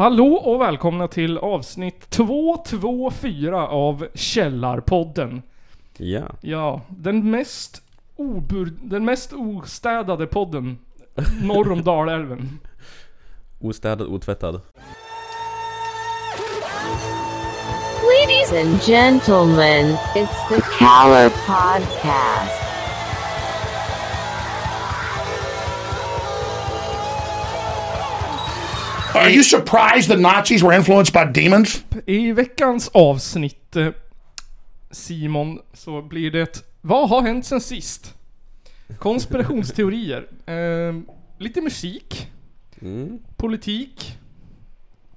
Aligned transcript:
Hallå 0.00 0.34
och 0.34 0.60
välkomna 0.60 1.08
till 1.08 1.38
avsnitt 1.38 2.10
224 2.10 3.68
av 3.68 4.06
Källarpodden. 4.14 5.42
Ja. 5.96 6.22
Ja, 6.40 6.80
den 6.88 7.30
mest 7.30 7.82
obur... 8.16 8.72
Den 8.82 9.04
mest 9.04 9.32
ostädade 9.32 10.26
podden 10.26 10.78
norr 11.42 11.72
om 11.72 11.82
Dalälven. 11.84 12.58
Ostädad, 13.60 14.06
otvättad. 14.08 14.60
Ladies 18.02 18.52
and 18.52 18.82
gentlemen, 18.82 19.96
it's 20.14 20.48
the 20.48 20.60
Caller 20.78 21.28
Podcast. 21.28 22.69
Are 29.14 29.30
you 29.30 29.42
surprised 29.42 30.08
the 30.08 30.16
Nazis 30.16 30.62
were 30.62 30.76
influenced 30.76 31.12
by 31.12 31.40
demons? 31.40 31.84
I 32.06 32.32
veckans 32.32 32.88
avsnitt, 32.88 33.76
eh, 33.76 33.88
Simon, 34.90 35.58
så 35.72 36.02
blir 36.02 36.30
det 36.30 36.64
Vad 36.80 37.08
har 37.08 37.22
hänt 37.22 37.46
sen 37.46 37.60
sist? 37.60 38.14
Konspirationsteorier. 38.98 40.26
Eh, 40.46 40.94
lite 41.38 41.60
musik. 41.60 42.28
Mm. 42.80 43.18
Politik. 43.36 44.18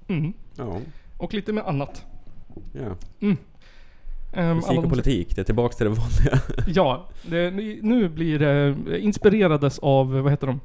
Mm. 0.07 0.33
Ja. 0.55 0.81
Och 1.17 1.33
lite 1.33 1.53
med 1.53 1.63
annat. 1.67 2.05
ja. 2.73 2.95
Ehm, 4.35 4.55
Musik 4.55 4.69
alla 4.69 4.79
och 4.81 4.89
politik, 4.89 5.35
det 5.35 5.41
är 5.41 5.45
tillbaks 5.45 5.75
till 5.75 5.85
det 5.85 5.89
vanliga. 5.89 6.39
Ja, 6.67 7.07
det, 7.21 7.51
nu 7.81 8.09
blir 8.09 8.39
det 8.39 8.99
inspirerades 8.99 9.79
av, 9.79 10.11
vad 10.13 10.31
heter 10.31 10.47
de? 10.47 10.59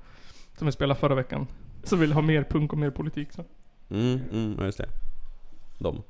Som 0.59 0.67
vi 0.67 0.73
spelade 0.73 1.01
förra 1.01 1.15
veckan. 1.15 1.47
Som 1.89 2.01
vill 2.01 2.13
ha 2.13 2.23
mer 2.23 2.45
punk 2.45 2.73
och 2.73 2.79
mer 2.79 2.91
politik. 2.91 3.29
Så. 3.33 3.45
Mm, 3.91 4.21
mm, 4.33 4.55
ja, 4.59 4.65
just 4.65 4.79
det. 4.79 4.89
De. 5.79 6.03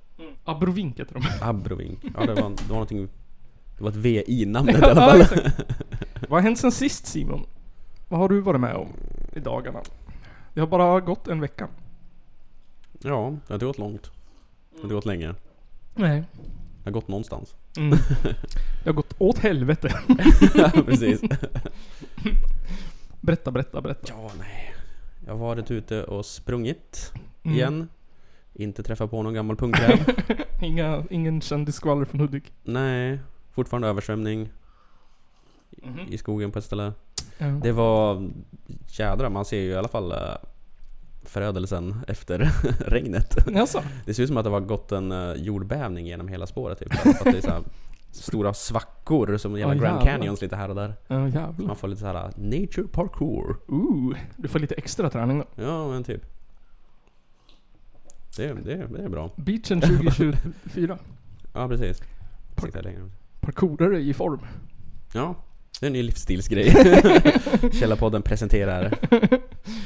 Abrovink 0.44 1.00
heter 1.00 1.14
de. 1.14 1.22
Abrovink. 1.48 1.98
Ja, 2.14 2.20
det 2.26 2.34
var, 2.34 2.50
det 2.50 2.62
var 2.68 2.68
någonting... 2.68 3.08
Det 3.78 3.84
var 3.84 3.90
ett 3.90 3.96
V 3.96 4.24
i 4.26 4.46
namnet 4.46 4.76
i 4.76 4.78
Ja, 4.80 4.90
alla 4.90 5.00
fall. 5.00 5.20
exakt. 5.20 5.60
Vad 6.28 6.30
har 6.30 6.40
hänt 6.40 6.58
sen 6.58 6.72
sist 6.72 7.06
Simon? 7.06 7.46
Vad 8.08 8.20
har 8.20 8.28
du 8.28 8.40
varit 8.40 8.60
med 8.60 8.74
om 8.74 8.88
i 9.32 9.40
dagarna? 9.40 9.80
Det 10.54 10.60
har 10.60 10.66
bara 10.66 11.00
gått 11.00 11.28
en 11.28 11.40
vecka. 11.40 11.68
Ja, 13.02 13.36
det 13.46 13.48
har 13.48 13.54
inte 13.54 13.66
gått 13.66 13.78
långt. 13.78 14.02
Det 14.02 14.76
har 14.76 14.82
inte 14.82 14.94
gått 14.94 15.06
länge. 15.06 15.34
Nej. 15.94 16.24
Det 16.84 16.84
har 16.84 16.92
gått 16.92 17.08
någonstans. 17.08 17.54
Mm. 17.76 17.98
Det 18.84 18.90
har 18.90 18.92
gått 18.92 19.14
åt 19.18 19.38
helvete. 19.38 20.00
ja, 20.54 20.70
precis. 20.86 21.20
Berätta, 23.20 23.50
berätta, 23.50 23.80
berätta. 23.80 24.06
Ja, 24.08 24.30
nej. 24.38 24.74
Jag 25.28 25.34
har 25.34 25.38
varit 25.46 25.70
ute 25.70 26.04
och 26.04 26.26
sprungit 26.26 27.12
Mm. 27.42 27.56
igen. 27.56 27.88
Inte 28.54 28.82
träffat 28.82 29.10
på 29.10 29.22
någon 29.22 29.34
gammal 29.34 29.56
punkräv. 29.56 29.98
Inga, 30.62 31.04
ingen 31.10 31.40
kändisskvaller 31.40 32.04
från 32.04 32.20
Hudik. 32.20 32.52
nej. 32.64 33.18
Fortfarande 33.52 33.88
översvämning. 33.88 34.48
Mhm. 35.70 35.98
I 36.10 36.18
skogen 36.18 36.52
på 36.52 36.58
ett 36.58 36.64
ställe. 36.64 36.92
Ja. 37.38 37.46
Det 37.46 37.72
var... 37.72 38.30
Jädrar, 38.86 39.28
man 39.30 39.44
ser 39.44 39.58
ju 39.60 39.70
i 39.70 39.74
alla 39.76 39.88
fall 39.88 40.12
eh, 40.12 40.18
förödelsen 41.22 41.96
efter 42.08 42.38
regnet. 42.86 43.36
Jaså? 43.54 43.82
Det 44.06 44.14
ser 44.14 44.22
ut 44.22 44.28
som 44.28 44.36
att 44.36 44.44
det 44.44 44.50
var 44.50 44.60
gått 44.60 44.92
en 44.92 45.12
eh, 45.12 45.32
jordbävning 45.32 46.06
genom 46.06 46.28
hela 46.28 46.46
spåret 46.46 46.78
typ. 46.78 46.92
Att 47.06 47.24
det 47.24 47.38
är 47.38 47.40
så 47.40 47.62
stora 48.10 48.54
svackor 48.54 49.36
som 49.36 49.58
jävla 49.58 49.74
Ja, 49.74 49.80
Grand. 49.80 50.02
Canyons 50.02 50.42
lite 50.42 50.56
här 50.56 50.68
och 50.68 50.74
där. 50.74 50.94
Ja 51.06 51.28
jävlar. 51.28 51.66
Man 51.66 51.76
får 51.76 51.88
lite 51.88 52.00
så 52.00 52.06
här 52.06 52.14
eh, 52.14 52.30
nature 52.36 52.88
parkour. 52.92 53.56
Ooh, 53.68 54.16
du 54.36 54.48
får 54.48 54.58
lite 54.58 54.74
extra 54.74 55.10
träning 55.10 55.38
då. 55.38 55.62
Ja 55.62 55.88
men 55.88 56.04
typ. 56.04 56.22
Det, 58.36 58.54
det, 58.54 58.86
det 58.86 59.02
är 59.02 59.08
bra. 59.08 59.30
Beachen 59.36 59.80
2024. 59.80 60.98
Ja 61.52 61.68
precis. 61.68 62.02
Längre. 62.74 63.10
Parkourare 63.40 63.98
i 64.00 64.14
form. 64.14 64.40
Ja, 65.12 65.34
det 65.80 65.86
är 65.86 65.88
en 65.88 65.92
ny 65.92 66.02
livsstilsgrej. 66.02 66.70
Källarpodden 67.72 68.22
presenterar, 68.22 68.94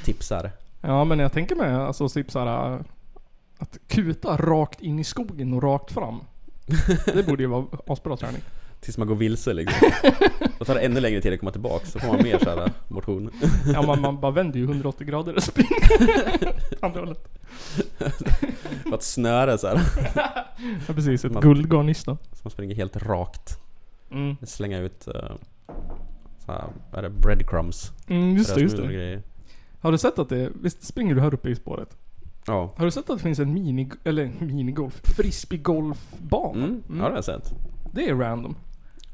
tipsar. 0.04 0.50
Ja 0.80 1.04
men 1.04 1.18
jag 1.18 1.32
tänker 1.32 1.56
mig 1.56 1.74
alltså 1.74 2.08
typ 2.08 2.30
såhär 2.30 2.84
Att 3.58 3.78
kuta 3.88 4.36
rakt 4.36 4.80
in 4.80 4.98
i 4.98 5.04
skogen 5.04 5.54
och 5.54 5.62
rakt 5.62 5.92
fram. 5.92 6.20
Det 7.04 7.26
borde 7.26 7.42
ju 7.42 7.48
vara 7.48 7.64
asbra 7.86 8.16
träning. 8.16 8.40
Tills 8.80 8.98
man 8.98 9.08
går 9.08 9.14
vilse 9.14 9.52
liksom. 9.52 9.90
Då 10.58 10.64
tar 10.64 10.74
det 10.74 10.80
ännu 10.80 11.00
längre 11.00 11.20
tid 11.20 11.32
att 11.32 11.40
komma 11.40 11.52
tillbaka. 11.52 11.86
Så 11.86 11.98
får 11.98 12.08
man 12.08 12.22
mer 12.22 12.38
så 12.38 12.50
här 12.50 12.64
eh, 12.64 12.70
motion. 12.88 13.30
Ja 13.72 13.82
man, 13.82 14.00
man 14.00 14.20
bara 14.20 14.32
vänder 14.32 14.58
ju 14.58 14.64
180 14.64 15.06
grader 15.06 15.34
och 15.34 15.42
springer 15.42 16.54
andra 16.84 17.00
hållet. 17.00 17.28
För 18.82 18.94
att 18.94 19.02
snöra 19.02 19.58
så 19.58 19.66
här. 19.68 19.80
Ja 20.88 20.94
precis, 20.94 21.24
ett 21.24 21.32
Man- 21.32 21.42
guldgarnnista. 21.42 22.16
Så 22.32 22.40
man 22.42 22.50
springer 22.50 22.74
helt 22.76 22.96
rakt. 22.96 23.58
Mm. 24.10 24.36
Slänga 24.42 24.78
ut 24.78 25.08
uh, 25.08 25.14
så 26.46 26.52
här, 26.52 26.64
vad 26.90 26.98
är 26.98 27.02
det? 27.02 27.10
Breadcrumbs. 27.10 27.92
Mm, 28.08 28.36
just 28.36 28.54
det, 28.54 28.60
just 28.60 28.78
och 28.78 28.86
det. 28.86 28.94
grejer. 28.94 29.22
Har 29.80 29.92
du 29.92 29.98
sett 29.98 30.18
att 30.18 30.28
det, 30.28 30.50
visst 30.62 30.84
springer 30.84 31.14
du 31.14 31.20
här 31.20 31.34
uppe 31.34 31.48
i 31.50 31.54
spåret? 31.56 31.96
Ja. 32.46 32.72
Har 32.76 32.84
du 32.84 32.90
sett 32.90 33.10
att 33.10 33.16
det 33.16 33.22
finns 33.22 33.38
en 33.38 33.52
mini, 33.54 33.90
eller 34.04 34.30
minigolf, 34.40 35.00
frisbeegolfbana? 35.16 36.64
Mm, 36.64 36.82
ja 36.88 36.94
det 36.94 37.02
har 37.02 37.10
jag 37.14 37.24
sett. 37.24 37.52
Det 37.92 38.08
är 38.08 38.14
random. 38.14 38.54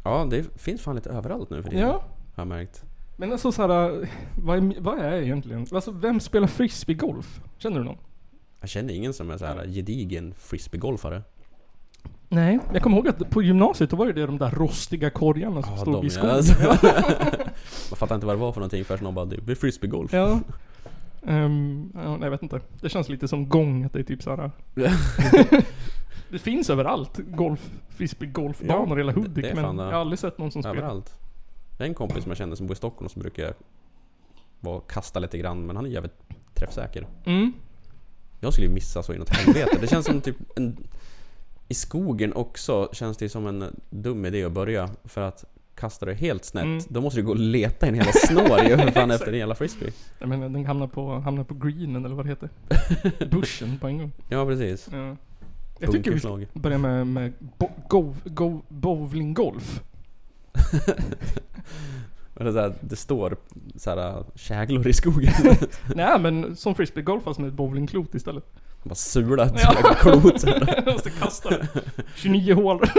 Ja 0.05 0.27
det 0.31 0.61
finns 0.61 0.81
fan 0.81 0.95
lite 0.97 1.11
överallt 1.11 1.51
nu 1.51 1.63
för 1.63 1.71
tiden. 1.71 1.87
Ja. 1.89 1.93
Har 1.93 2.01
jag 2.37 2.47
märkt. 2.47 2.85
Men 3.17 3.33
alltså 3.33 3.53
såhär, 3.53 4.09
vad 4.43 4.59
är, 4.59 4.81
vad 4.81 4.99
är 4.99 5.13
egentligen, 5.23 5.67
alltså 5.73 5.91
vem 5.91 6.21
spelar 6.21 6.47
frisbeegolf? 6.47 7.41
Känner 7.59 7.79
du 7.79 7.85
någon? 7.85 7.97
Jag 8.61 8.69
känner 8.71 8.95
ingen 8.95 9.13
som 9.13 9.31
är 9.31 9.39
så 9.39 9.45
här 9.45 9.67
gedigen 9.67 10.35
frisbeegolfare. 10.39 11.23
Nej. 12.29 12.59
Jag 12.73 12.83
kommer 12.83 12.97
ihåg 12.97 13.09
att 13.09 13.31
på 13.31 13.43
gymnasiet 13.43 13.91
då 13.91 13.97
var 13.97 14.07
det 14.07 14.27
de 14.27 14.39
där 14.39 14.51
rostiga 14.51 15.11
korgarna 15.11 15.63
som 15.63 15.73
Ja, 15.73 15.79
stod 15.81 15.95
de, 15.95 16.07
i 16.07 16.09
ja. 16.09 16.11
skogen. 16.11 16.31
Alltså. 16.37 16.55
Man 17.91 17.97
fattar 17.97 18.15
inte 18.15 18.27
vad 18.27 18.37
det 18.37 18.41
var 18.41 18.53
för 18.53 18.61
någonting 18.61 18.85
förrän 18.85 19.05
någon 19.05 19.15
bara 19.15 19.25
det 19.25 19.53
är 19.53 19.55
frisbeegolf. 19.55 20.13
Ja. 20.13 20.41
Ehm, 21.27 21.93
ja, 21.95 22.19
jag 22.21 22.31
vet 22.31 22.43
inte. 22.43 22.61
Det 22.81 22.89
känns 22.89 23.09
lite 23.09 23.29
som 23.29 23.49
gång, 23.49 23.85
att 23.85 23.93
det 23.93 23.99
är 23.99 24.05
typ 24.05 24.23
såhär. 24.23 24.51
det 26.31 26.39
finns 26.39 26.71
överallt. 26.71 27.19
Golf, 27.19 27.71
frisbeegolfbanor 27.89 28.99
i 28.99 29.01
hela 29.01 29.13
Hudik. 29.13 29.45
det 29.45 29.55
men 29.55 29.77
det. 29.77 29.83
jag 29.83 29.91
har 29.91 30.01
aldrig 30.01 30.19
sett 30.19 30.39
någon 30.39 30.51
som 30.51 30.63
spelar. 30.63 30.77
Överallt. 30.77 31.19
Det 31.79 31.85
är 31.85 31.89
en 31.89 31.95
kompis 31.95 32.23
som 32.23 32.31
jag 32.31 32.37
känner 32.39 32.57
som 32.57 32.67
bor 32.67 32.75
i 32.75 32.77
Stockholm 32.77 33.09
som 33.09 33.23
brukar 33.23 33.55
vara 34.61 34.81
kasta 34.81 35.21
lite 35.21 35.39
grann 35.39 35.67
men 35.67 35.77
han 35.77 35.87
är 35.87 35.91
jävligt 35.91 36.21
träffsäker. 36.55 37.07
Mm. 37.25 37.53
Jag 38.41 38.53
skulle 38.53 38.67
ju 38.67 38.75
missa 38.75 39.03
så 39.03 39.15
inåt 39.15 39.29
helvete. 39.29 39.79
Det 39.81 39.87
känns 39.87 40.07
som 40.07 40.21
typ 40.21 40.37
en... 40.57 40.77
I 41.69 41.75
skogen 41.75 42.33
också 42.33 42.89
känns 42.93 43.17
det 43.17 43.29
som 43.29 43.47
en 43.47 43.81
dum 43.91 44.25
idé 44.25 44.45
att 44.45 44.53
börja. 44.53 44.91
För 45.05 45.21
att 45.21 45.45
kastar 45.79 46.07
du 46.07 46.15
helt 46.15 46.45
snett, 46.45 46.65
Mm. 46.65 46.81
då 46.89 47.01
måste 47.01 47.21
du 47.21 47.25
gå 47.27 47.33
och 47.33 47.39
leta 47.39 47.87
i 47.87 47.89
en 47.89 47.95
jävla 47.95 48.13
snår 48.13 48.61
ju 48.65 48.77
för 48.79 48.91
fan 48.91 49.11
efter 49.11 49.33
en 49.33 49.39
jävla 49.39 49.55
frisbee. 49.55 49.93
Jag 50.19 50.29
menar, 50.29 50.49
den 50.49 50.67
hamnar 50.67 50.87
på, 50.87 51.19
hamnar 51.19 51.45
på 51.45 51.55
greenen 51.55 52.05
eller 52.05 52.15
vad 52.15 52.27
det 52.27 52.29
heter. 52.29 52.49
Bushen 53.31 53.79
på 53.79 53.87
en 53.87 53.99
gång. 53.99 54.13
Ja 54.29 54.47
precis. 54.47 54.89
Ja. 54.93 55.17
Jag 55.79 55.93
tycker 55.93 56.11
vi 56.11 56.21
ska 56.21 56.41
börja 56.53 56.79
med, 56.79 57.07
med 57.07 57.33
bo, 57.59 57.71
go, 57.89 58.15
go, 58.25 58.61
bowlinggolf. 58.69 59.83
Det, 62.35 62.53
här, 62.61 62.75
det 62.81 62.97
står 62.97 63.37
så 63.77 63.91
här 63.91 64.25
käglor 64.35 64.89
i 64.89 64.93
skogen. 64.93 65.33
Nej 65.95 66.21
men 66.21 66.57
som 66.57 66.75
frisbeegolf 66.75 67.25
fast 67.25 67.39
med 67.41 67.49
ett 67.49 67.55
bowlingklot 67.55 68.15
istället. 68.15 68.45
Bara 68.83 68.95
sula 68.95 69.45
ett 69.45 69.53
Ja. 69.57 69.75
jävla 69.75 69.95
klot. 69.95 70.45
måste 70.87 71.11
kasta 71.11 71.51
det. 71.51 71.69
29 72.17 72.55
hål. 72.55 72.81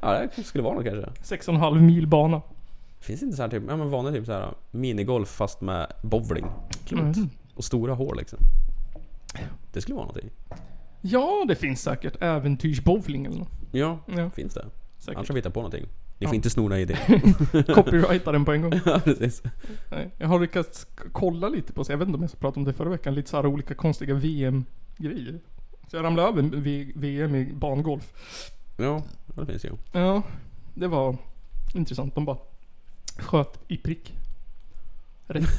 Ja 0.00 0.26
det 0.36 0.42
skulle 0.42 0.64
vara 0.64 0.74
något 0.74 0.84
kanske. 0.84 1.36
6,5 1.36 1.80
mil 1.80 2.06
bana. 2.06 2.42
Finns 3.00 3.20
det 3.20 3.24
inte 3.26 3.36
så 3.36 3.42
här 3.42 3.50
typ, 3.50 3.62
ja 3.68 3.76
men 3.76 3.90
vanlig 3.90 4.14
typ 4.14 4.26
så 4.26 4.32
här 4.32 4.54
minigolf 4.70 5.28
fast 5.28 5.60
med 5.60 5.86
bowling? 6.02 6.46
Klot. 6.86 7.00
Mm. 7.16 7.30
Och 7.54 7.64
stora 7.64 7.94
hål 7.94 8.16
liksom. 8.18 8.38
Det 9.72 9.80
skulle 9.80 9.94
vara 9.94 10.06
någonting. 10.06 10.30
Ja, 11.00 11.44
det 11.48 11.54
finns 11.54 11.82
säkert 11.82 12.22
äventyrsbowling 12.22 13.26
eller 13.26 13.38
något. 13.38 13.48
Ja, 13.72 13.98
Ja, 14.06 14.30
finns 14.30 14.54
det. 14.54 14.64
säkert. 14.98 15.16
Annars 15.16 15.28
har 15.28 15.34
vi 15.34 15.38
hittat 15.40 15.54
på 15.54 15.60
någonting. 15.60 15.86
Ni 16.18 16.24
Ja. 16.24 16.28
får 16.28 16.34
inte 16.36 16.50
snora 16.50 16.78
idén. 16.78 16.96
Copyrighta 17.74 18.32
den 18.32 18.44
på 18.44 18.52
en 18.52 18.62
gång. 18.62 18.72
ja, 18.84 19.00
precis. 19.04 19.42
Nej, 19.90 20.10
jag 20.18 20.28
har 20.28 20.40
lyckats 20.40 20.84
k- 20.84 21.04
kolla 21.12 21.48
lite 21.48 21.72
på, 21.72 21.84
så 21.84 21.92
jag 21.92 21.98
vet 21.98 22.08
inte 22.08 22.16
om 22.16 22.22
jag 22.22 22.30
ska 22.30 22.38
prata 22.40 22.60
om 22.60 22.64
det 22.64 22.72
förra 22.72 22.88
veckan, 22.88 23.14
lite 23.14 23.30
så 23.30 23.36
här 23.36 23.46
olika 23.46 23.74
konstiga 23.74 24.14
VM-grejer. 24.14 25.40
Så 25.90 25.96
jag 25.96 26.04
ramlade 26.04 26.28
över 26.28 26.42
v- 26.42 26.92
VM 26.94 27.34
i 27.34 27.52
bangolf. 27.52 28.12
Ja, 28.76 29.02
det 29.26 29.46
finns 29.46 29.64
ju. 29.64 29.70
Ja, 29.92 30.22
det 30.74 30.86
var 30.88 31.16
intressant. 31.74 32.14
De 32.14 32.24
bara 32.24 32.38
sköt 33.18 33.58
i 33.68 33.76
prick. 33.76 34.14
Rätt. 35.26 35.44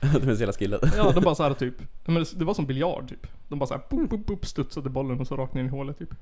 det 0.00 0.20
finns 0.24 0.40
hela 0.40 0.52
skillet. 0.52 0.80
Ja, 0.96 1.12
de 1.12 1.20
bara 1.24 1.34
så 1.34 1.42
här 1.42 1.54
typ. 1.54 1.74
Men 2.04 2.14
det- 2.14 2.38
det 2.38 2.44
var 2.44 2.54
som 2.54 2.66
biljard 2.66 3.08
typ. 3.08 3.26
De 3.48 3.58
bara 3.58 3.66
så 3.66 3.74
här, 3.74 3.82
boop, 3.90 4.10
boop, 4.10 4.26
boop, 4.26 4.46
studsade 4.46 4.90
bollen 4.90 5.20
och 5.20 5.26
så 5.26 5.36
rakt 5.36 5.54
ner 5.54 5.64
i 5.64 5.68
hålet 5.68 5.98
typ. 5.98 6.14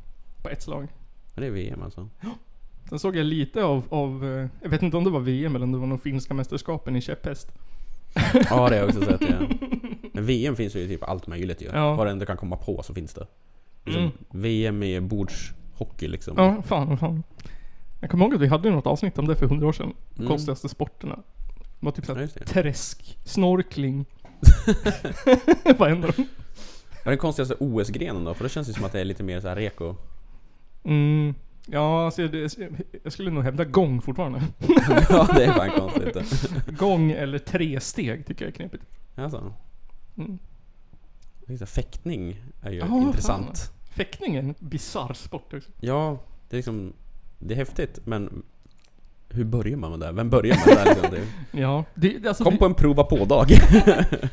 På 0.42 0.48
ett 0.48 0.62
slag. 0.62 0.88
Men 1.34 1.42
det 1.42 1.46
är 1.46 1.50
VM 1.50 1.82
alltså. 1.82 2.08
Sen 2.88 2.98
såg 2.98 3.16
jag 3.16 3.26
lite 3.26 3.64
av, 3.64 3.84
av, 3.88 4.24
eh, 4.24 4.48
jag 4.62 4.70
vet 4.70 4.82
inte 4.82 4.96
om 4.96 5.04
det 5.04 5.10
var 5.10 5.20
VM 5.20 5.56
eller 5.56 5.64
om 5.64 5.72
det 5.72 5.78
var 5.78 5.86
de 5.86 5.98
finska 5.98 6.34
mästerskapen 6.34 6.96
i 6.96 7.00
käpphäst. 7.00 7.52
Ja, 8.14 8.40
det 8.42 8.48
har 8.48 8.72
jag 8.72 8.88
också 8.88 9.00
sett 9.04 9.20
ja. 9.20 9.36
Men 10.12 10.26
VM 10.26 10.56
finns 10.56 10.76
ju 10.76 10.88
typ 10.88 11.02
allt 11.02 11.26
möjligt 11.26 11.62
ju. 11.62 11.66
Ja. 11.72 11.94
Vad 11.94 12.06
det 12.06 12.14
du 12.14 12.26
kan 12.26 12.36
komma 12.36 12.56
på 12.56 12.82
så 12.82 12.94
finns 12.94 13.14
det. 13.14 13.26
Liksom, 13.84 14.02
Mm. 14.02 14.12
VM 14.30 14.82
i 14.82 15.00
bordshockey 15.00 16.08
liksom. 16.08 16.34
Ja, 16.36 16.62
fan, 16.62 16.98
fan. 16.98 17.22
Jag 18.00 18.10
kommer 18.10 18.24
ihåg 18.24 18.34
att 18.34 18.40
vi 18.40 18.46
hade 18.46 18.70
något 18.70 18.86
avsnitt 18.86 19.18
om 19.18 19.26
det 19.28 19.36
för 19.36 19.46
hundra 19.46 19.66
år 19.66 19.72
sedan. 19.72 19.94
Mm. 20.16 20.28
Konstigaste 20.28 20.68
sporterna. 20.68 21.14
Det 21.80 21.86
var 21.86 21.92
typ 21.92 22.04
Ja, 22.08 22.14
såhär 22.14 22.30
det. 22.34 22.44
träsk, 22.44 23.18
snorkling. 23.24 24.04
Vad 25.78 25.88
händer? 25.88 26.14
Vad 26.16 27.06
är 27.06 27.10
den 27.10 27.18
konstigaste 27.18 27.54
OS-grenen 27.58 28.24
då? 28.24 28.34
För 28.34 28.44
det 28.44 28.48
känns 28.50 28.68
ju 28.68 28.72
som 28.72 28.84
att 28.84 28.92
det 28.92 29.00
är 29.00 29.04
lite 29.04 29.22
mer 29.22 29.40
så 29.40 29.48
här 29.48 29.56
reko. 29.56 29.94
Mm. 30.84 31.34
Ja, 31.66 32.04
alltså 32.04 32.28
det, 32.28 32.58
jag 33.02 33.12
skulle 33.12 33.30
nog 33.30 33.44
hävda 33.44 33.64
gång 33.64 34.02
fortfarande. 34.02 34.42
ja, 35.10 35.28
det 35.34 35.44
är 35.44 35.52
fan 35.52 35.70
konstigt. 35.70 36.50
gång 36.78 37.10
eller 37.10 37.38
tre 37.38 37.80
steg 37.80 38.26
tycker 38.26 38.44
jag 38.44 38.52
är 38.52 38.56
knepigt. 38.56 38.84
Alltså. 39.14 39.52
Mm. 40.16 40.38
Fäktning 41.66 42.40
är 42.62 42.70
ju 42.70 42.78
Ja, 42.78 42.96
intressant. 43.02 43.72
Fäktning 43.90 44.36
är 44.36 44.38
en 44.38 44.54
bisarr 44.58 45.12
sport 45.12 45.54
också. 45.54 45.70
Ja, 45.80 46.18
det 46.48 46.56
är 46.56 46.58
liksom... 46.58 46.92
Det 47.38 47.54
är 47.54 47.58
häftigt, 47.58 48.00
men... 48.04 48.42
Hur 49.28 49.44
börjar 49.44 49.76
man 49.76 49.90
med 49.90 50.00
det? 50.00 50.12
Vem 50.12 50.30
börjar 50.30 50.56
med 50.66 50.76
det? 50.76 50.90
Liksom? 50.90 51.10
det 51.10 51.60
Ja, 51.60 51.84
det, 51.94 52.26
alltså, 52.26 52.44
Kom 52.44 52.52
det, 52.52 52.58
på 52.58 52.66
en 52.66 52.74
prova 52.74 53.04
på-dag. 53.04 53.46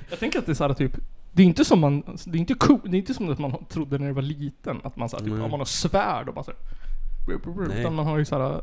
jag 0.09 0.19
tänker 0.19 0.39
att 0.39 0.45
det 0.45 0.51
är 0.51 0.53
såhär 0.53 0.73
typ 0.73 0.97
det 1.31 1.43
är 1.43 1.45
inte 1.45 1.65
som 1.65 1.79
man, 1.79 2.03
det 2.25 2.37
är 2.37 2.39
inte 2.39 2.53
cool, 2.53 2.79
det 2.83 2.97
är 2.97 2.99
inte 2.99 3.13
som 3.13 3.31
att 3.31 3.39
man 3.39 3.65
trodde 3.65 3.97
när 3.97 4.07
det 4.07 4.13
var 4.13 4.21
liten 4.21 4.79
att 4.83 4.95
man 4.95 5.09
såhär 5.09 5.23
typ, 5.23 5.33
ja, 5.37 5.47
man 5.47 5.59
har 5.59 5.65
svärd 5.65 6.27
och 6.27 6.33
bara 6.33 6.43
såhär. 6.43 6.59
Utan 7.79 7.95
man 7.95 8.05
har 8.05 8.17
ju 8.17 8.25
såhär 8.25 8.61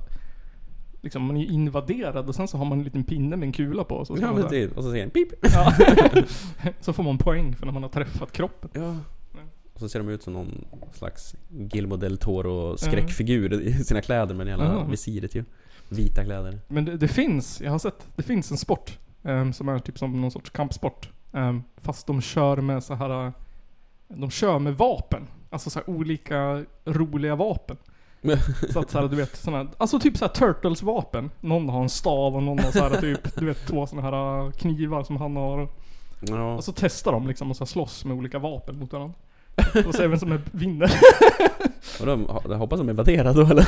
Liksom 1.01 1.23
man 1.23 1.37
är 1.37 1.41
ju 1.41 1.47
invaderad 1.47 2.29
och 2.29 2.35
sen 2.35 2.49
så 2.49 2.59
har 2.59 2.65
man 2.65 2.79
en 2.79 2.85
liten 2.85 3.05
pinne 3.05 3.37
med 3.37 3.47
en 3.47 3.53
kula 3.53 3.85
på 3.85 4.05
så, 4.05 4.17
ja, 4.21 4.33
här- 4.35 4.49
det, 4.51 4.77
och 4.77 4.85
så 4.85 4.91
säger 4.91 5.05
en 5.05 5.11
pip. 5.11 5.29
ja. 5.43 5.73
så 6.81 6.93
får 6.93 7.03
man 7.03 7.19
poäng 7.19 7.55
för 7.57 7.67
när 7.67 7.73
man 7.73 7.83
har 7.83 7.91
träffat 7.91 8.33
kroppen. 8.33 8.71
Ja. 8.73 8.97
Och 9.75 9.81
så 9.81 9.89
ser 9.89 9.99
de 9.99 10.09
ut 10.09 10.23
som 10.23 10.33
någon 10.33 10.65
slags 10.93 11.35
Guillermo 11.49 11.97
del 11.97 12.19
Toro 12.19 12.77
skräckfigur 12.77 13.61
i 13.63 13.73
sina 13.85 14.01
kläder 14.03 14.35
med 14.35 14.47
jävla 14.47 14.65
Ja. 14.65 14.85
visiret 14.85 15.35
ju. 15.35 15.45
Vita 15.89 16.25
kläder. 16.25 16.59
Men 16.69 16.85
det, 16.85 16.97
det 16.97 17.09
finns, 17.09 17.61
jag 17.61 17.71
har 17.71 17.79
sett, 17.79 18.07
det 18.17 18.23
finns 18.23 18.51
en 18.51 18.57
sport 18.57 18.99
ehm, 19.23 19.53
som 19.53 19.69
är 19.69 19.79
typ 19.79 19.99
som 19.99 20.21
någon 20.21 20.31
sorts 20.31 20.51
kampsport. 20.51 21.11
ehm, 21.33 21.63
fast 21.77 22.07
de 22.07 22.21
kör 22.21 22.57
med 22.57 22.83
så 22.85 22.95
här. 22.95 23.33
De 24.09 24.31
kör 24.31 24.59
med 24.59 24.77
vapen. 24.77 25.23
Alltså 25.51 25.71
så 25.71 25.79
här 25.79 25.91
olika 25.91 26.65
roliga 26.85 27.35
vapen. 27.37 27.77
Så 28.73 28.81
att 28.81 28.91
så 28.91 29.01
här, 29.01 29.09
du 29.09 29.17
vet 29.17 29.37
såna, 29.37 29.67
alltså 29.79 29.99
typ 29.99 30.17
så 30.17 30.25
här 30.25 30.33
Turtles 30.33 30.83
vapen. 30.83 31.31
Någon 31.41 31.69
har 31.69 31.83
en 31.83 31.89
stav 31.89 32.37
och 32.37 32.43
någon 32.43 32.59
har 32.59 32.71
så 32.71 32.83
här 32.83 32.91
typ, 33.01 33.37
du 33.37 33.47
vet 33.47 33.67
två 33.67 33.87
såna 33.87 34.03
här 34.03 34.51
knivar 34.51 35.03
som 35.03 35.17
han 35.17 35.37
har. 35.37 35.69
Ja. 36.21 36.55
Och 36.55 36.65
så 36.65 36.73
testar 36.73 37.13
de 37.13 37.27
liksom 37.27 37.51
och 37.51 37.57
så 37.57 37.65
här 37.65 37.67
slåss 37.67 38.05
med 38.05 38.17
olika 38.17 38.39
vapen 38.39 38.79
mot 38.79 38.93
varandra. 38.93 39.15
Och 39.87 39.95
ser 39.95 40.09
vem 40.09 40.19
som 40.19 40.33
är, 40.33 40.41
vinner. 40.53 40.91
Och 42.01 42.07
de, 42.07 42.29
jag 42.49 42.57
hoppas 42.57 42.79
de 42.79 42.89
är 42.89 42.93
värderade 42.93 43.43
då 43.43 43.51
eller? 43.51 43.67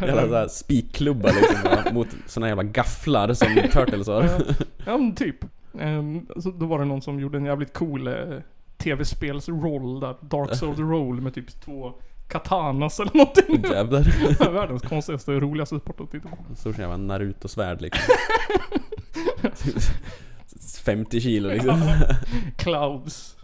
Jävla 0.00 0.28
såhär 0.28 0.48
spikklubbar 0.48 1.30
liksom 1.32 1.94
mot 1.94 2.08
såna 2.26 2.48
jävla 2.48 2.62
gafflar 2.62 3.34
som 3.34 3.48
Turtles 3.72 4.06
har. 4.06 4.22
Ja, 4.22 4.38
ja 4.86 4.96
men 4.96 5.14
typ. 5.14 5.44
Um, 5.72 6.26
så 6.36 6.50
då 6.50 6.66
var 6.66 6.78
det 6.78 6.84
någon 6.84 7.02
som 7.02 7.20
gjorde 7.20 7.38
en 7.38 7.44
jävligt 7.44 7.72
cool 7.72 8.06
eh, 8.06 8.14
tv-spelsroll 8.76 10.00
där. 10.00 10.16
Dark 10.20 10.56
Souls 10.56 10.78
roll 10.78 11.20
med 11.20 11.34
typ 11.34 11.60
två 11.60 11.92
katanas 12.30 13.00
eller 13.00 13.16
någonting. 13.16 13.64
Jävlar. 13.72 14.52
Världens 14.52 14.82
konstigaste 14.82 15.32
och 15.32 15.42
roligaste 15.42 15.78
sport 15.78 16.00
att 16.00 16.10
titta 16.10 16.28
på. 16.28 16.36
Stor 16.56 16.72
som 16.72 16.80
jävla 16.80 16.96
Naruto-svärd 16.96 17.80
liksom. 17.80 18.14
50 20.84 21.20
kilo 21.20 21.48
liksom. 21.52 21.82
Clouds. 22.56 23.36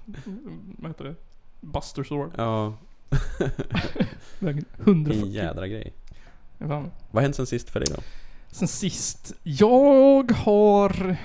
Vad 0.79 0.91
heter 0.91 1.05
det? 1.05 1.15
Buster 1.61 2.05
Sword. 2.05 2.31
Ja, 2.37 2.75
Väger 4.39 4.65
140 4.79 5.23
en 5.23 5.33
jädra 5.33 5.67
grej. 5.69 5.93
Vad 6.59 6.91
har 7.13 7.21
hänt 7.21 7.37
sen 7.37 7.47
sist 7.47 7.71
för 7.71 7.81
dig 7.81 7.89
då? 7.97 8.03
Sen 8.51 8.69
sist. 8.69 9.33
Jag 9.43 10.33
har... 10.33 11.17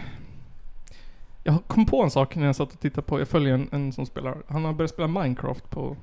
Jag 1.44 1.58
kom 1.68 1.86
på 1.86 2.04
en 2.04 2.12
sak 2.12 2.36
när 2.36 2.46
jag 2.46 2.56
satt 2.56 2.74
och 2.74 2.80
tittade 2.80 3.08
på, 3.08 3.20
jag 3.20 3.28
följer 3.28 3.54
en, 3.54 3.70
en 3.72 3.94
som 3.94 4.06
spelar, 4.06 4.38
han 4.48 4.66
har 4.66 4.74
börjat 4.74 4.92
spela 4.92 5.08
Minecraft 5.08 5.70
på, 5.70 5.98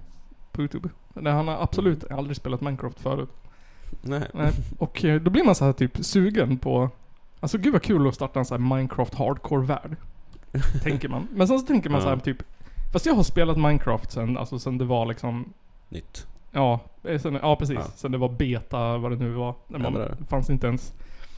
på 0.58 0.62
Youtube. 0.62 0.88
Nej, 1.14 1.32
han 1.32 1.49
har 1.49 1.62
absolut 1.62 2.10
aldrig 2.10 2.37
spelat 2.37 2.60
Minecraft 2.60 3.00
förut. 3.00 3.28
Nej. 4.02 4.22
Nej, 4.34 4.52
och 4.78 5.05
eh, 5.05 5.20
då 5.20 5.31
blir 5.31 5.44
man 5.44 5.55
så 5.55 5.64
här 5.64 5.72
typ 5.72 6.05
sugen 6.05 6.58
på, 6.58 6.90
alltså 7.40 7.58
gud 7.58 7.72
vad 7.72 7.82
kul 7.82 8.08
att 8.08 8.14
starta 8.14 8.38
en 8.38 8.44
sån 8.44 8.62
här 8.62 8.76
Minecraft 8.76 9.14
hardcore-värld. 9.14 9.96
tänker 10.82 11.08
man. 11.08 11.28
Men 11.34 11.49
sen 11.49 11.58
så 11.58 11.66
tänker 11.66 11.90
man 11.90 12.00
Ja. 12.00 12.02
så 12.05 12.08
här 12.08 12.16
typ, 12.16 12.43
fast 12.93 13.06
jag 13.06 13.14
har 13.14 13.22
spelat 13.22 13.56
Minecraft 13.56 14.12
sen, 14.12 14.38
alltså 14.38 14.58
sen 14.58 14.78
det 14.78 14.84
var 14.84 15.06
liksom 15.06 15.52
Nytt. 15.88 16.26
Ja, 16.52 16.81
eh, 17.05 17.20
sen, 17.20 17.38
ja 17.43 17.56
precis. 17.56 17.76
Ja. 17.78 17.84
Sen 17.96 18.12
det 18.12 18.19
var 18.19 18.28
beta, 18.28 18.99
vad 18.99 19.12
det 19.12 19.16
nu 19.16 19.31
var. 19.31 19.55
När 19.69 19.78
man, 19.78 19.93
det 19.94 20.16
fanns 20.28 20.50
inte 20.50 20.66
ens 20.66 20.93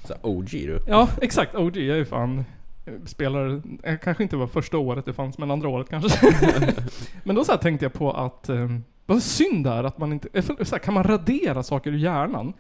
Så 0.04 0.14
OG 0.22 0.48
du. 0.50 0.80
Ja, 0.86 1.08
exakt. 1.22 1.54
OG. 1.54 1.76
Jag 1.76 1.94
är 1.94 1.96
ju 1.96 2.04
fan 2.04 2.44
eh, 2.86 2.94
spelare, 3.06 3.62
kanske 4.02 4.22
inte 4.22 4.36
var 4.36 4.46
första 4.46 4.78
året 4.78 5.04
det 5.04 5.12
fanns, 5.12 5.38
men 5.38 5.50
andra 5.50 5.68
året 5.68 5.88
kanske. 5.90 6.32
men 7.24 7.36
då 7.36 7.44
så 7.44 7.52
här 7.52 7.58
tänkte 7.58 7.84
jag 7.84 7.92
på 7.92 8.12
att, 8.12 8.48
eh, 8.48 8.68
vad 9.14 9.22
synd 9.22 9.64
det 9.64 9.70
är 9.70 9.84
att 9.84 9.98
man 9.98 10.12
inte, 10.12 10.42
så 10.42 10.52
här, 10.70 10.78
kan 10.78 10.94
man 10.94 11.04
radera 11.04 11.62
saker 11.62 11.90
ur 11.92 11.98
hjärnan? 11.98 12.52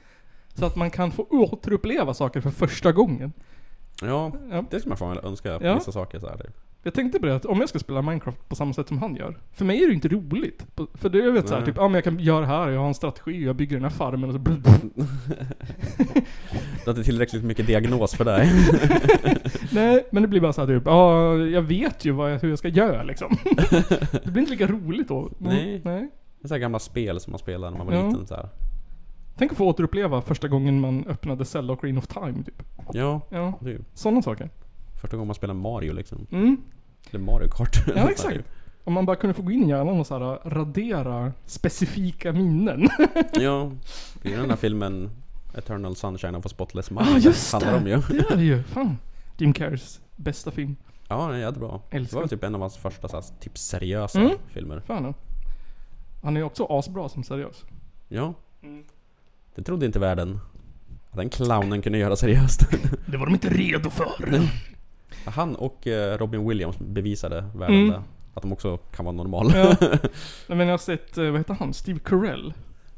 Så 0.54 0.66
att 0.66 0.76
man 0.76 0.90
kan 0.90 1.10
få 1.10 1.26
återuppleva 1.30 2.14
saker 2.14 2.40
för 2.40 2.50
första 2.50 2.92
gången. 2.92 3.32
Ja, 4.02 4.32
Ja. 4.50 4.64
det 4.70 4.78
skulle 4.80 4.88
man 4.90 4.98
fan 4.98 5.18
önska 5.24 5.58
på 5.58 5.64
Ja. 5.66 5.74
vissa 5.74 5.92
saker 5.92 6.20
så 6.20 6.28
här. 6.28 6.36
typ. 6.36 6.56
Jag 6.82 6.94
tänkte 6.94 7.18
på 7.20 7.26
det 7.26 7.36
att 7.36 7.44
om 7.44 7.60
jag 7.60 7.68
ska 7.68 7.78
spela 7.78 8.02
Minecraft 8.02 8.48
på 8.48 8.54
samma 8.56 8.72
sätt 8.72 8.88
som 8.88 8.98
han 8.98 9.16
gör. 9.16 9.36
För 9.52 9.64
mig 9.64 9.76
är 9.76 9.80
det 9.80 9.86
ju 9.86 9.94
inte 9.94 10.08
roligt. 10.08 10.66
För 10.94 11.08
det 11.08 11.18
jag 11.18 11.32
vet 11.32 11.48
såhär, 11.48 11.66
typ, 11.66 11.76
ja 11.76 11.82
men 11.88 11.94
jag 11.94 12.04
kan 12.04 12.18
göra 12.18 12.40
det 12.40 12.46
här, 12.46 12.68
jag 12.68 12.80
har 12.80 12.88
en 12.88 12.94
strategi, 12.94 13.44
jag 13.44 13.56
bygger 13.56 13.76
den 13.76 13.82
här 13.82 13.90
farmen 13.90 14.30
och 14.30 14.34
så 14.34 14.40
Det 16.84 16.86
är 16.86 16.90
inte 16.90 17.04
tillräckligt 17.04 17.44
mycket 17.44 17.66
diagnos 17.66 18.14
för 18.14 18.24
dig. 18.24 18.50
Nej, 19.72 20.06
men 20.10 20.22
det 20.22 20.28
blir 20.28 20.40
bara 20.40 20.52
så 20.52 20.60
här 20.60 20.68
typ, 20.78 20.82
ja, 20.86 21.36
jag 21.36 21.62
vet 21.62 22.04
ju 22.04 22.16
jag, 22.16 22.38
hur 22.38 22.48
jag 22.48 22.58
ska 22.58 22.68
göra 22.68 23.02
liksom. 23.02 23.36
det 24.24 24.30
blir 24.30 24.38
inte 24.40 24.52
lika 24.52 24.66
roligt 24.66 25.08
då. 25.08 25.30
Nej. 25.38 25.80
Nej. 25.84 26.10
Det 26.40 26.46
är 26.46 26.48
så 26.48 26.54
här 26.54 26.58
gamla 26.60 26.78
spel 26.78 27.20
som 27.20 27.30
man 27.30 27.38
spelade 27.38 27.70
när 27.70 27.78
man 27.78 27.86
var 27.86 27.94
Ja. 27.94 28.06
liten 28.08 28.26
så 28.26 28.34
här. 28.34 28.48
Tänk 29.36 29.52
att 29.52 29.58
få 29.58 29.66
återuppleva 29.66 30.22
första 30.22 30.48
gången 30.48 30.80
man 30.80 31.04
öppnade 31.06 31.44
Zelda 31.44 31.72
och 31.72 31.80
Green 31.80 31.98
of 31.98 32.06
Time 32.06 32.42
typ. 32.44 32.62
Ja, 32.92 33.20
Ja, 33.30 33.52
det 33.60 33.66
är 33.70 33.72
ju 33.72 33.80
sådana 33.94 34.22
saker. 34.22 34.50
första 35.00 35.16
gången 35.16 35.26
man 35.26 35.34
spelar 35.34 35.54
Mario 35.54 35.92
liksom. 35.92 36.26
Mm. 36.30 36.56
Eller 37.10 37.20
Mario 37.24 37.48
Kart. 37.48 37.76
Ja, 37.96 38.10
exakt. 38.10 38.38
Om 38.84 38.92
man 38.92 39.06
bara 39.06 39.16
kunde 39.16 39.34
få 39.34 39.42
gå 39.42 39.50
in 39.50 39.64
i 39.64 39.68
hjärnan 39.68 40.00
och 40.00 40.06
så 40.06 40.18
här, 40.18 40.50
radera 40.50 41.32
specifika 41.46 42.32
minnen. 42.32 42.88
ja, 43.32 43.70
det 44.22 44.32
är 44.34 44.38
den 44.40 44.50
här 44.50 44.56
filmen 44.56 45.10
Eternal 45.54 45.96
Sunshine 45.96 46.34
of 46.34 46.46
a 46.46 46.48
Spotless 46.48 46.90
Mind. 46.90 47.06
Ja, 47.10 47.18
just 47.18 47.52
handlar 47.52 47.76
om 47.76 47.86
ju. 47.86 47.96
det 48.08 48.32
är 48.32 48.36
det 48.36 48.42
ju. 48.44 48.62
Fan. 48.68 48.98
Jim 49.38 49.52
Carreys 49.52 50.00
bästa 50.16 50.50
film. 50.50 50.76
Ja, 51.08 51.26
den 51.26 51.34
är 51.36 51.38
jättebra. 51.40 51.80
Det 51.90 51.96
Älskar 51.96 52.16
var 52.16 52.22
den. 52.22 52.28
typ 52.28 52.44
en 52.44 52.54
av 52.54 52.60
hans 52.60 52.76
första 52.76 53.08
så 53.08 53.16
här, 53.16 53.24
typ 53.40 53.58
seriösa 53.58 54.20
Mm. 54.20 54.32
filmer. 54.48 54.80
Fan 54.86 55.04
ja. 55.04 55.14
Han 56.22 56.36
är 56.36 56.42
också 56.42 56.66
asbra 56.70 57.08
som 57.08 57.24
seriös. 57.24 57.64
Ja. 58.08 58.34
Mm. 58.62 58.84
Det 59.54 59.62
trodde 59.62 59.86
inte 59.86 59.98
världen. 59.98 60.40
Att 61.10 61.16
den 61.16 61.30
clownen 61.30 61.82
kunde 61.82 61.98
göra 61.98 62.16
seriöst. 62.16 62.60
Det 63.06 63.16
var 63.16 63.26
de 63.26 63.34
inte 63.34 63.48
redo 63.48 63.90
för. 63.90 64.08
Han 65.24 65.56
och 65.56 65.86
eh, 65.86 66.18
Robin 66.18 66.48
Williams 66.48 66.78
bevisade 66.78 67.44
världen 67.54 67.88
Mm. 67.88 68.02
Att 68.34 68.42
de 68.42 68.52
också 68.52 68.76
kan 68.76 69.04
vara 69.04 69.16
normala. 69.16 69.56
Ja. 69.56 69.76
Nej, 70.48 70.58
men 70.58 70.58
jag 70.58 70.72
har 70.72 70.78
sett, 70.78 71.18
eh, 71.18 71.24
vad 71.30 71.40
heter 71.40 71.54
han? 71.54 71.74
Steve 71.74 71.98
Carell. 72.04 72.54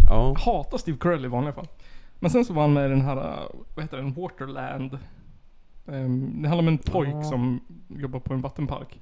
ja. 0.08 0.28
Jag 0.28 0.38
hatar 0.38 0.78
Steve 0.78 0.98
Carell 1.00 1.24
i 1.24 1.28
vanliga 1.28 1.52
fall. 1.54 1.68
Men 2.18 2.30
sen 2.30 2.44
så 2.44 2.52
var 2.52 2.62
han 2.62 2.72
med 2.72 2.86
i 2.86 2.88
den 2.88 3.00
här, 3.00 3.16
uh, 3.16 3.48
vad 3.74 3.84
heter 3.84 3.96
den, 3.96 4.12
Waterland. 4.14 4.98
Ehm, 5.86 6.42
det 6.42 6.48
handlar 6.48 6.62
om 6.62 6.68
en 6.68 6.78
pojk 6.78 7.08
Ja. 7.14 7.22
som 7.22 7.60
jobbar 7.88 8.20
på 8.20 8.34
en 8.34 8.40
vattenpark. 8.40 9.00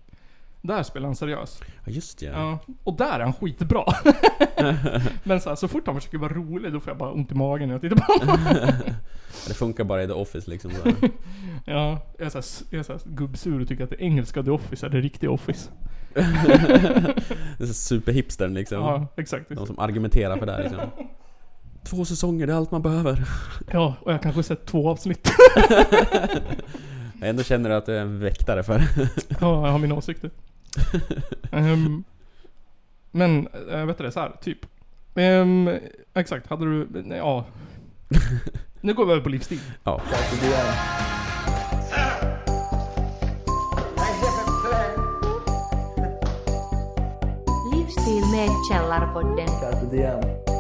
Där 0.63 0.83
spelar 0.83 1.07
han 1.07 1.17
seriös. 1.17 1.61
Ja, 1.85 1.93
just 1.93 2.19
det. 2.19 2.27
Ja. 2.27 2.59
Och 2.85 2.97
där 2.97 3.21
är 3.21 3.25
han 3.25 3.33
skitbra. 3.33 3.85
Men 5.25 5.41
så, 5.41 5.49
här, 5.49 5.57
så 5.57 5.69
fort 5.69 5.87
han 5.87 5.95
försöker 5.95 6.19
vara 6.19 6.33
rolig 6.33 6.73
då 6.73 6.81
får 6.81 6.91
jag 6.91 6.99
bara 6.99 7.13
ont 7.13 7.33
i 7.33 7.35
magen 7.35 7.69
när 7.69 7.75
jag 7.75 7.81
tittar 7.83 7.97
på 7.97 8.27
honom. 8.27 8.39
Det 9.49 9.55
funkar 9.55 9.85
bara 9.85 10.03
i 10.03 10.07
The 10.07 10.13
Office 10.13 10.51
liksom. 10.51 10.71
Så. 10.71 10.89
Ja, 11.65 11.99
jag 12.19 12.27
är 12.27 12.31
såhär, 12.31 12.45
jag 12.71 12.79
är 12.79 12.83
såhär 12.83 13.01
gubbsur 13.05 13.61
och 13.61 13.69
tycker 13.69 13.85
att 13.85 13.91
det 13.91 14.03
engelska 14.03 14.43
The 14.43 14.51
Office 14.51 14.87
är 14.87 14.91
det 14.91 15.01
riktiga 15.01 15.31
Office. 15.31 15.71
Det 16.15 16.21
är 17.61 17.67
så 17.67 17.75
superhipstern 17.75 18.55
liksom. 18.55 18.79
Ja, 18.79 19.07
exakt. 19.17 19.49
De 19.49 19.67
som 19.67 19.79
argumenterar 19.79 20.37
för 20.37 20.47
det 20.47 20.53
här 20.53 20.63
liksom. 20.63 20.81
Två 21.85 22.05
säsonger, 22.05 22.47
det 22.47 22.53
är 22.53 22.57
allt 22.57 22.71
man 22.71 22.83
behöver. 22.83 23.25
Ja, 23.73 23.95
och 24.01 24.13
jag 24.13 24.23
kanske 24.23 24.43
sett 24.43 24.67
två 24.67 24.91
avsnitt. 24.91 25.31
Jag 27.21 27.29
ändå 27.29 27.43
känner 27.43 27.71
att 27.71 27.87
du 27.87 27.97
är 27.97 28.01
en 28.01 28.21
väktare 28.21 28.63
för. 28.63 28.83
Ja, 29.29 29.67
jag 29.67 29.73
har 29.73 29.79
mina 29.79 29.95
åsikter 29.95 30.31
um, 31.53 32.05
men, 33.11 33.47
eh, 33.47 33.81
äh, 33.81 33.87
vet 33.87 33.99
du 33.99 34.05
det, 34.05 34.13
så 34.13 34.21
här, 34.21 34.33
typ. 34.41 34.59
Um, 35.15 35.79
exakt, 36.15 36.47
hade 36.47 36.65
du, 36.65 37.03
nej, 37.05 37.19
ja. 37.19 37.45
nu 38.81 38.95
går 38.95 39.07
vi 39.07 39.13
över 39.13 39.23
på 39.23 39.29
livsstil. 39.29 39.61
Ja. 39.85 40.01
Livsstil 47.75 48.23
med 48.33 48.51
Källarpodden. 48.71 50.60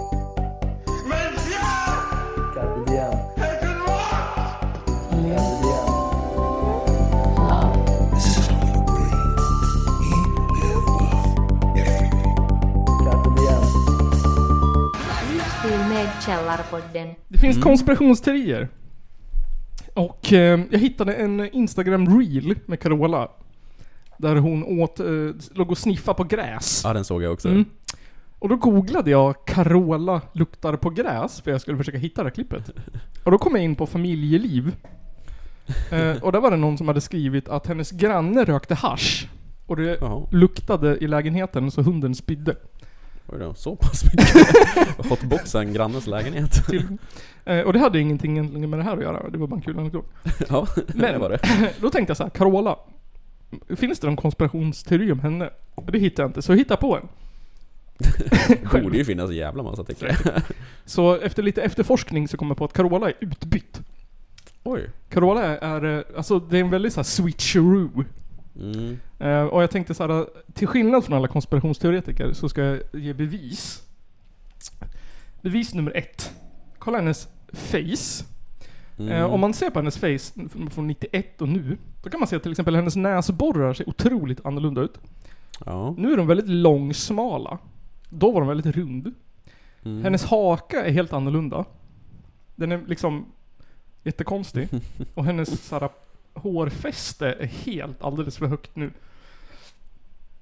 Källarpodden. 16.31 17.15
Det 17.29 17.39
finns 17.39 17.63
konspirationsteorier. 17.63 18.69
Och 19.95 20.33
eh, 20.33 20.61
jag 20.71 20.79
hittade 20.79 21.15
en 21.15 21.49
Instagram 21.55 22.19
reel 22.21 22.55
med 22.67 22.81
Carola. 22.81 23.29
Där 24.19 24.37
hon 24.37 24.65
åt, 24.81 25.01
eh, 25.01 25.07
låg 25.53 25.71
och 25.71 25.79
sniffa 25.79 26.15
på 26.15 26.25
gräs. 26.25 26.81
Ja, 26.85 26.93
den 26.93 27.05
såg 27.05 27.23
jag 27.23 27.33
också. 27.33 27.49
Mm. 27.49 27.65
Och 28.39 28.49
då 28.49 28.57
googlade 28.57 29.11
jag 29.11 29.47
Carola 29.47 30.21
luktar 30.33 30.77
på 30.77 30.91
gräs 30.91 31.41
för 31.41 31.51
jag 31.51 31.61
skulle 31.61 31.77
försöka 31.77 31.99
hitta 31.99 32.23
det 32.23 32.29
här 32.29 32.35
klippet. 32.35 32.71
Och 33.25 33.31
då 33.31 33.39
kom 33.39 33.55
jag 33.55 33.65
in 33.65 33.77
på 33.77 33.87
familjeliv. 33.87 34.77
Eh, 35.91 36.23
och 36.23 36.33
där 36.33 36.41
var 36.41 36.51
det 36.51 36.57
någon 36.57 36.79
som 36.79 36.89
hade 36.89 37.01
skrivit 37.01 37.49
att 37.49 37.67
hennes 37.67 37.91
granne 37.91 38.45
rökte 38.45 38.75
hasch 38.75 39.29
Och 39.67 39.77
det 39.77 39.99
Jaha. 40.01 40.27
luktade 40.31 40.97
i 40.97 41.07
lägenheten 41.07 41.71
så 41.71 41.83
hunden 41.83 42.15
spydde. 42.15 42.57
Oj 43.33 43.39
då, 43.39 43.55
så 43.55 43.77
pass 43.77 44.05
mycket. 44.05 44.57
Hotboxa 45.09 45.61
en 45.61 45.73
grannes 45.73 46.07
lägenhet. 46.07 46.67
Till, 46.67 46.99
eh, 47.45 47.61
och 47.61 47.73
det 47.73 47.79
hade 47.79 48.01
ingenting 48.01 48.33
egentligen 48.33 48.71
med 48.71 48.79
det 48.79 48.83
här 48.83 48.97
att 48.97 49.03
göra. 49.03 49.31
Det 49.31 49.39
var 49.39 49.47
bara 49.47 49.57
en 49.57 49.63
kul 49.63 49.79
anekdot. 49.79 50.07
Ja, 50.49 50.67
det 50.87 51.19
var 51.19 51.31
det. 51.31 51.39
Då 51.81 51.91
tänkte 51.91 52.11
jag 52.11 52.17
så 52.17 52.23
här, 52.23 52.31
Carola. 52.31 52.79
Finns 53.77 53.99
det 54.01 54.07
någon 54.07 54.17
konspirationsteori 54.17 55.13
om 55.13 55.21
henne? 55.21 55.51
Det 55.93 55.99
hittade 55.99 56.23
jag 56.23 56.29
inte, 56.29 56.43
så 56.43 56.53
jag 56.53 56.57
hittade 56.59 56.81
på 56.81 56.97
en. 56.97 57.09
Det 58.73 58.83
borde 58.83 58.99
ju 58.99 59.05
finnas 59.05 59.31
en 59.31 59.37
jävla 59.37 59.63
massa 59.63 59.85
tänker 59.85 60.07
jag. 60.07 60.43
Så 60.85 61.17
efter 61.17 61.43
lite 61.43 61.63
efterforskning 61.63 62.29
så 62.29 62.37
kom 62.37 62.49
jag 62.49 62.57
på 62.57 62.65
att 62.65 62.73
Carola 62.73 63.09
är 63.09 63.15
utbytt. 63.21 63.81
Oj. 64.63 64.91
Carola 65.09 65.43
är, 65.43 65.57
är 65.57 65.99
eh, 65.99 66.05
alltså 66.17 66.39
det 66.39 66.57
är 66.57 66.61
en 66.61 66.71
väldigt 66.71 66.93
så 66.93 66.99
här 66.99 67.05
switcheroo. 67.05 68.05
Mm. 68.61 68.99
Eh, 69.21 69.43
och 69.43 69.63
jag 69.63 69.71
tänkte 69.71 69.95
så 69.95 70.07
här, 70.07 70.27
till 70.53 70.69
skillnad 70.69 71.05
från 71.05 71.17
alla 71.17 71.29
konspirationsteoretiker 71.29 72.33
så 72.33 72.49
ska 72.49 72.63
jag 72.63 72.81
ge 72.93 73.13
bevis. 73.13 73.83
Bevis 75.43 75.75
nummer 75.75 75.97
ett. 75.97 76.33
Kolla 76.79 76.99
hennes 76.99 77.29
face. 77.53 78.25
Mm. 78.99 79.13
Eh, 79.13 79.25
om 79.25 79.41
man 79.41 79.55
ser 79.55 79.71
på 79.71 79.79
hennes 79.79 79.99
face 79.99 80.49
från 80.71 80.87
91 80.87 81.41
och 81.43 81.49
nu, 81.49 81.79
då 82.03 82.11
kan 82.11 82.21
man 82.21 82.27
se 82.27 82.37
att 82.37 82.43
till 82.43 82.51
exempel 82.51 82.77
hennes 82.77 82.97
näsborrar 82.97 83.75
ser 83.75 83.89
otroligt 83.89 84.47
annorlunda 84.47 84.81
ut. 84.81 84.99
Ja. 85.67 85.95
Nu 85.99 86.13
är 86.13 86.17
de 86.17 86.27
väldigt 86.27 86.49
långsmala. 86.49 87.59
Då 88.09 88.31
var 88.31 88.41
de 88.41 88.49
väldigt 88.49 88.77
rund. 88.77 89.15
Mm. 89.83 90.03
Hennes 90.03 90.25
haka 90.25 90.85
är 90.85 90.93
helt 90.93 91.13
annorlunda. 91.13 91.65
Den 92.57 92.73
är 92.73 92.83
liksom 92.87 93.27
jättekonstig. 94.03 94.69
Och 95.15 95.25
hennes 95.25 95.65
såhär, 95.65 95.89
hårfäste 96.35 97.27
är 97.27 97.47
helt 97.47 98.03
alldeles 98.03 98.37
för 98.37 98.47
högt 98.47 98.77
nu. 98.77 98.91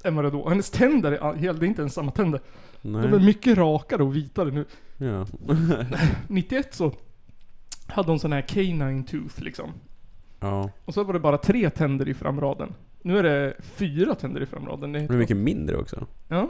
Än 0.05 0.14
vad 0.17 0.25
det 0.25 0.31
då. 0.31 0.49
Hennes 0.49 0.71
tänder 0.71 1.12
är 1.12 1.35
helt, 1.35 1.61
det 1.61 1.67
är 1.67 1.69
inte 1.69 1.83
ens 1.83 1.95
samma 1.95 2.11
tänder. 2.11 2.40
De 2.83 2.95
är 2.95 3.09
Nej. 3.09 3.21
mycket 3.25 3.59
rakare 3.59 4.02
och 4.02 4.17
vitare 4.17 4.50
nu. 4.50 4.64
Ja. 4.97 5.26
91 6.28 6.75
så 6.75 6.93
hade 7.87 8.09
hon 8.11 8.19
sån 8.19 8.33
här 8.33 8.40
canine 8.43 9.05
tooth 9.05 9.43
liksom. 9.43 9.73
ja. 10.40 10.71
Och 10.85 10.95
så 10.95 11.05
var 11.05 11.12
det 11.12 11.21
bara 11.21 11.38
tre 11.38 11.71
tänder 11.71 12.09
i 12.09 12.14
framraden. 12.14 12.75
Nu 13.02 13.19
är 13.19 13.23
det 13.23 13.55
fyra 13.61 14.14
tänder 14.14 14.40
i 14.43 14.47
framraden. 14.47 14.93
Det 14.93 14.99
är 14.99 15.09
mycket 15.17 15.37
mindre 15.37 15.76
också. 15.76 16.07
Ja, 16.28 16.49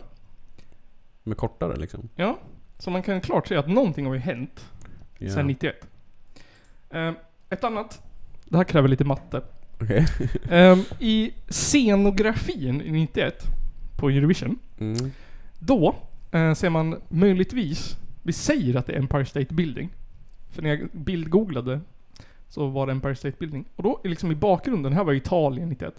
De 1.24 1.30
är 1.30 1.34
kortare 1.34 1.76
liksom. 1.76 2.08
ja. 2.14 2.38
Så 2.78 2.90
man 2.90 3.02
kan 3.02 3.20
klart 3.20 3.48
säga 3.48 3.60
att 3.60 3.68
någonting 3.68 4.06
har 4.06 4.14
ju 4.14 4.20
hänt 4.20 4.66
Ja. 5.18 5.30
sen 5.30 5.46
91. 5.46 5.86
Eh, 6.90 7.12
ett 7.50 7.64
annat. 7.64 8.02
Det 8.44 8.56
här 8.56 8.64
kräver 8.64 8.88
lite 8.88 9.04
matte. 9.04 9.42
Okej. 9.80 10.06
Ehm, 10.50 10.82
I 10.98 11.32
scenografin 11.48 12.82
i 12.82 12.90
91 12.90 13.46
på 13.96 14.10
Eurovision. 14.10 14.58
Mm. 14.78 15.12
Då 15.58 15.94
eh, 16.30 16.54
ser 16.54 16.70
man 16.70 17.00
möjligtvis, 17.08 17.96
vi 18.22 18.32
säger 18.32 18.76
att 18.76 18.86
det 18.86 18.92
är 18.92 18.98
Empire 18.98 19.24
State 19.24 19.54
Building. 19.54 19.88
För 20.50 20.62
när 20.62 20.70
jag 20.70 20.88
bildgooglade 20.92 21.80
så 22.48 22.66
var 22.66 22.86
det 22.86 22.92
Empire 22.92 23.14
State 23.14 23.36
Building. 23.38 23.64
Och 23.76 23.82
då 23.82 24.00
liksom 24.04 24.32
i 24.32 24.34
bakgrunden, 24.34 24.92
här 24.92 25.04
var 25.04 25.12
Italien 25.12 25.68
91. 25.68 25.94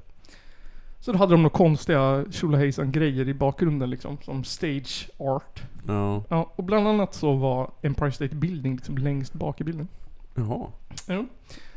Så 0.99 1.11
då 1.11 1.17
hade 1.17 1.33
de 1.33 1.41
några 1.43 1.57
konstiga 1.57 2.25
tjolahejsan 2.31 2.91
grejer 2.91 3.29
i 3.29 3.33
bakgrunden 3.33 3.89
liksom, 3.89 4.17
som 4.21 4.43
stage 4.43 5.09
art. 5.17 5.63
Ja. 5.87 6.23
Ja, 6.29 6.53
och 6.55 6.63
bland 6.63 6.87
annat 6.87 7.13
så 7.13 7.33
var 7.33 7.71
Empire 7.81 8.11
State 8.11 8.35
Building 8.35 8.75
liksom 8.75 8.97
längst 8.97 9.33
bak 9.33 9.61
i 9.61 9.63
bilden. 9.63 9.87
Jaha. 10.35 10.67
Ja. 11.07 11.25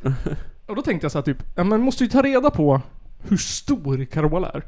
Och 0.67 0.77
då 0.77 0.83
tänkte 0.83 1.05
jag 1.05 1.13
så 1.13 1.19
här 1.19 1.23
typ, 1.25 1.43
ja 1.57 1.65
man 1.65 1.81
måste 1.81 2.05
ju 2.05 2.11
ta 2.11 2.23
reda 2.23 2.51
på 2.51 2.81
hur 3.29 3.37
stor 3.37 4.05
Carola 4.05 4.51
är. 4.51 4.63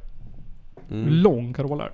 Hur 0.89 0.97
Mm. 1.03 1.09
lång 1.15 1.53
Carola 1.53 1.85
är. 1.85 1.93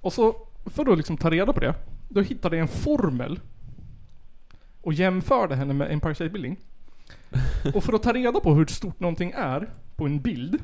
Och 0.00 0.12
så, 0.12 0.36
för 0.66 0.92
att 0.92 0.96
liksom 0.98 1.16
ta 1.16 1.30
reda 1.30 1.52
på 1.52 1.60
det, 1.60 1.74
då 2.08 2.20
hittade 2.20 2.56
jag 2.56 2.62
en 2.62 2.68
formel. 2.68 3.40
Och 4.80 4.92
jämförde 4.92 5.54
henne 5.56 5.74
med 5.74 5.92
Empire 5.92 6.14
State 6.14 6.30
Building. 6.30 6.56
Och 7.74 7.84
för 7.84 7.92
att 7.92 8.02
ta 8.02 8.12
reda 8.12 8.40
på 8.40 8.54
hur 8.54 8.66
stort 8.66 9.00
någonting 9.00 9.32
är 9.36 9.70
på 9.96 10.04
en 10.06 10.20
bild. 10.20 10.58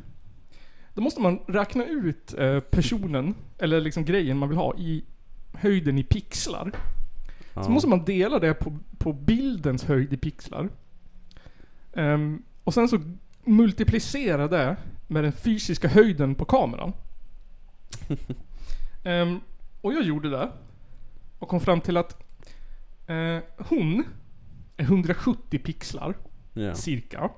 Då 0.94 1.02
måste 1.02 1.20
man 1.20 1.38
räkna 1.48 1.84
ut 1.84 2.34
eh, 2.38 2.60
personen, 2.60 3.34
eller 3.58 3.80
liksom 3.80 4.04
grejen 4.04 4.38
man 4.38 4.48
vill 4.48 4.58
ha, 4.58 4.74
i 4.78 5.04
höjden 5.52 5.98
i 5.98 6.02
pixlar. 6.02 6.72
Ja. 7.54 7.62
Så 7.64 7.70
måste 7.70 7.88
man 7.88 8.04
dela 8.04 8.38
det 8.38 8.54
på, 8.54 8.78
på 8.98 9.12
bildens 9.12 9.84
höjd 9.84 10.12
i 10.12 10.16
pixlar. 10.16 10.68
Ehm, 11.92 12.42
och 12.70 12.74
sen 12.74 12.88
så 12.88 12.98
multiplicera 13.44 14.48
det 14.48 14.76
med 15.06 15.24
den 15.24 15.32
fysiska 15.32 15.88
höjden 15.88 16.34
på 16.34 16.44
kameran. 16.44 16.92
Ehm, 19.04 19.40
och 19.80 19.92
jag 19.92 20.02
gjorde 20.02 20.30
det. 20.30 20.50
Och 21.38 21.48
kom 21.48 21.60
fram 21.60 21.80
till 21.80 21.96
att 21.96 22.22
eh, 23.06 23.38
hon 23.56 24.04
är 24.76 24.84
170 24.84 25.58
pixlar, 25.58 26.14
Ja. 26.52 26.74
cirka. 26.74 27.30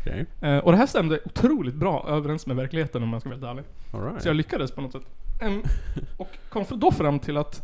Okej. 0.00 0.26
Eh, 0.40 0.58
och 0.58 0.72
det 0.72 0.78
här 0.78 0.86
stämde 0.86 1.20
otroligt 1.24 1.74
bra 1.74 2.04
överens 2.08 2.46
med 2.46 2.56
verkligheten 2.56 3.02
om 3.02 3.12
jag 3.12 3.20
ska 3.22 3.28
vara 3.30 3.36
helt 3.38 3.48
ärlig. 3.50 3.64
Alright. 3.92 4.22
Så 4.22 4.28
jag 4.28 4.36
lyckades 4.36 4.70
på 4.70 4.80
något 4.80 4.92
sätt. 4.92 5.06
Ehm, 5.42 5.62
och 6.16 6.28
kom 6.48 6.64
då 6.70 6.92
fram 6.92 7.18
till 7.18 7.36
att 7.36 7.62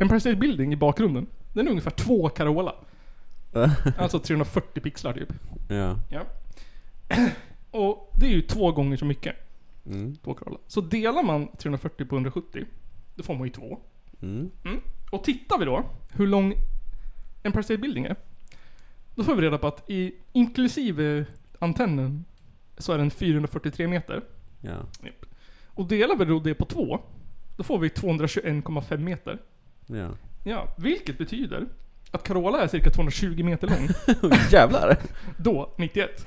Empire 0.00 0.20
State 0.20 0.36
Building 0.36 0.72
i 0.72 0.76
bakgrunden, 0.76 1.26
den 1.52 1.66
är 1.66 1.70
ungefär 1.70 1.90
två 1.90 2.28
Carola. 2.28 2.74
Alltså 3.98 4.18
340 4.18 4.80
pixlar 4.82 5.12
typ. 5.12 5.32
Ja. 5.68 5.96
Ja. 6.10 6.20
Och 7.70 8.12
det 8.20 8.26
är 8.26 8.30
ju 8.30 8.42
två 8.42 8.72
gånger 8.72 8.96
så 8.96 9.04
mycket. 9.04 9.36
Mm. 9.86 10.16
Två 10.16 10.34
Carola. 10.34 10.58
Så 10.66 10.80
delar 10.80 11.22
man 11.22 11.48
340 11.56 12.06
på 12.06 12.14
170, 12.14 12.64
då 13.14 13.22
får 13.22 13.34
man 13.34 13.46
ju 13.46 13.52
två. 13.52 13.78
Mm. 14.22 14.50
Och 15.10 15.24
tittar 15.24 15.58
vi 15.58 15.64
då 15.64 15.84
hur 16.12 16.26
lång 16.26 16.54
Empire 17.42 17.62
State 17.62 17.78
Building 17.78 18.04
är. 18.04 18.16
Då 19.14 19.24
får 19.24 19.34
vi 19.34 19.42
reda 19.42 19.58
på 19.58 19.66
att 19.66 19.90
i, 19.90 20.14
inklusive 20.32 21.24
antennen 21.58 22.24
så 22.78 22.92
är 22.92 22.98
den 22.98 23.10
443 23.10 23.88
meter. 23.88 24.22
Ja. 24.60 24.76
Och 25.66 25.86
delar 25.86 26.16
vi 26.16 26.24
då 26.24 26.40
det 26.40 26.54
på 26.54 26.64
två, 26.64 27.00
då 27.56 27.62
får 27.62 27.78
vi 27.78 27.88
221,5 27.88 28.96
meter. 28.98 29.38
Ja. 29.86 30.10
Ja, 30.44 30.74
vilket 30.78 31.18
betyder 31.18 31.66
att 32.10 32.22
Carola 32.22 32.62
är 32.62 32.68
cirka 32.68 32.90
220 32.90 33.44
meter 33.44 33.68
lång. 33.68 33.88
Jävlar! 34.50 34.96
då, 35.36 35.74
91. 35.78 36.26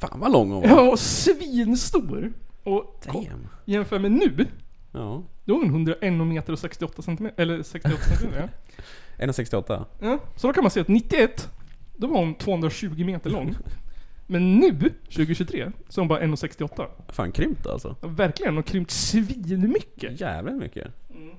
Fan 0.00 0.20
vad 0.20 0.32
lång 0.32 0.50
hon 0.50 0.62
var. 0.62 0.68
Ja, 0.68 0.90
och 0.90 0.98
svinstor. 0.98 2.32
Och 2.64 3.00
Damn. 3.06 3.48
jämför 3.64 3.98
med 3.98 4.12
nu, 4.12 4.46
Ja. 4.92 5.22
då 5.44 5.54
är 5.54 5.58
hon 5.58 5.68
101 5.70 6.12
meter 6.26 6.52
och 6.52 6.58
68 6.58 7.02
centimeter. 7.02 7.42
Eller 7.42 7.62
68 7.62 8.02
centimeter, 8.02 8.48
ja. 9.18 9.24
1,68. 9.26 9.84
ja. 10.00 10.18
Så 10.36 10.46
då 10.46 10.52
kan 10.52 10.64
man 10.64 10.70
se 10.70 10.80
att 10.80 10.88
91, 10.88 11.48
då 11.96 12.06
var 12.06 12.18
hon 12.18 12.34
220 12.34 13.04
meter 13.04 13.30
lång. 13.30 13.54
Men 14.26 14.54
nu, 14.56 14.70
2023, 15.04 15.72
så 15.88 16.00
är 16.00 16.02
hon 16.02 16.08
bara 16.08 16.20
1,68. 16.22 16.86
Fan 17.08 17.32
krympt 17.32 17.66
alltså. 17.66 17.96
Ja, 18.02 18.08
Verkligen, 18.08 18.50
hon 18.52 18.56
har 18.56 18.62
krympt 18.62 18.90
svinmycket. 18.90 20.20
Jävligt 20.20 20.54
mycket. 20.56 20.86
Mm. 21.10 21.30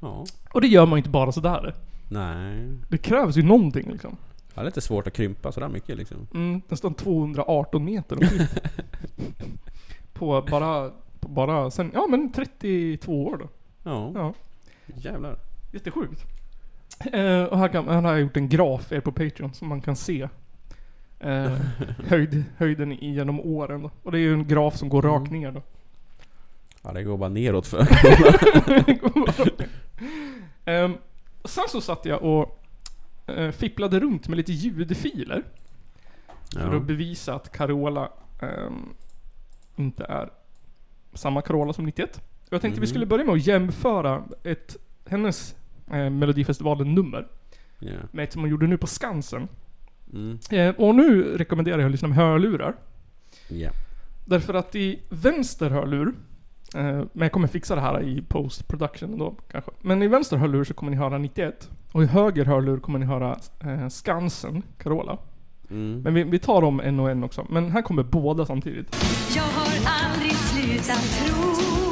Ja. 0.00 0.24
Och 0.52 0.60
det 0.60 0.66
gör 0.68 0.86
man 0.86 0.96
ju 0.96 0.98
inte 0.98 1.10
bara 1.10 1.32
sådär. 1.32 1.74
Nej. 2.08 2.68
Det 2.88 2.98
krävs 2.98 3.36
ju 3.36 3.42
någonting 3.42 3.90
liksom. 3.92 4.16
Det 4.58 4.62
är 4.62 4.66
lite 4.66 4.80
svårt 4.80 5.06
att 5.06 5.12
krympa 5.12 5.52
sådär 5.52 5.68
mycket 5.68 5.96
liksom. 5.96 6.26
Mm, 6.34 6.62
nästan 6.68 6.94
218 6.94 7.84
meter. 7.84 8.18
På 10.12 10.42
bara, 10.50 10.90
på 11.20 11.28
bara 11.28 11.70
sen, 11.70 11.90
ja 11.94 12.06
men 12.06 12.32
32 12.32 13.26
år 13.26 13.36
då. 13.36 13.48
Ja. 13.82 14.12
Ja. 14.14 14.34
Jävlar. 14.86 15.38
Jättesjukt. 15.72 16.24
Eh, 17.12 17.42
och 17.42 17.58
här, 17.58 17.68
kan, 17.68 17.88
här 17.88 18.02
har 18.02 18.10
jag 18.10 18.20
gjort 18.20 18.36
en 18.36 18.48
graf 18.48 18.92
er 18.92 19.00
på 19.00 19.12
Patreon 19.12 19.54
som 19.54 19.68
man 19.68 19.80
kan 19.80 19.96
se. 19.96 20.28
Eh, 21.20 21.56
höjd, 22.06 22.44
höjden 22.56 22.92
genom 22.92 23.40
åren 23.40 23.82
då. 23.82 23.90
Och 24.02 24.12
det 24.12 24.18
är 24.18 24.22
ju 24.22 24.32
en 24.32 24.48
graf 24.48 24.76
som 24.76 24.88
går 24.88 25.02
rakt 25.02 25.30
ner 25.30 25.52
då. 25.52 25.62
Ja, 26.82 26.92
det 26.92 27.02
går 27.02 27.16
bara 27.16 27.28
neråt 27.28 27.66
för 27.66 27.86
Ehm, 30.64 30.94
sen 31.44 31.64
så 31.68 31.80
satt 31.80 32.04
jag 32.04 32.22
och 32.22 32.57
uh, 33.30 33.50
fipplade 33.50 34.00
runt 34.00 34.28
med 34.28 34.36
lite 34.36 34.52
ljudfiler. 34.52 35.42
För 36.52 36.72
ja. 36.72 36.76
att 36.76 36.86
bevisa 36.86 37.34
att 37.34 37.52
Carola 37.52 38.10
ehm, 38.40 38.88
inte 39.76 40.04
är 40.04 40.28
samma 41.14 41.42
Carola 41.42 41.72
som 41.72 41.84
91. 41.84 42.16
Och 42.16 42.52
jag 42.52 42.60
tänkte 42.60 42.80
vi 42.80 42.86
Mhm. 42.86 42.90
skulle 42.90 43.06
börja 43.06 43.24
med 43.24 43.34
att 43.34 43.46
jämföra 43.46 44.24
ett, 44.42 44.76
hennes 45.06 45.56
eh, 45.90 46.10
Melodifestivalen-nummer 46.10 47.26
ja. 47.78 47.92
med 48.10 48.24
ett 48.24 48.32
som 48.32 48.42
hon 48.42 48.50
gjorde 48.50 48.66
nu 48.66 48.78
på 48.78 48.86
Skansen. 48.86 49.48
Mm. 50.12 50.38
Eh, 50.50 50.74
och 50.74 50.94
nu 50.94 51.36
rekommenderar 51.36 51.78
jag 51.78 51.86
att 51.86 51.92
lyssna 51.92 52.08
med 52.08 52.16
hörlurar. 52.16 52.74
Ja. 53.48 53.70
Därför 54.24 54.54
att 54.54 54.74
i 54.74 55.00
vänster 55.08 55.70
hörlur, 55.70 56.08
eh, 56.08 56.12
men 56.74 57.08
jag 57.12 57.32
kommer 57.32 57.48
fixa 57.48 57.74
det 57.74 57.80
här 57.80 58.02
i 58.02 58.22
post 58.22 58.68
production 58.68 59.12
ändå 59.12 59.34
kanske. 59.50 59.70
Men 59.80 60.02
i 60.02 60.08
vänster 60.08 60.36
hörlur 60.36 60.64
så 60.64 60.74
kommer 60.74 60.90
ni 60.90 60.96
höra 60.96 61.18
91. 61.18 61.70
Och 61.92 62.02
i 62.02 62.06
höger 62.06 62.44
hörlur 62.44 62.78
kommer 62.78 62.98
ni 62.98 63.06
höra 63.06 63.38
eh, 63.60 63.88
Skansen, 63.88 64.62
Carola. 64.78 65.18
Mm. 65.70 66.02
Men 66.02 66.14
vi, 66.14 66.24
vi 66.24 66.38
tar 66.38 66.62
dem 66.62 66.80
en 66.80 67.00
och 67.00 67.10
en 67.10 67.24
också. 67.24 67.46
Men 67.50 67.70
här 67.70 67.82
kommer 67.82 68.02
båda 68.02 68.46
samtidigt. 68.46 68.96
Jag 69.36 69.42
har 69.42 69.68
aldrig 69.86 70.32
slutat 70.32 71.02
tro 71.02 71.87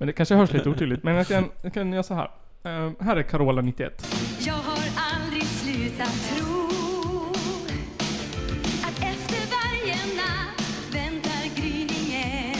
Men 0.00 0.06
det 0.06 0.12
kanske 0.12 0.34
hörs 0.34 0.52
lite 0.52 0.68
otydligt. 0.68 1.02
Men 1.02 1.14
jag 1.14 1.26
kan, 1.26 1.44
jag 1.62 1.74
kan 1.74 1.92
göra 1.92 2.02
så 2.02 2.14
här. 2.14 2.30
Eh, 2.64 2.90
här 3.00 3.16
är 3.16 3.22
Carola 3.22 3.62
91. 3.62 4.06
Jag 4.46 4.54
har 4.54 4.78
aldrig 5.14 5.42
slutat 5.44 6.12
tro 6.36 6.66
att 8.84 8.96
efter 8.98 9.40
varje 9.56 9.94
natt 10.16 10.94
väntar 10.94 11.56
gryningen 11.62 12.56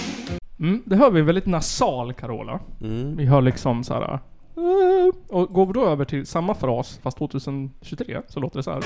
Mm, 0.58 0.82
det 0.86 0.96
hör 0.96 1.10
vi 1.10 1.20
en 1.20 1.26
väldigt 1.26 1.46
nasal 1.46 2.12
Carola. 2.12 2.60
Mm. 2.80 3.16
Vi 3.16 3.26
hör 3.26 3.40
liksom 3.42 3.84
så 3.84 3.94
här. 3.94 4.12
"Uh", 4.56 5.14
Och 5.28 5.48
går 5.48 5.66
vi 5.66 5.72
då 5.72 5.86
över 5.86 6.04
till 6.04 6.26
samma 6.26 6.54
fras 6.54 7.00
fast 7.02 7.18
2023 7.18 8.20
så 8.28 8.40
låter 8.40 8.56
det 8.58 8.62
så 8.62 8.70
här. 8.72 8.82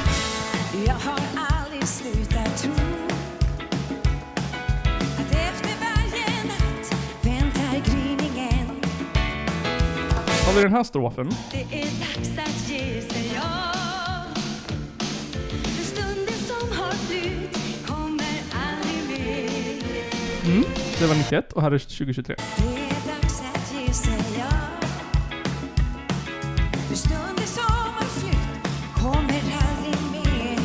Jag 0.87 0.95
har 0.95 1.21
aldrig 1.37 1.85
slutat 1.89 2.57
tro 2.63 3.14
vi 10.57 10.63
den 10.63 10.73
här 10.73 10.83
strofen. 10.83 11.31
Det 11.51 11.63
är 11.81 11.85
dags 11.85 12.39
att 12.39 12.71
ge 12.71 13.01
sig 13.01 13.39
av 13.39 14.35
För 15.49 15.85
stunden 15.85 16.35
som 16.35 16.79
har 16.79 16.93
flytt 16.93 17.87
kommer 17.87 18.35
aldrig 18.65 19.09
mer 19.09 20.53
Mm, 20.53 20.65
det 20.99 21.07
var 21.07 21.15
91 21.15 21.53
och 21.53 21.63
här 21.63 21.71
är 21.71 21.79
2023. 21.79 22.35
Det 22.57 22.65
är 22.65 23.15
dags 23.21 23.43
att 23.55 23.75
ge 23.81 23.93
sig 23.93 24.43
av 24.43 24.85
För 26.89 26.95
stunden 26.97 27.47
som 27.47 27.63
har 27.73 28.05
flytt 28.05 29.03
kommer 29.03 29.43
aldrig 29.63 30.03
mer 30.13 30.59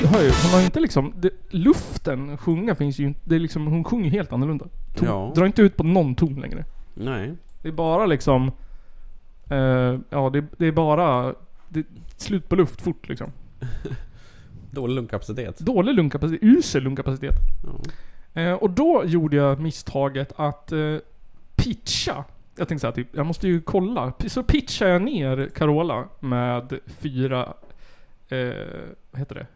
Du 0.00 0.06
hör 0.06 0.22
ju, 0.22 0.28
hon 0.42 0.50
har 0.52 0.58
ju 0.58 0.64
inte 0.64 0.80
liksom, 0.80 1.14
det, 1.20 1.30
luften 1.50 2.38
sjunga 2.38 2.74
finns 2.74 2.98
ju 2.98 3.06
inte, 3.06 3.20
det 3.24 3.34
är 3.34 3.38
liksom, 3.40 3.66
hon 3.66 3.84
sjunger 3.84 4.10
helt 4.10 4.32
annorlunda. 4.32 4.66
Ton, 4.96 5.08
Ja. 5.08 5.32
Drar 5.34 5.46
inte 5.46 5.62
ut 5.62 5.76
på 5.76 5.82
någon 5.82 6.14
ton 6.14 6.40
längre. 6.40 6.64
Nej. 6.94 7.32
Det 7.62 7.68
är 7.68 7.72
bara 7.72 8.06
liksom, 8.06 8.52
eh, 9.48 9.98
ja 10.10 10.30
det, 10.32 10.44
det 10.58 10.66
är 10.66 10.72
bara, 10.72 11.34
det 11.68 11.80
är 11.80 11.86
slut 12.16 12.48
på 12.48 12.56
luft 12.56 12.80
fort 12.80 13.08
liksom. 13.08 13.32
Dålig 14.70 14.94
lungkapacitet. 14.94 15.58
Dålig 15.58 15.94
lungkapacitet, 15.94 16.42
usel 16.42 16.82
lungkapacitet. 16.82 17.34
Ja. 17.64 18.40
Eh, 18.40 18.52
och 18.52 18.70
då 18.70 19.02
gjorde 19.06 19.36
jag 19.36 19.60
misstaget 19.60 20.32
att 20.36 20.72
eh, 20.72 20.96
pitcha. 21.56 22.24
Jag 22.56 22.68
tänkte 22.68 22.80
såhär 22.80 22.94
typ, 22.94 23.08
jag 23.12 23.26
måste 23.26 23.48
ju 23.48 23.60
kolla. 23.60 24.12
Så 24.26 24.42
pitchar 24.42 24.86
jag 24.86 25.02
ner 25.02 25.50
Carola 25.54 26.08
med 26.20 26.78
fyra, 26.86 27.54
vad 29.10 29.18
heter 29.18 29.34
det? 29.34 29.46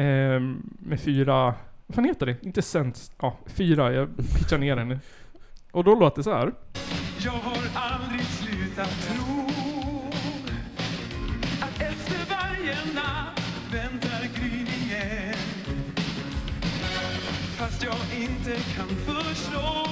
Eh, 0.00 0.40
med 0.78 1.00
fyra, 1.00 1.54
vad 1.86 1.94
fan 1.94 2.04
heter 2.04 2.26
det? 2.26 2.36
Inte 2.42 2.62
cent, 2.62 3.12
ja 3.20 3.36
fyra, 3.46 3.92
jag 3.92 4.08
pitchar 4.38 4.58
ner 4.58 4.76
henne. 4.76 4.98
Och 5.70 5.84
då 5.84 5.94
låter 5.94 6.16
det 6.16 6.22
så 6.22 6.34
här. 6.34 6.52
Jag 7.24 7.32
har 7.32 7.58
aldrig 7.74 8.21
slutat 8.72 8.88
tro 8.88 9.48
att 11.60 11.80
efter 11.82 12.30
varje 12.30 12.74
natt 12.94 13.40
väntar 13.72 14.28
gryningen 14.34 15.34
Fast 17.58 17.84
jag 17.84 18.22
inte 18.22 18.56
kan 18.76 18.88
förstå 18.88 19.86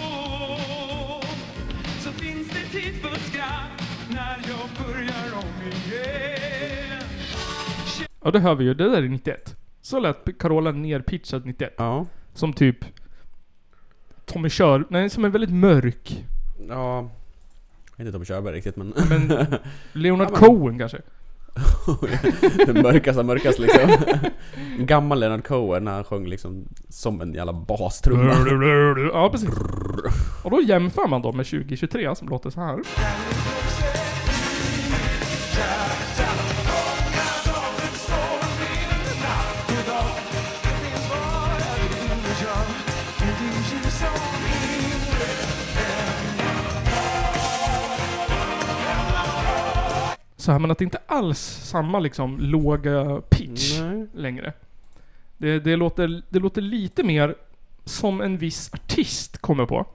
så 2.00 2.10
finns 2.12 2.48
det 2.48 2.80
tid 2.80 2.94
för 3.02 3.20
skratt 3.20 3.82
när 4.10 4.38
jag 4.48 4.86
börjar 4.86 5.34
om 5.34 5.68
igen 5.72 7.02
Ja 8.24 8.30
det 8.30 8.40
hör 8.40 8.54
vi 8.54 8.64
ju, 8.64 8.74
det 8.74 8.90
där 8.90 9.02
är 9.02 9.08
91. 9.08 9.56
Så 9.82 10.00
lät 10.00 10.38
Carola 10.38 10.72
nerpitchad 10.72 11.46
91. 11.46 11.74
Ja. 11.78 12.06
Som 12.34 12.52
typ 12.52 12.84
Tommy 14.24 14.48
Kör, 14.48 14.84
nej 14.90 15.10
som 15.10 15.24
är 15.24 15.28
väldigt 15.28 15.54
mörk. 15.54 16.24
Ja. 16.68 17.10
Vet 18.00 18.06
inte 18.06 18.12
Tommy 18.12 18.24
Körberg 18.24 18.54
riktigt 18.54 18.76
men... 18.76 18.94
Men 19.08 19.46
Leonard 19.92 20.28
Ja, 20.32 20.36
Cohen 20.36 20.78
kanske? 20.78 20.98
Den 22.66 22.82
mörkaste 22.82 23.20
av 23.20 23.26
mörkast 23.26 23.58
liksom. 23.58 23.90
Gammal 24.78 25.20
Leonard 25.20 25.46
Cohen 25.46 25.84
när 25.84 25.92
han 25.92 26.04
sjöng 26.04 26.26
liksom 26.26 26.68
som 26.88 27.20
en 27.20 27.34
jävla 27.34 27.52
bastrumma. 27.52 28.34
Ja 29.12 29.30
precis. 29.32 29.50
Och 30.44 30.50
då 30.50 30.60
jämför 30.60 31.08
man 31.08 31.22
då 31.22 31.32
med 31.32 31.46
2023 31.46 32.14
som 32.16 32.28
låter 32.28 32.50
så 32.50 32.60
här. 32.60 32.80
Så 50.40 50.53
här, 50.53 50.59
men 50.59 50.70
att 50.70 50.79
det 50.79 50.85
inte 50.85 51.00
alls 51.07 51.38
samma 51.64 51.98
liksom 51.98 52.38
låga 52.38 53.20
pitch 53.29 53.81
Nej. 53.81 54.07
längre. 54.14 54.53
Det, 55.38 55.61
det, 55.61 55.76
låter, 55.76 56.22
det 56.29 56.38
låter 56.38 56.62
lite 56.62 57.03
mer 57.03 57.35
som 57.85 58.20
en 58.20 58.38
viss 58.38 58.70
artist 58.74 59.38
kommer 59.38 59.66
på. 59.66 59.87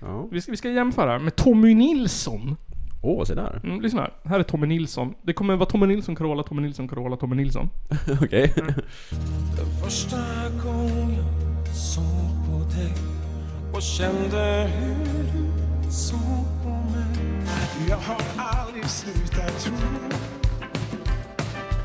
Ja. 0.00 0.28
Vi 0.30 0.40
ska, 0.40 0.50
vi 0.50 0.56
ska 0.56 0.70
jämföra 0.70 1.18
med 1.18 1.36
Tommy 1.36 1.74
Nilsson. 1.74 2.56
Åh, 3.02 3.24
se 3.24 3.34
där. 3.34 3.60
Mm, 3.64 3.80
lyssna 3.80 4.00
här. 4.00 4.12
Här 4.24 4.38
är 4.38 4.42
Tommy 4.42 4.66
Nilsson. 4.66 5.14
Det 5.22 5.32
kommer 5.32 5.56
vara 5.56 5.68
Tommy 5.70 5.86
Nilsson, 5.86 6.16
Carola, 6.16 6.42
Tommy 6.42 6.62
Nilsson, 6.62 6.88
Carola, 6.88 7.16
Tommy 7.16 7.36
Nilsson. 7.36 7.70
Okej. 8.22 8.52
Första 9.84 10.16
gången 10.64 11.24
såg 11.74 12.04
på 12.46 12.58
dig 12.76 12.92
och 13.74 13.82
kände 13.82 14.70
hur 14.74 15.24
du 15.84 15.90
såg 15.90 16.62
på 16.62 16.68
mig 16.68 16.83
Jag 17.88 17.96
har 17.96 18.20
aldrig 18.36 18.84
slutat 18.84 19.58
tro. 19.58 19.74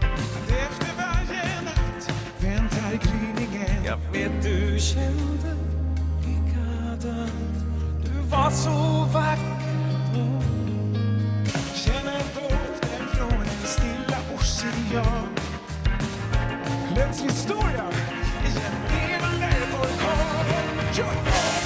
Att 0.02 0.50
efter 0.50 0.90
varje 0.98 1.62
natt 1.62 2.12
väntar 2.40 2.92
gryningen. 2.92 3.84
Jag 3.86 3.98
vet 4.14 4.44
du 4.44 4.80
kände 4.80 5.56
likadant 6.26 7.32
Du 8.04 8.30
var 8.30 8.52
så 8.52 9.08
vacker 9.14 9.96
då. 10.14 10.42
Känner 11.76 12.20
doften 12.36 13.08
från 13.14 13.42
en 13.42 13.68
stilla 13.68 14.18
ocean. 14.36 15.28
Plötsligt 16.94 17.36
står 17.36 17.72
jag 17.78 17.94
i 18.46 18.58
en 18.58 19.10
levande 19.10 19.48
orkan 19.82 21.59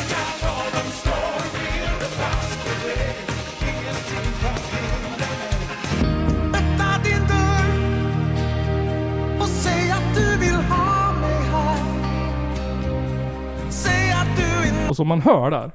Och 14.94 14.98
som 14.98 15.08
man 15.08 15.22
hör 15.22 15.52
där. 15.52 15.72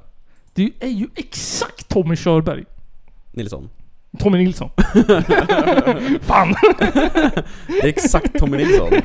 Det 0.55 0.71
är 0.81 0.89
ju 0.89 1.09
exakt 1.15 1.89
Tommy 1.89 2.17
Körberg. 2.17 2.65
Nilsson. 3.33 3.69
Tommy 4.19 4.39
Nilsson. 4.39 4.71
Fan! 6.21 6.55
Det 7.67 7.79
är 7.83 7.87
exakt 7.87 8.39
Tommy 8.39 8.57
Nilsson. 8.57 8.89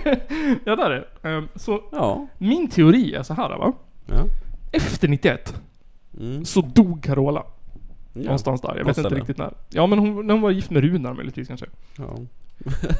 ja, 0.66 0.76
där 0.76 0.90
är 0.92 1.08
det. 1.22 1.30
Ehm, 1.30 1.48
Så 1.56 1.82
Ja. 1.92 2.28
min 2.38 2.68
teori 2.70 3.14
är 3.16 3.24
så 3.24 3.34
här 3.34 3.50
va. 3.50 3.74
Ja. 4.06 4.26
Efter 4.72 5.08
91 5.08 5.54
Mm. 6.20 6.46
så 6.46 6.62
dog 6.62 7.04
Carola. 7.04 7.44
ja. 8.14 8.22
Någonstans 8.22 8.62
där. 8.62 8.76
Jag 8.78 8.86
vet 8.86 8.98
inte 8.98 9.10
det. 9.10 9.16
riktigt 9.16 9.38
när. 9.38 9.54
Ja 9.70 9.88
men 9.88 10.00
hon, 10.00 10.28
när 10.28 10.34
hon 10.34 10.42
var 10.42 10.52
gift 10.52 10.70
med 10.70 10.84
Runar 10.84 11.14
möjligtvis 11.14 11.48
kanske. 11.48 11.66
Ja. 11.98 12.16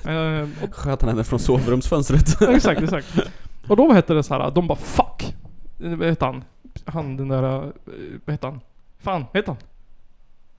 Eh, 0.12 0.48
och, 0.64 0.76
Sköt 0.76 1.02
han 1.02 1.10
henne 1.10 1.24
från 1.24 1.40
sovrumsfönstret? 1.40 2.42
exakt, 2.42 2.82
exakt. 2.82 3.20
Och 3.68 3.78
då 3.78 3.92
hette 3.94 4.14
det 4.14 4.24
så 4.24 4.34
här, 4.34 4.52
de 4.52 4.68
bara 4.68 4.78
'fuck' 4.78 5.34
heter 6.04 6.26
han? 6.26 6.44
Han 6.86 7.18
den 7.18 7.28
där, 7.28 7.44
eh, 7.64 7.70
vad 8.26 8.34
heter 8.34 8.48
han? 8.48 8.60
Fan, 9.00 9.26
vad 9.34 9.36
heter 9.44 9.56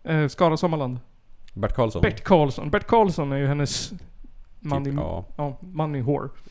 han? 0.02 0.22
Eh, 0.22 0.28
Skara 0.28 0.56
Sommarland. 0.56 0.98
Bert 1.54 1.74
Karlsson? 1.74 2.02
Bert 2.02 2.24
Karlsson. 2.24 2.70
Bert 2.70 2.86
Karlsson 2.86 3.32
är 3.32 3.36
ju 3.36 3.46
hennes 3.46 3.92
man 4.60 4.82
i, 4.82 4.84
Typ, 4.84 4.94
ja. 4.94 5.24
ja, 5.36 5.56
man 5.60 5.94
i 5.96 6.04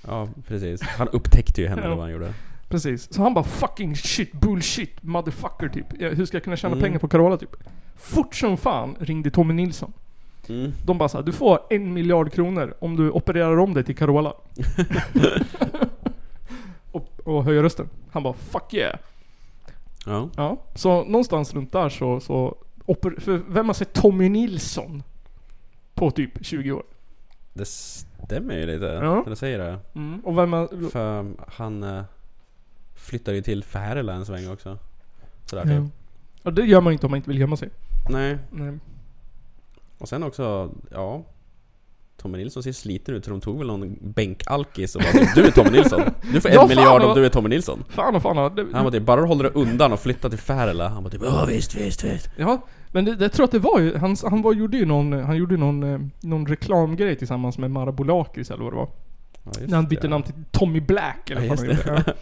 ja, 0.08 0.28
precis. 0.48 0.82
Han 0.82 1.08
upptäckte 1.08 1.62
ju 1.62 1.68
henne 1.68 1.82
Ja. 1.82 1.90
vad 1.90 2.00
han 2.00 2.12
gjorde. 2.12 2.34
Precis. 2.70 3.14
Så 3.14 3.22
han 3.22 3.34
bara 3.34 3.44
'fucking 3.46 3.96
shit, 3.96 4.32
bullshit, 4.32 5.02
motherfucker' 5.02 5.70
typ. 5.70 5.86
Ja, 6.00 6.10
Hur 6.10 6.26
ska 6.26 6.36
jag 6.38 6.44
kunna 6.44 6.56
tjäna 6.56 6.72
Mm. 6.76 6.84
pengar 6.84 7.00
på 7.00 7.08
Carola 7.08 7.38
typ? 7.38 7.56
Fort 7.96 8.36
som 8.36 8.58
fan 8.58 8.96
ringde 9.00 9.32
Tommy 9.32 9.54
Nilsson. 9.54 9.94
Mm. 10.50 10.72
De 10.86 10.98
bara 10.98 11.10
såhär, 11.10 11.26
du 11.26 11.32
får 11.32 11.60
en 11.70 11.94
miljard 11.94 12.34
kronor 12.34 12.74
om 12.80 12.96
du 12.96 13.12
opererar 13.12 13.58
om 13.58 13.74
dig 13.74 13.84
till 13.84 13.96
Carola. 13.96 14.34
och, 16.92 17.08
och 17.24 17.44
höjer 17.44 17.64
rösten. 17.64 17.90
Han 18.12 18.24
bara 18.24 18.34
'fuck 18.34 18.74
yeah' 18.74 18.98
Ja. 20.06 20.30
Ja, 20.38 20.58
så 20.76 21.04
någonstans 21.04 21.54
runt 21.54 21.72
där 21.72 21.90
så, 21.90 22.20
så 22.20 22.56
för 23.20 23.42
vem 23.54 23.66
har 23.68 23.74
sett 23.74 23.94
Tommy 23.94 24.30
Nilsson? 24.30 25.04
På 25.94 26.12
typ 26.12 26.46
20 26.46 26.72
år. 26.72 26.84
Det 27.54 27.66
stämmer 27.68 28.58
ju 28.58 28.66
lite. 28.66 28.86
Ja. 28.86 29.14
När 29.16 29.30
du 29.30 29.36
säger 29.36 29.60
det. 29.60 29.80
Mm. 29.96 30.20
Och 30.20 30.38
vem 30.38 30.54
har... 30.54 30.90
För 30.90 31.26
han 31.48 31.84
eh, 31.84 32.04
flyttade 32.96 33.38
ju 33.38 33.44
till 33.44 33.64
Färila 33.64 34.14
en 34.14 34.26
sväng 34.26 34.52
också. 34.52 34.78
Sådär 35.46 35.66
Ja. 35.74 35.82
typ. 35.82 35.92
Och 36.44 36.54
det 36.54 36.66
gör 36.66 36.82
man 36.82 36.94
inte 36.94 37.06
om 37.06 37.12
man 37.12 37.18
inte 37.18 37.30
vill 37.30 37.40
gömma 37.40 37.58
sig. 37.58 37.70
Nej. 38.10 38.38
Nej. 38.52 38.78
Och 39.98 40.10
sen 40.10 40.24
också, 40.24 40.72
ja. 40.92 41.24
Tommy 42.24 42.38
Nilsson 42.38 42.64
ser 42.64 42.72
sliten 42.72 43.16
ut 43.16 43.26
så 43.26 43.32
de 43.32 43.42
tog 43.42 43.58
väl 43.58 43.68
någon 43.68 43.98
bänkalkis 44.02 44.96
och 44.96 45.02
bara 45.02 45.26
Du 45.36 45.46
är 45.48 45.52
Tommy 45.52 45.70
Nilsson! 45.70 46.02
Du 46.34 46.42
får 46.42 46.50
en 46.50 46.56
Ja, 46.56 46.60
fan, 46.62 46.68
miljard 46.70 47.02
om 47.02 47.08
vad- 47.08 47.18
du 47.18 47.26
är 47.26 47.30
Tommy 47.30 47.50
Nilsson! 47.50 47.84
Fan 47.90 48.16
och 48.16 48.22
fan. 48.22 48.56
Det, 48.56 48.62
Han 48.74 48.84
bara 48.84 48.92
typ, 48.92 49.04
bara 49.04 49.22
du 49.22 49.28
håller 49.28 49.44
dig 49.44 49.52
undan 49.56 49.94
och 49.94 50.00
flyttar 50.00 50.30
till 50.30 50.40
Färila. 50.40 50.90
Han 50.90 51.04
bara 51.04 51.10
typ, 51.10 51.22
ja 51.26 51.46
visst, 51.50 51.76
visst, 51.76 52.04
visst. 52.04 52.30
Ja, 52.38 52.62
men 52.92 53.06
det, 53.06 53.16
det, 53.16 53.26
jag 53.26 53.32
tror 53.32 53.44
att 53.44 53.52
det 53.52 53.60
var 53.60 53.80
ju, 53.80 53.98
han, 53.98 54.16
han 54.30 54.42
var, 54.42 54.54
gjorde 54.54 54.78
ju 54.78 54.86
någon, 54.86 55.14
han 55.14 55.38
gjorde 55.38 55.58
någon, 55.58 55.84
eh, 55.84 56.00
någon 56.22 56.48
reklamgrej 56.48 57.16
tillsammans 57.16 57.58
med 57.58 57.72
Marabolakis 57.72 58.52
eller 58.52 58.64
vad 58.64 58.74
det 58.74 58.78
var. 58.78 58.90
Ja, 59.44 59.52
När 59.68 59.76
han 59.76 59.88
bytte 59.88 60.02
det. 60.02 60.08
namn 60.08 60.24
till 60.24 60.34
Tommy 60.52 60.80
Black 60.82 61.30
eller 61.30 61.48
vad. 61.50 61.60
Ja. 62.06 62.14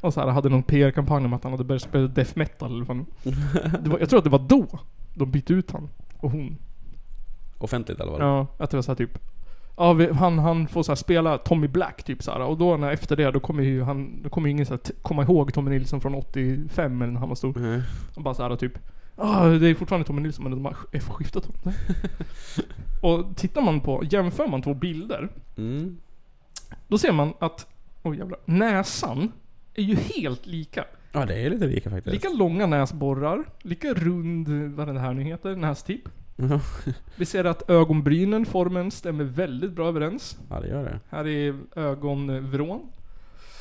Och 0.00 0.14
så 0.14 0.20
här, 0.20 0.28
hade 0.28 0.48
någon 0.48 0.62
PR-kampanj 0.62 1.24
om 1.24 1.32
att 1.32 1.42
han 1.42 1.52
hade 1.52 1.64
börjat 1.64 1.82
spela 1.82 2.06
death 2.08 2.32
metal 2.34 2.72
eller 2.74 2.84
vad 2.84 2.96
det 3.84 3.90
var, 3.90 3.98
Jag 3.98 4.08
tror 4.10 4.18
att 4.18 4.24
det 4.24 4.30
var 4.30 4.44
då 4.48 4.66
de 5.14 5.30
bytte 5.30 5.52
ut 5.52 5.70
han 5.70 5.88
och 6.16 6.30
hon. 6.30 6.56
Offentligt 7.58 8.00
eller 8.00 8.12
vad? 8.12 8.20
Ja, 8.20 8.46
att 8.58 8.70
det 8.70 8.76
var 8.76 8.82
så 8.82 8.90
här 8.90 8.96
typ 8.96 9.18
Ja, 9.78 9.92
vi, 9.92 10.12
han, 10.12 10.38
han 10.38 10.68
får 10.68 10.82
så 10.82 10.90
här 10.92 10.96
spela 10.96 11.38
Tommy 11.38 11.68
Black 11.68 12.02
typ 12.02 12.22
så 12.22 12.30
här, 12.30 12.40
och 12.40 12.58
då 12.58 12.76
när 12.76 12.92
efter 12.92 13.16
det 13.16 13.30
då 13.30 13.40
kommer 13.40 13.62
ju 13.62 13.82
han, 13.82 14.22
då 14.22 14.28
kommer 14.28 14.48
ju 14.48 14.52
ingen 14.52 14.66
så 14.66 14.78
komma 15.02 15.22
ihåg 15.22 15.52
Tommy 15.54 15.70
Nilsson 15.70 16.00
från 16.00 16.14
85 16.14 16.98
när 16.98 17.06
han 17.20 17.28
var 17.28 17.36
stor. 17.36 17.58
Mhm. 17.58 17.82
Och 18.14 18.22
bara 18.22 18.34
så 18.34 18.42
här 18.48 18.56
typ 18.56 18.72
ah, 19.16 19.44
det 19.46 19.68
är 19.68 19.74
fortfarande 19.74 20.06
Tommy 20.06 20.22
Nilsson 20.22 20.42
men 20.44 20.52
de 20.52 20.64
har 20.64 20.72
sk- 20.72 20.98
skiftat 21.12 21.44
honom. 21.46 21.72
och 23.02 23.36
tittar 23.36 23.62
man 23.62 23.80
på, 23.80 24.02
jämför 24.10 24.46
man 24.46 24.62
två 24.62 24.74
bilder, 24.74 25.28
Mm. 25.56 25.96
då 26.88 26.98
ser 26.98 27.12
man 27.12 27.32
att, 27.38 27.66
oj 28.02 28.18
jävlar, 28.18 28.38
näsan 28.44 29.32
är 29.74 29.82
ju 29.82 29.94
helt 29.96 30.46
lika. 30.46 30.84
Ja 31.12 31.26
det 31.26 31.34
är 31.34 31.50
lite 31.50 31.66
lika 31.66 31.90
faktiskt. 31.90 32.14
Lika 32.14 32.28
långa 32.28 32.66
näsborrar, 32.66 33.44
lika 33.62 33.94
rund, 33.94 34.48
vad 34.74 34.94
det 34.94 35.00
här 35.00 35.14
nu 35.14 35.22
heter, 35.22 35.56
nästipp. 35.56 36.08
Ja. 36.40 36.60
Vi 37.16 37.26
ser 37.26 37.44
att 37.44 37.70
ögonbrynen, 37.70 38.46
formen 38.46 38.90
stämmer 38.90 39.24
väldigt 39.24 39.72
bra 39.72 39.88
överens. 39.88 40.38
Ja 40.50 40.60
det 40.60 40.68
gör 40.68 40.84
det. 40.84 41.00
Här 41.10 41.26
är 41.26 41.54
ögonvrån. 41.76 42.92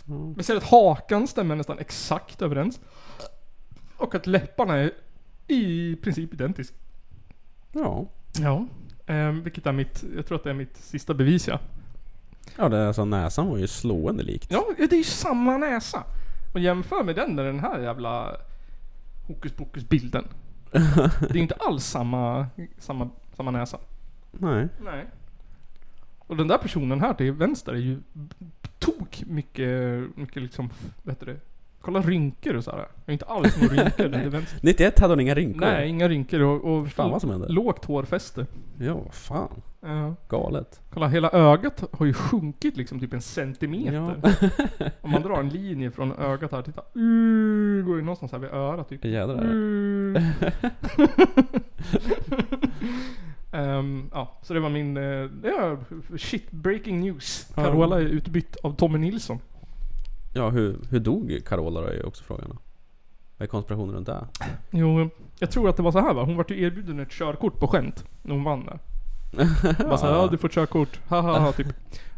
Mm. 0.07 0.33
Vi 0.33 0.43
ser 0.43 0.55
att 0.55 0.63
hakan 0.63 1.27
stämmer 1.27 1.55
nästan 1.55 1.79
exakt 1.79 2.41
överens. 2.41 2.79
Och 3.97 4.15
att 4.15 4.27
läpparna 4.27 4.75
är 4.75 4.91
i 5.47 5.95
princip 5.95 6.33
identiska. 6.33 6.75
Ja. 7.71 8.05
Ja. 8.39 8.67
Ehm, 9.05 9.43
vilket 9.43 9.65
är 9.65 9.71
mitt, 9.71 10.03
jag 10.15 10.25
tror 10.25 10.37
att 10.37 10.43
det 10.43 10.49
är 10.49 10.53
mitt 10.53 10.77
sista 10.77 11.13
bevis 11.13 11.47
ja. 11.47 11.59
Ja 12.57 12.69
det 12.69 12.77
är 12.77 12.87
alltså 12.87 13.05
näsan 13.05 13.47
var 13.47 13.57
ju 13.57 13.67
slående 13.67 14.23
likt. 14.23 14.51
Ja, 14.51 14.65
det 14.77 14.91
är 14.91 14.97
ju 14.97 15.03
samma 15.03 15.57
näsa. 15.57 16.03
Och 16.53 16.59
jämför 16.59 17.03
med 17.03 17.15
den 17.15 17.35
med 17.35 17.45
den 17.45 17.59
här 17.59 17.79
jävla 17.79 18.37
hokus 19.27 19.51
pokus 19.51 19.89
bilden. 19.89 20.27
Det 21.29 21.39
är 21.39 21.41
inte 21.41 21.55
alls 21.59 21.85
samma, 21.85 22.47
samma, 22.77 23.09
samma 23.35 23.51
näsa. 23.51 23.77
Nej. 24.31 24.67
Nej. 24.83 25.05
Och 26.19 26.37
den 26.37 26.47
där 26.47 26.57
personen 26.57 27.01
här 27.01 27.13
till 27.13 27.31
vänster 27.31 27.73
är 27.73 27.77
ju 27.77 27.99
tok 28.79 29.23
mycket, 29.27 30.01
mycket 30.17 30.41
liksom, 30.43 30.69
vad 31.03 31.15
heter 31.15 31.25
det? 31.25 31.37
Kolla 31.81 32.01
rynkor 32.01 32.55
och 32.55 32.63
sådär. 32.63 32.87
Det 33.05 33.11
är 33.11 33.13
inte 33.13 33.25
alls 33.25 33.57
några 33.61 33.73
rynkor 33.75 34.21
till 34.21 34.29
vänster. 34.29 34.59
91 34.63 34.99
hade 34.99 35.11
hon 35.13 35.19
inga 35.19 35.35
rynkor. 35.35 35.59
Nej, 35.61 35.89
inga 35.89 36.09
rynkor 36.09 36.41
och, 36.41 36.63
och 36.77 36.87
Fan 36.89 37.11
vad 37.11 37.21
som 37.21 37.29
hände. 37.29 37.47
lågt 37.49 37.85
hårfäste. 37.85 38.45
Ja 38.79 38.93
vad 38.93 39.13
fan. 39.13 39.61
Ja. 39.87 40.15
Galet. 40.29 40.81
Kolla, 40.89 41.07
hela 41.07 41.31
ögat 41.31 41.83
har 41.91 42.05
ju 42.05 42.13
sjunkit 42.13 42.77
liksom 42.77 42.99
typ 42.99 43.13
en 43.13 43.21
centimeter. 43.21 44.37
Om 45.01 45.11
man 45.11 45.21
drar 45.21 45.39
en 45.39 45.49
linje 45.49 45.91
från 45.91 46.11
ögat 46.11 46.51
här, 46.51 46.61
titta. 46.61 46.81
Uh, 46.81 47.85
går 47.85 47.95
ju 47.95 48.01
någonstans 48.01 48.31
här 48.31 48.39
vid 48.39 48.49
örat 48.49 48.89
typ. 48.89 49.05
Jädrar. 49.05 49.45
Uh. 49.45 50.21
Ehm, 53.51 54.09
ja, 54.13 54.39
så 54.41 54.53
det 54.53 54.59
var 54.59 54.69
min, 54.69 54.97
uh, 54.97 55.31
ja, 55.43 55.77
shit 56.17 56.51
breaking 56.51 56.99
news. 56.99 57.51
Ja. 57.55 57.63
Carola 57.63 57.97
är 58.01 58.05
utbytt 58.05 58.55
av 58.55 58.75
Tommy 58.75 58.97
Nilsson. 58.97 59.39
Ja 60.33 60.49
hur, 60.49 60.77
hur 60.89 60.99
dog 60.99 61.41
Carola 61.45 61.81
då 61.81 61.87
är 61.87 62.05
också 62.05 62.23
frågan. 62.23 62.57
Vad 63.37 63.45
är 63.45 63.47
konspirationen 63.47 63.95
runt 63.95 64.07
det? 64.07 64.27
Jo, 64.71 65.09
jag 65.39 65.51
tror 65.51 65.69
att 65.69 65.77
det 65.77 65.83
var 65.83 65.91
så 65.91 65.99
här 65.99 66.13
va. 66.13 66.23
Hon 66.23 66.37
vart 66.37 66.51
ju 66.51 66.61
erbjuden 66.61 66.99
ett 66.99 67.11
körkort 67.11 67.59
på 67.59 67.67
skämt 67.67 68.05
när 68.21 68.35
hon 68.35 68.43
vann 68.43 68.65
där. 68.65 68.79
Bara 69.79 69.97
såhär, 69.97 70.13
ja 70.13 70.27
du 70.31 70.37
får 70.37 70.49
körkort, 70.49 70.99
ha 71.07 71.21
ha 71.21 71.39
ha 71.39 71.51
typ. 71.51 71.67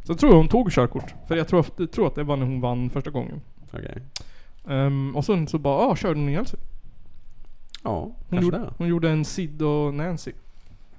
Så 0.04 0.12
jag 0.12 0.20
tror 0.20 0.34
hon 0.36 0.48
tog 0.48 0.72
körkort. 0.72 1.14
För 1.28 1.36
jag 1.36 1.48
tror, 1.48 1.66
jag 1.78 1.92
tror 1.92 2.08
att 2.08 2.16
det 2.16 2.24
var 2.24 2.38
när 2.38 2.46
hon 2.46 2.62
vann 2.62 2.90
första 2.90 3.10
gången. 3.10 3.42
Okej. 3.74 4.02
Ehm, 4.70 5.16
och 5.16 5.26
sen 5.26 5.48
så 5.48 5.58
bara, 5.58 5.76
ah, 5.76 5.96
körde 5.96 6.20
hon 6.20 6.30
ihjäl 6.30 6.46
sig. 6.48 6.60
Ja, 7.84 8.00
Hon 8.00 8.16
kanske 8.30 8.46
gjorde, 8.46 8.58
det. 8.58 8.74
hon 8.78 8.88
gjorde 8.88 9.10
en 9.10 9.26
Sid 9.26 9.62
och 9.62 9.94
Nancy. 9.94 10.32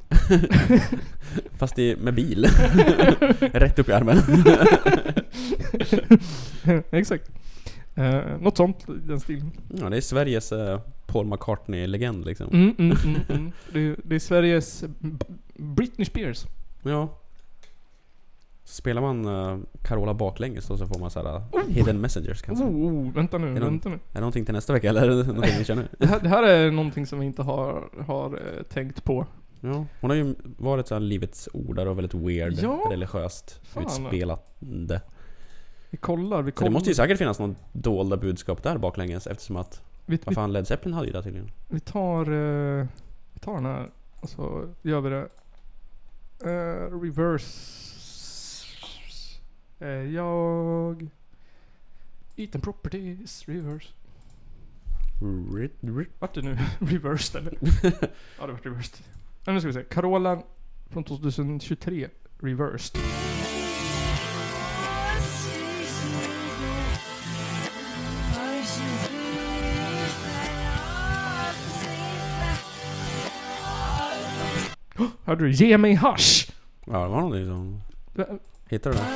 Fast 1.59 1.79
i, 1.79 1.97
med 1.97 2.15
bil. 2.15 2.45
Rätt 3.41 3.79
upp 3.79 3.89
i 3.89 3.93
armen. 3.93 4.19
Exakt. 6.91 7.31
Uh, 7.99 8.41
något 8.41 8.57
sånt 8.57 8.89
i 8.89 9.09
den 9.09 9.21
stilen. 9.21 9.51
Ja, 9.69 9.91
det 9.91 9.97
är 9.97 10.01
Sveriges 10.01 10.53
eh, 10.53 10.81
Paul 11.13 11.27
McCartney-legend 11.27 12.25
liksom. 12.25 12.47
Mm, 12.53 12.75
mm, 12.79 12.97
mm, 13.05 13.21
mm. 13.29 13.53
Det, 13.73 13.97
det 14.05 14.15
är 14.15 14.19
Sveriges 14.19 14.85
Britney 15.57 16.05
Spears. 16.05 16.45
Ja. 16.83 17.09
Spelar 18.65 19.03
man 19.03 19.25
eh, 19.27 19.59
Carola 19.83 20.15
baklänges 20.15 20.67
då 20.67 20.77
så 20.77 20.87
får 20.87 21.01
man 21.01 21.11
såhär 21.11 21.43
hidden 21.69 22.01
messengers 22.01 22.43
kanske. 22.43 22.65
Oh, 22.65 22.71
oh, 22.71 23.13
vänta 23.13 23.39
nu, 23.39 23.47
Är 23.47 23.51
någon- 23.51 23.63
vänta 23.63 23.89
nu. 23.89 23.95
Är 23.95 23.99
det 24.13 24.21
någonting 24.21 24.45
till 24.45 24.55
nästa 24.55 24.73
vecka 24.73 24.89
eller 24.89 25.03
är 25.03 25.07
det 25.25 25.27
någonting 25.33 25.65
kör 25.65 25.75
nu? 25.75 25.89
Det 25.99 26.07
här, 26.07 26.21
det 26.21 26.29
här 26.29 26.43
är 26.43 26.71
någonting 26.71 27.07
som 27.07 27.19
vi 27.21 27.27
inte 27.27 27.43
har, 27.43 27.89
har 28.07 28.27
eh, 28.35 28.63
tänkt 28.63 29.05
på. 29.05 29.27
Ja, 29.61 29.85
hon 30.01 30.11
har 30.11 30.17
ju 30.17 30.35
varit 30.59 30.89
så 30.89 30.95
här 30.95 31.01
livets 31.01 31.49
ordare 31.53 31.91
och 31.91 31.99
väldigt 31.99 32.15
weird, 32.15 32.53
Ja. 32.63 32.87
religiöst 32.91 33.61
Fan. 33.63 33.83
utspelande. 33.83 35.01
Vi 35.91 35.97
kollar, 35.97 36.43
vi 36.43 36.51
Så 36.51 36.57
kollar. 36.57 36.71
det 36.71 36.75
måste 36.75 36.89
ju 36.89 36.95
säkert 36.95 37.19
finnas 37.19 37.39
någon 37.39 37.57
dolda 37.73 38.17
budskap 38.17 38.63
där 38.63 38.79
baklänges 38.79 39.27
eftersom 39.27 39.57
att, 39.57 39.83
vi, 40.07 40.19
vad 40.25 40.35
fan 40.35 40.53
Led 40.53 40.67
Zeppelin 40.67 40.95
hade 40.95 41.07
ju 41.07 41.13
det 41.13 41.23
tydligen. 41.23 41.51
vi 41.69 41.81
tar... 41.81 42.21
eh, 42.33 42.87
vi 43.33 43.41
tar 43.41 43.55
den 43.55 43.65
här 43.65 43.91
och 44.21 44.29
så 44.29 44.75
gör 44.83 45.01
vi 45.01 45.11
det. 45.11 45.29
Eh, 46.45 47.01
reverse. 47.01 47.81
Eh, 49.79 49.89
jag... 49.89 51.09
Eaton 52.37 52.61
Properties, 52.61 53.49
reverse. 53.49 53.89
Rit, 55.55 55.73
rit. 55.81 56.09
Vart 56.19 56.35
det 56.35 56.43
nu 56.43 56.59
reversed 56.79 57.41
eller? 57.41 57.59
ja 58.39 58.47
det 58.47 58.53
vart 58.53 58.67
reversed. 58.67 59.05
Ja, 59.45 59.53
nu 59.53 59.61
ska 59.61 59.67
vi 59.67 59.75
se. 59.75 59.83
Carola 59.83 60.43
från 60.89 61.05
2023 61.05 62.09
reversed. 62.39 63.01
Hörde 75.25 75.45
du? 75.45 75.51
Ge 75.51 75.79
mig 75.79 75.95
hasch! 75.95 76.51
Ja, 76.87 76.93
det 77.03 77.09
var 77.09 77.21
någonting 77.21 77.47
som... 77.47 77.81
Hittade 78.69 78.97
du 78.97 79.01
det? 79.03 79.07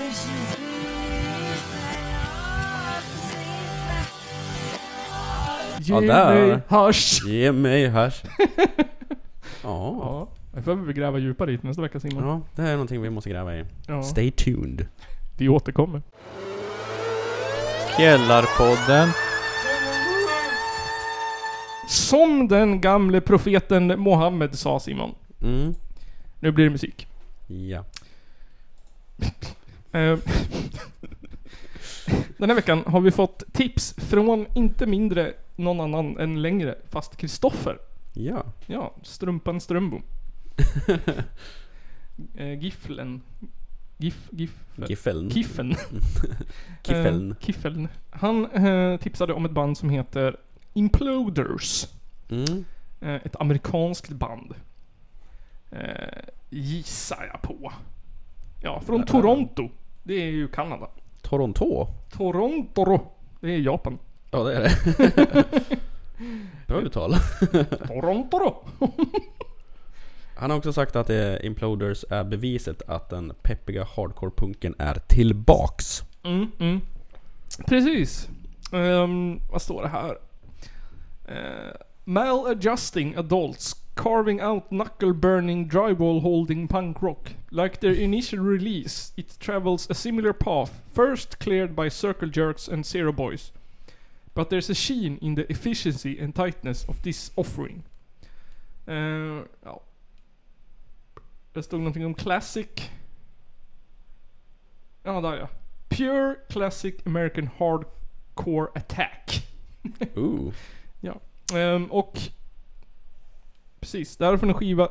Ge 5.81 5.95
Ja, 5.95 6.01
där. 6.01 6.47
mig 6.47 6.61
hasch! 6.69 7.23
Ge 7.27 7.53
mig 7.53 7.89
hasch. 7.89 8.23
Ja. 9.67 9.97
Ja, 10.01 10.29
det 10.55 10.63
får 10.63 10.75
vi 10.75 10.93
gräva 10.93 11.19
djupare 11.19 11.53
i 11.53 11.59
nästa 11.63 11.83
vecka 11.83 12.01
Simon. 12.01 12.25
Ja, 12.29 12.41
det 12.55 12.63
är 12.69 12.73
någonting 12.73 13.03
vi 13.03 13.11
måste 13.11 13.31
gräva 13.31 13.55
i. 13.57 13.65
Ja, 13.89 14.03
Stay 14.03 14.31
tuned. 14.31 14.87
vi 15.39 15.49
återkommer. 15.49 16.03
Källarpodden. 17.97 19.09
Som 21.89 22.49
den 22.49 22.81
gamle 22.81 23.21
profeten 23.21 24.01
Mohammed 24.01 24.59
sa 24.59 24.81
Simon. 24.81 25.15
Mm. 25.45 25.75
Nu 26.41 26.53
blir 26.53 26.65
det 26.65 26.71
musik. 26.71 27.07
Ja. 27.47 27.85
Eh, 29.93 30.19
Den 32.39 32.51
här 32.51 32.55
veckan 32.55 32.83
har 32.87 33.01
vi 33.01 33.11
fått 33.11 33.45
tips 33.53 33.95
från 33.99 34.47
inte 34.55 34.87
mindre 34.87 35.35
någon 35.57 35.81
annan 35.81 36.19
än 36.19 36.43
längre, 36.43 36.79
fast 36.89 37.17
Kristoffer. 37.17 37.79
Ja. 38.13 38.45
Ja, 38.67 38.95
Strumpan 39.03 39.61
Strömbom. 39.61 40.03
eh, 42.35 42.59
Gifflen. 42.59 43.23
Gif, 43.97 44.29
gif, 44.31 44.51
Giffeln. 44.89 45.31
Kiffen. 45.31 45.75
Kiffeln. 46.83 47.31
Eh, 47.31 47.37
Kiffeln. 47.41 47.89
Han 48.11 48.49
tipsade 48.99 49.33
om 49.33 49.45
ett 49.45 49.53
band 49.53 49.79
som 49.79 49.91
heter 49.91 50.37
Imploders. 50.73 51.87
Mm. 52.29 52.65
Ett 53.01 53.37
amerikanskt 53.41 54.09
band. 54.11 54.55
Eh, 55.75 56.25
gissar 56.51 57.31
jag 57.33 57.43
på. 57.43 57.73
Ja, 58.63 58.81
från 58.81 59.07
Toronto. 59.07 59.69
Det 60.03 60.15
är 60.15 60.31
ju 60.31 60.49
Kanada. 60.49 60.89
Toronto. 61.23 61.87
Toronto. 62.11 63.01
Det 63.41 63.55
är 63.55 63.59
Japan. 63.59 63.99
Ja, 64.31 64.43
det 64.43 64.57
är 64.57 64.61
det. 64.61 65.45
Bra 66.67 66.81
uttal. 66.81 67.15
Toronto. 67.87 68.55
Han 70.37 70.51
har 70.51 70.59
också 70.59 70.73
sagt 70.73 70.97
att 70.97 71.11
Imploders 71.43 72.05
är 72.11 72.25
beviset 72.25 72.83
att 72.89 73.11
den 73.11 73.33
peppiga 73.43 73.85
hardcore-punken 73.97 74.75
är 74.79 74.95
tillbaks. 74.95 76.03
Mm, 76.23 76.51
mm. 76.59 76.81
Precis. 77.67 78.29
Ehm, 78.73 79.41
vad 79.51 79.63
står 79.63 79.83
det 79.83 79.89
här? 79.89 80.19
Uh, 81.29 81.73
maladjusting 82.05 83.15
adults 83.17 83.84
carving 83.95 84.41
out 84.41 84.71
knuckle 84.71 85.13
burning 85.13 85.69
drywall 85.69 86.23
holding 86.23 86.69
punk 86.69 87.03
rock. 87.03 87.33
Like 87.51 87.81
their 87.81 87.93
initial 87.93 88.41
release, 88.41 89.13
it 89.17 89.37
travels 89.39 89.87
a 89.91 89.95
similar 89.95 90.33
path, 90.33 90.83
first 90.93 91.39
cleared 91.39 91.77
by 91.77 91.89
circle 91.89 92.29
jerks 92.29 92.69
and 92.69 92.85
zero 92.85 93.13
boys. 93.13 93.53
But 94.35 94.51
there's 94.51 94.71
a 94.71 94.75
sheen 94.75 95.19
in 95.23 95.37
the 95.37 95.51
efficiency 95.51 96.19
and 96.19 96.35
tightness 96.35 96.85
of 96.89 97.03
this 97.03 97.31
offering. 97.37 97.85
Eh, 98.87 99.45
ja. 99.65 99.81
Det 101.53 101.63
stod 101.63 101.81
någonting 101.81 102.07
om 102.07 102.15
classic. 102.15 102.91
Ja, 105.03 105.21
där 105.21 105.37
ja. 105.37 105.49
Pure 105.89 106.37
Classic 106.49 106.95
American 107.07 107.49
Hardcore 107.59 108.69
Attack. 108.75 109.47
Ooh. 110.17 110.53
Ehm, 111.53 111.85
och 111.85 112.19
precis, 113.85 114.17
där 114.17 114.37
får 114.37 114.47
en 114.47 114.55
skiva 114.55 114.89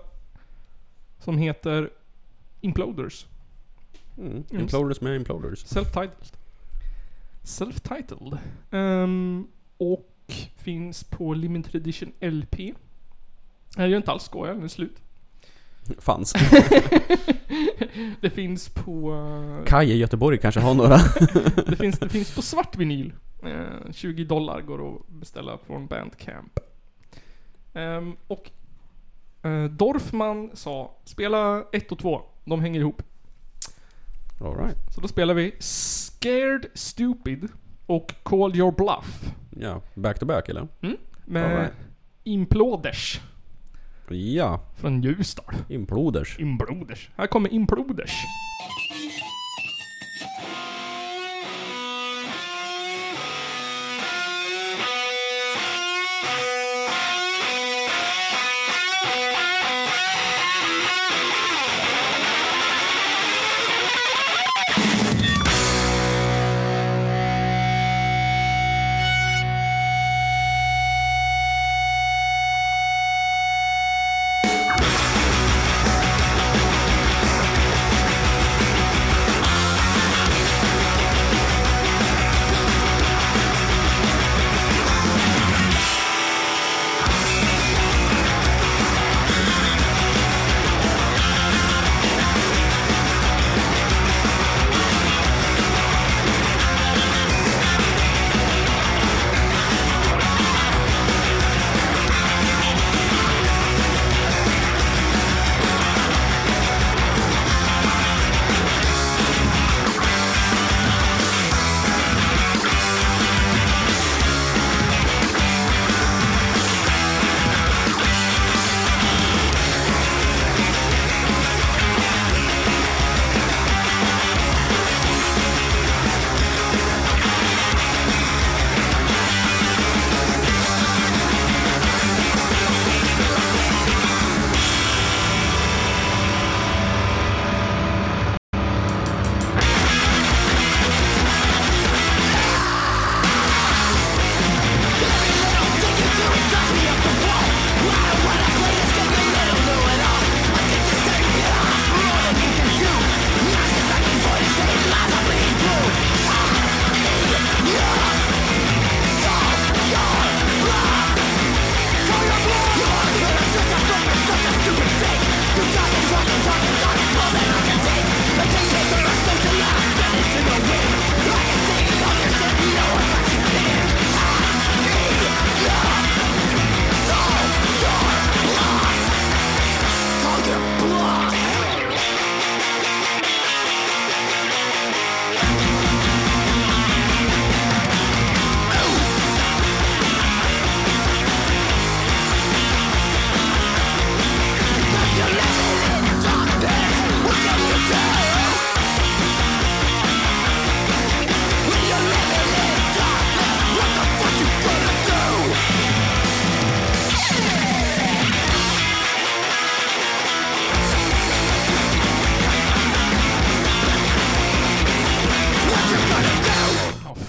som 1.19 1.37
heter 1.37 1.89
Imploders. 2.61 3.25
Mm. 4.17 4.43
Imploders 4.51 5.01
med 5.01 5.15
Imploders. 5.15 5.65
Self-titled. 5.65 6.33
Self-titled. 7.43 8.37
Ehm, 8.71 9.47
och 9.77 10.09
finns 10.57 11.03
på 11.03 11.33
Limited 11.33 11.75
Edition 11.75 12.11
LP. 12.19 12.59
Jag 13.77 13.89
gör 13.89 13.97
inte 13.97 14.11
alls 14.11 14.23
skoja, 14.23 14.53
den 14.53 14.63
är 14.63 14.67
slut. 14.67 15.01
Fanns. 15.99 16.33
det 18.21 18.29
finns 18.29 18.69
på... 18.69 19.13
eh, 19.13 19.65
Kaj 19.65 19.91
i 19.91 19.97
Göteborg 19.97 20.37
kanske 20.37 20.61
har 20.61 20.73
några. 20.73 20.97
det, 21.67 21.75
finns, 21.75 21.99
det 21.99 22.09
finns 22.09 22.35
på 22.35 22.41
svart 22.41 22.77
vinyl. 22.77 23.13
Eh, 23.43 23.91
20 23.91 24.23
dollar 24.23 24.61
går 24.61 24.95
att 24.95 25.07
beställa 25.07 25.57
från 25.57 25.87
Bandcamp. 25.87 26.59
Ehm, 27.73 28.15
och 28.27 28.51
Dorfman 29.69 30.49
sa, 30.53 30.91
spela 31.03 31.63
1 31.71 31.91
och 31.91 31.99
2. 31.99 32.21
De 32.45 32.61
hänger 32.61 32.79
ihop. 32.79 33.01
All 34.41 34.57
right. 34.57 34.77
Så 34.95 35.01
då 35.01 35.07
spelar 35.07 35.33
vi 35.33 35.55
Scared 35.59 36.65
Stupid 36.73 37.47
och 37.85 38.13
Call 38.23 38.55
Your 38.55 38.71
Bluff. 38.71 39.33
Ja, 39.49 39.81
back 39.93 40.19
to 40.19 40.25
back 40.25 40.49
eller? 40.49 40.67
Med 41.25 41.43
All 41.43 41.57
right. 41.57 41.73
Imploders 42.23 43.21
Ja, 44.09 44.61
från 44.75 45.01
Ljusdal. 45.01 45.55
Imploders. 45.69 46.39
Imploders. 46.39 47.09
Här 47.15 47.27
kommer 47.27 47.53
Imploders. 47.53 48.25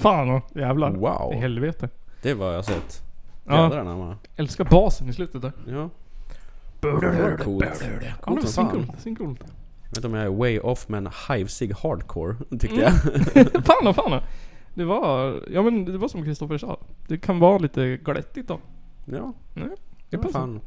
Fan 0.05 0.31
och 0.31 0.43
jävlar. 0.57 0.91
Wow. 0.91 1.33
I 1.33 1.37
helvete. 1.37 1.89
Det 2.23 2.35
var 2.35 2.53
jag 2.53 2.65
sett. 2.65 3.03
Ja. 3.45 3.63
Jädrarna 3.63 3.97
man. 3.97 4.17
Älskar 4.37 4.65
basen 4.65 5.09
i 5.09 5.13
slutet 5.13 5.43
där. 5.43 5.53
Ja. 5.69 5.91
Coolt. 7.45 7.85
Coolt 8.21 8.49
som 8.49 8.69
fan. 8.71 8.93
Svincoolt. 8.99 9.41
Jag 9.83 9.89
vet 9.89 9.97
inte 9.97 10.07
om 10.07 10.15
jag 10.15 10.25
är 10.25 10.31
way 10.31 10.59
off 10.61 10.89
men 10.89 11.09
hivesig 11.29 11.73
hardcore 11.73 12.37
tyckte 12.51 12.83
Mm. 12.87 12.93
jag. 13.35 13.65
fan 13.65 13.87
och 13.87 13.97
fan 13.97 14.13
och. 14.13 14.23
Det 14.75 14.85
var, 14.85 15.41
ja 15.51 15.63
men 15.63 15.85
det 15.85 15.99
var 15.99 16.09
som 16.09 16.25
Kristoffer 16.25 16.59
sa. 16.59 16.79
Det 17.09 17.19
kan 17.19 17.39
vara 17.39 17.59
lite 17.59 17.97
glättigt 17.97 18.49
då. 18.49 18.59
Ja, 19.05 19.33
Nej, 19.55 19.65
det 19.69 19.77
det 20.11 20.17
var 20.17 20.25
passar. 20.25 20.39
fan... 20.41 20.61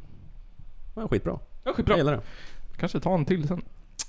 Det 0.94 1.00
var 1.00 1.08
skitbra. 1.08 1.38
Ja, 1.64 1.72
skitbra. 1.72 1.92
Jag 1.92 1.98
gillar 1.98 2.12
det. 2.12 2.20
Kanske 2.76 3.00
ta 3.00 3.14
en 3.14 3.24
till 3.24 3.48
sen. 3.48 3.62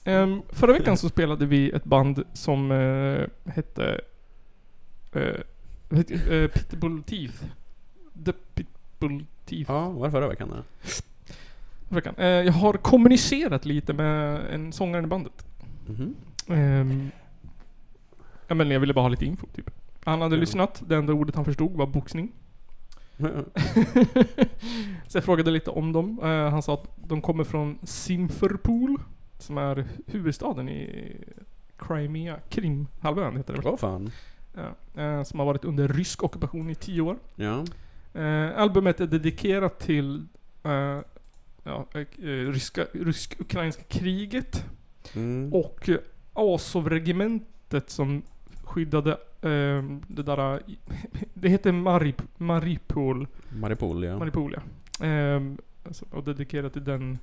Ehm, 0.04 0.42
förra 0.50 0.74
veckan 0.74 0.98
så 0.98 1.10
spelade 1.10 1.46
vi 1.46 1.70
ett 1.72 1.84
band 1.84 2.24
som 2.34 2.72
eh, 2.72 3.52
hette... 3.54 4.02
Uh, 5.16 5.22
uh, 5.92 6.48
Pitbull 6.48 7.04
Teeth. 7.04 7.44
The 8.26 8.34
Pitbull 8.54 9.26
Teeth. 9.46 9.72
Ja, 9.72 9.90
var 9.90 10.06
det 10.08 10.12
förra 10.12 10.28
veckan? 10.28 10.50
Förra 11.88 11.96
veckan. 11.96 12.16
Eh, 12.18 12.28
jag 12.28 12.54
har 12.54 12.74
kommunicerat 12.74 13.66
lite 13.66 13.94
med 13.94 14.42
en 14.54 14.74
sångare 14.74 15.04
i 15.04 15.08
bandet. 15.08 15.46
Mhm. 15.88 16.16
Ehm, 16.48 17.12
ja 18.48 18.56
men 18.56 18.72
jag 18.72 18.80
ville 18.80 18.94
bara 18.94 19.02
ha 19.02 19.10
lite 19.10 19.26
info 19.26 19.48
typ. 19.48 19.70
Han 20.04 20.22
hade 20.22 20.36
Ja. 20.36 20.40
lyssnat. 20.40 20.84
Det 20.88 20.96
enda 20.96 21.14
ordet 21.14 21.36
han 21.36 21.46
förstod 21.46 21.72
var 21.72 21.88
boxning. 21.88 22.32
så 25.08 25.18
jag 25.18 25.24
frågade 25.24 25.52
lite 25.52 25.70
om 25.72 25.92
dem. 25.94 26.20
Eh, 26.24 26.50
han 26.50 26.62
sa 26.62 26.74
att 26.74 26.88
de 27.08 27.22
kommer 27.22 27.44
från 27.44 27.80
Simferopol. 27.84 28.98
Som 29.38 29.58
är 29.58 29.86
huvudstaden 30.08 30.70
i 30.70 31.16
Crimea. 31.78 32.40
Krimhalvön 32.50 33.38
heter 33.38 33.54
det 33.54 33.60
väl? 33.62 33.68
Åh 33.74 33.78
fan. 33.78 34.12
Ja, 34.54 35.02
eh, 35.02 35.24
som 35.24 35.40
har 35.40 35.46
varit 35.46 35.66
under 35.66 35.88
rysk 35.88 36.24
ockupation 36.24 36.70
i 36.70 36.76
tio 36.76 37.02
år. 37.02 37.18
Ja. 37.36 37.66
Eh, 38.14 38.60
albumet 38.60 39.00
är 39.00 39.08
dedikerat 39.08 39.80
till 39.80 40.26
eh, 40.64 41.00
ja, 41.64 41.86
ryska, 42.22 42.86
rysk-ukrainska 42.94 43.84
kriget. 43.84 44.66
Mm. 45.16 45.54
Och 45.54 45.90
Azov-regementet 46.34 47.90
som 47.90 48.22
skyddade 48.64 49.12
eh, 49.42 49.84
det 50.08 50.24
där... 50.24 50.60
Det 51.34 51.50
heter 51.50 51.72
Marip, 51.72 52.22
Maripol. 52.38 53.28
Maripol, 53.50 54.04
ja. 54.04 54.18
Maripol 54.18 54.56
ja. 54.56 55.06
Eh, 55.06 55.42
alltså, 55.86 56.06
och 56.12 56.24
dedikerat 56.24 56.74
till 56.74 56.84
den 56.84 57.20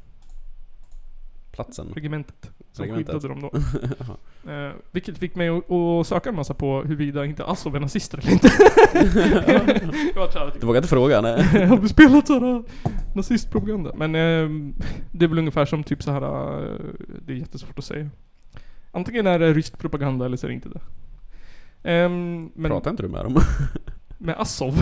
Platsen. 1.57 1.87
regementet. 1.95 2.51
Som 2.73 2.83
Regementet. 2.85 3.15
skyddade 3.23 3.41
dem 3.41 3.51
då. 3.53 3.59
Eh, 4.51 4.73
vilket 4.93 5.19
fick 5.19 5.35
mig 5.35 5.49
att, 5.49 5.71
att 5.71 6.07
söka 6.07 6.29
en 6.29 6.35
massa 6.37 6.55
på 6.55 6.83
huruvida 6.83 7.25
inte 7.25 7.45
Azov 7.45 7.77
är 7.77 7.81
nazister 7.81 8.19
eller 8.19 8.33
inte. 8.33 8.49
jag 10.15 10.21
var 10.21 10.31
såhär, 10.31 10.53
Du 10.61 10.67
vågar 10.67 10.79
inte 10.79 10.89
fråga? 10.89 11.21
Nej. 11.21 11.43
har 11.67 11.77
vi 11.77 11.89
spelat 11.89 12.27
såhär 12.27 12.63
nazistpropaganda? 13.15 13.93
Men 13.97 14.15
eh, 14.15 14.73
det 15.13 15.25
är 15.25 15.29
väl 15.29 15.39
ungefär 15.39 15.65
som 15.65 15.85
typ 15.85 16.03
så 16.03 16.11
här. 16.11 16.23
eh, 16.23 16.79
det 17.27 17.33
är 17.33 17.37
jättesvårt 17.37 17.79
att 17.79 17.85
säga. 17.85 18.09
Antingen 18.93 19.27
är 19.27 19.39
det 19.39 19.53
rysk 19.53 19.79
propaganda 19.79 20.27
eller 20.27 20.37
så 20.37 20.47
är 20.47 20.49
det 20.49 20.55
inte 20.55 20.69
det. 20.69 20.81
Ehm, 21.91 22.51
men 22.55 22.71
Pratar 22.71 22.91
inte 22.91 23.03
du 23.03 23.09
med 23.09 23.25
dem? 23.25 23.37
med 24.19 24.35
Azov. 24.41 24.75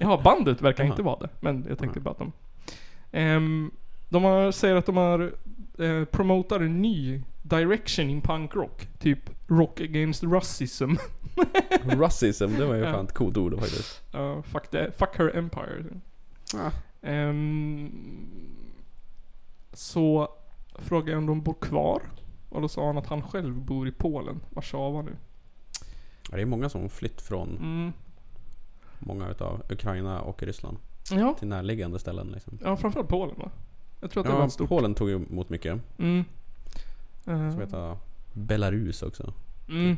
ja, 0.00 0.20
bandet 0.24 0.62
verkar 0.62 0.84
Jaha. 0.84 0.92
inte 0.92 1.02
vara 1.02 1.18
det. 1.20 1.28
Men 1.40 1.66
jag 1.68 1.78
tänkte 1.78 2.00
bara 2.00 2.10
att 2.10 2.18
de... 2.18 2.32
Ehm, 3.12 3.70
de 4.08 4.24
har, 4.24 4.52
säger 4.52 4.74
att 4.76 4.86
de 4.86 4.96
har 4.96 5.34
eh, 5.78 6.04
promotar 6.04 6.60
en 6.60 6.82
ny 6.82 7.22
direction 7.42 8.10
in 8.10 8.20
punk 8.20 8.54
rock. 8.54 8.88
Typ 8.98 9.30
rock 9.48 9.80
against 9.80 10.22
racism. 10.22 10.90
Racism, 11.84 12.54
det 12.58 12.64
var 12.66 12.74
ju 12.74 12.80
Ja. 12.82 12.92
fan 12.92 13.04
ett 13.04 13.12
coolt 13.14 13.36
ord 13.36 13.54
faktiskt. 13.60 14.02
Ja, 14.12 14.42
fuck, 14.42 14.70
the, 14.70 14.90
fuck 14.92 15.18
her 15.18 15.36
empire. 15.36 15.84
Ja. 16.54 16.70
Ehm, 17.08 17.90
så 19.72 20.28
frågade 20.78 21.10
jag 21.10 21.18
om 21.18 21.26
de 21.26 21.42
bor 21.42 21.54
kvar. 21.60 22.02
Och 22.48 22.60
då 22.60 22.68
sa 22.68 22.86
han 22.86 22.98
att 22.98 23.06
han 23.06 23.22
själv 23.22 23.54
bor 23.54 23.88
i 23.88 23.92
Polen, 23.92 24.40
Warszawa 24.50 25.02
nu. 25.02 25.16
Ja, 26.30 26.36
Det 26.36 26.42
är 26.42 26.46
många 26.46 26.68
som 26.68 26.88
flytt 26.88 27.20
från 27.20 27.48
Mm. 27.56 27.92
många 28.98 29.28
utav 29.28 29.62
Ukraina 29.70 30.20
och 30.20 30.42
Ryssland 30.42 30.76
Ja, 31.10 31.34
till 31.38 31.48
närliggande 31.48 31.98
ställen 31.98 32.28
liksom. 32.28 32.58
ja, 32.62 32.76
framförallt 32.76 33.08
Polen 33.08 33.36
va? 33.38 33.50
Jag 34.04 34.10
tror 34.10 34.20
att 34.20 34.26
det 34.26 34.32
var 34.32 34.40
Ja, 34.40 34.46
ett 34.46 34.52
stort... 34.52 34.68
Polen 34.68 34.94
tog 34.94 35.10
emot 35.10 35.48
mycket. 35.48 35.80
Mm. 35.98 36.24
Eh, 37.26 37.50
Som 37.50 37.60
heter 37.60 37.96
Belarus 38.32 39.02
också. 39.02 39.32
Mm. 39.68 39.96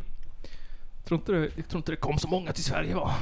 Jag 0.96 1.04
tror, 1.04 1.20
inte 1.20 1.32
det, 1.32 1.50
jag 1.56 1.68
tror 1.68 1.78
inte 1.78 1.92
det 1.92 1.96
kom 1.96 2.18
så 2.18 2.28
många 2.28 2.52
till 2.52 2.64
Sverige 2.64 2.94
va? 2.94 3.14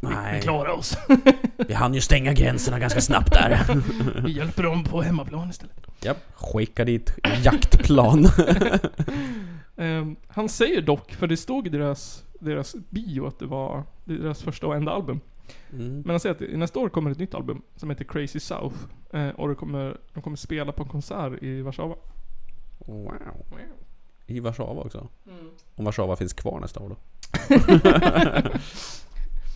Vi, 0.00 0.08
vi 0.08 0.14
Nej, 0.14 0.42
klarar 0.42 0.70
oss. 0.70 0.96
vi 1.68 1.74
hann 1.74 1.94
ju 1.94 2.00
stänga 2.00 2.32
gränserna 2.32 2.78
ganska 2.78 3.00
snabbt 3.00 3.32
där. 3.32 3.82
vi 4.24 4.32
hjälper 4.32 4.62
dem 4.62 4.84
på 4.84 5.02
hemmaplan 5.02 5.50
istället. 5.50 5.76
Japp, 6.00 6.18
skicka 6.34 6.84
dit 6.84 7.14
jaktplan. 7.42 8.26
Ehm, 9.76 10.16
han 10.28 10.48
säger 10.48 10.82
dock, 10.82 11.12
för 11.12 11.26
det 11.26 11.36
stod 11.36 11.66
i 11.66 11.70
deras, 11.70 12.24
deras 12.40 12.74
bio 12.90 13.26
att 13.26 13.38
det 13.38 13.46
var 13.46 13.82
deras 14.04 14.42
första 14.42 14.66
och 14.66 14.74
enda 14.74 14.92
album. 14.92 15.20
Mm. 15.72 16.00
Men 16.00 16.10
han 16.10 16.20
säger 16.20 16.34
att 16.34 16.58
nästa 16.58 16.78
år 16.78 16.88
kommer 16.88 17.10
ett 17.10 17.18
nytt 17.18 17.34
album 17.34 17.62
som 17.76 17.90
heter 17.90 18.04
Crazy 18.04 18.40
South. 18.40 18.76
Eh, 19.12 19.28
och 19.28 19.48
det 19.48 19.54
kommer, 19.54 19.96
de 20.14 20.22
kommer 20.22 20.36
spela 20.36 20.72
på 20.72 20.82
en 20.82 20.88
konsert 20.88 21.42
i 21.42 21.62
Warszawa. 21.62 21.96
Wow. 22.78 23.12
I 24.26 24.40
Warszawa 24.40 24.82
också. 24.82 25.08
Om 25.74 25.84
Warszawa 25.84 26.16
finns 26.16 26.32
kvar 26.32 26.60
nästa 26.60 26.80
år 26.80 26.88
då. 26.88 26.96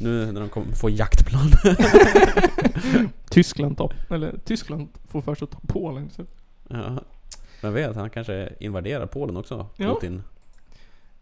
nu 0.00 0.32
när 0.32 0.40
de 0.40 0.48
kommer 0.48 0.72
få 0.72 0.90
jaktplan. 0.90 1.50
Tyskland 3.30 3.76
tar, 3.76 3.92
eller 4.10 4.38
Tyskland 4.44 4.88
får 5.08 5.20
först 5.20 5.42
att 5.42 5.50
ta 5.50 5.58
Polen. 5.66 6.10
Så. 6.10 6.24
ja. 6.68 7.02
Men 7.62 7.74
vet, 7.74 7.96
han 7.96 8.10
kanske 8.10 8.52
invaderar 8.60 9.06
Polen 9.06 9.36
också. 9.36 9.66
Ja. 9.76 9.94
Putin. 9.94 10.22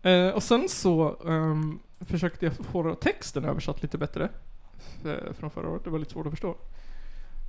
Eh, 0.02 0.28
och 0.28 0.42
sen 0.42 0.68
så 0.68 1.16
ehm, 1.26 1.78
försökte 2.00 2.46
jag 2.46 2.54
få 2.54 2.94
texten 2.94 3.44
översatt 3.44 3.82
lite 3.82 3.98
bättre. 3.98 4.28
Eh, 5.04 5.32
Från 5.32 5.50
förra 5.50 5.68
året. 5.68 5.84
Det 5.84 5.90
var 5.90 5.98
lite 5.98 6.12
svårt 6.12 6.26
att 6.26 6.32
förstå. 6.32 6.56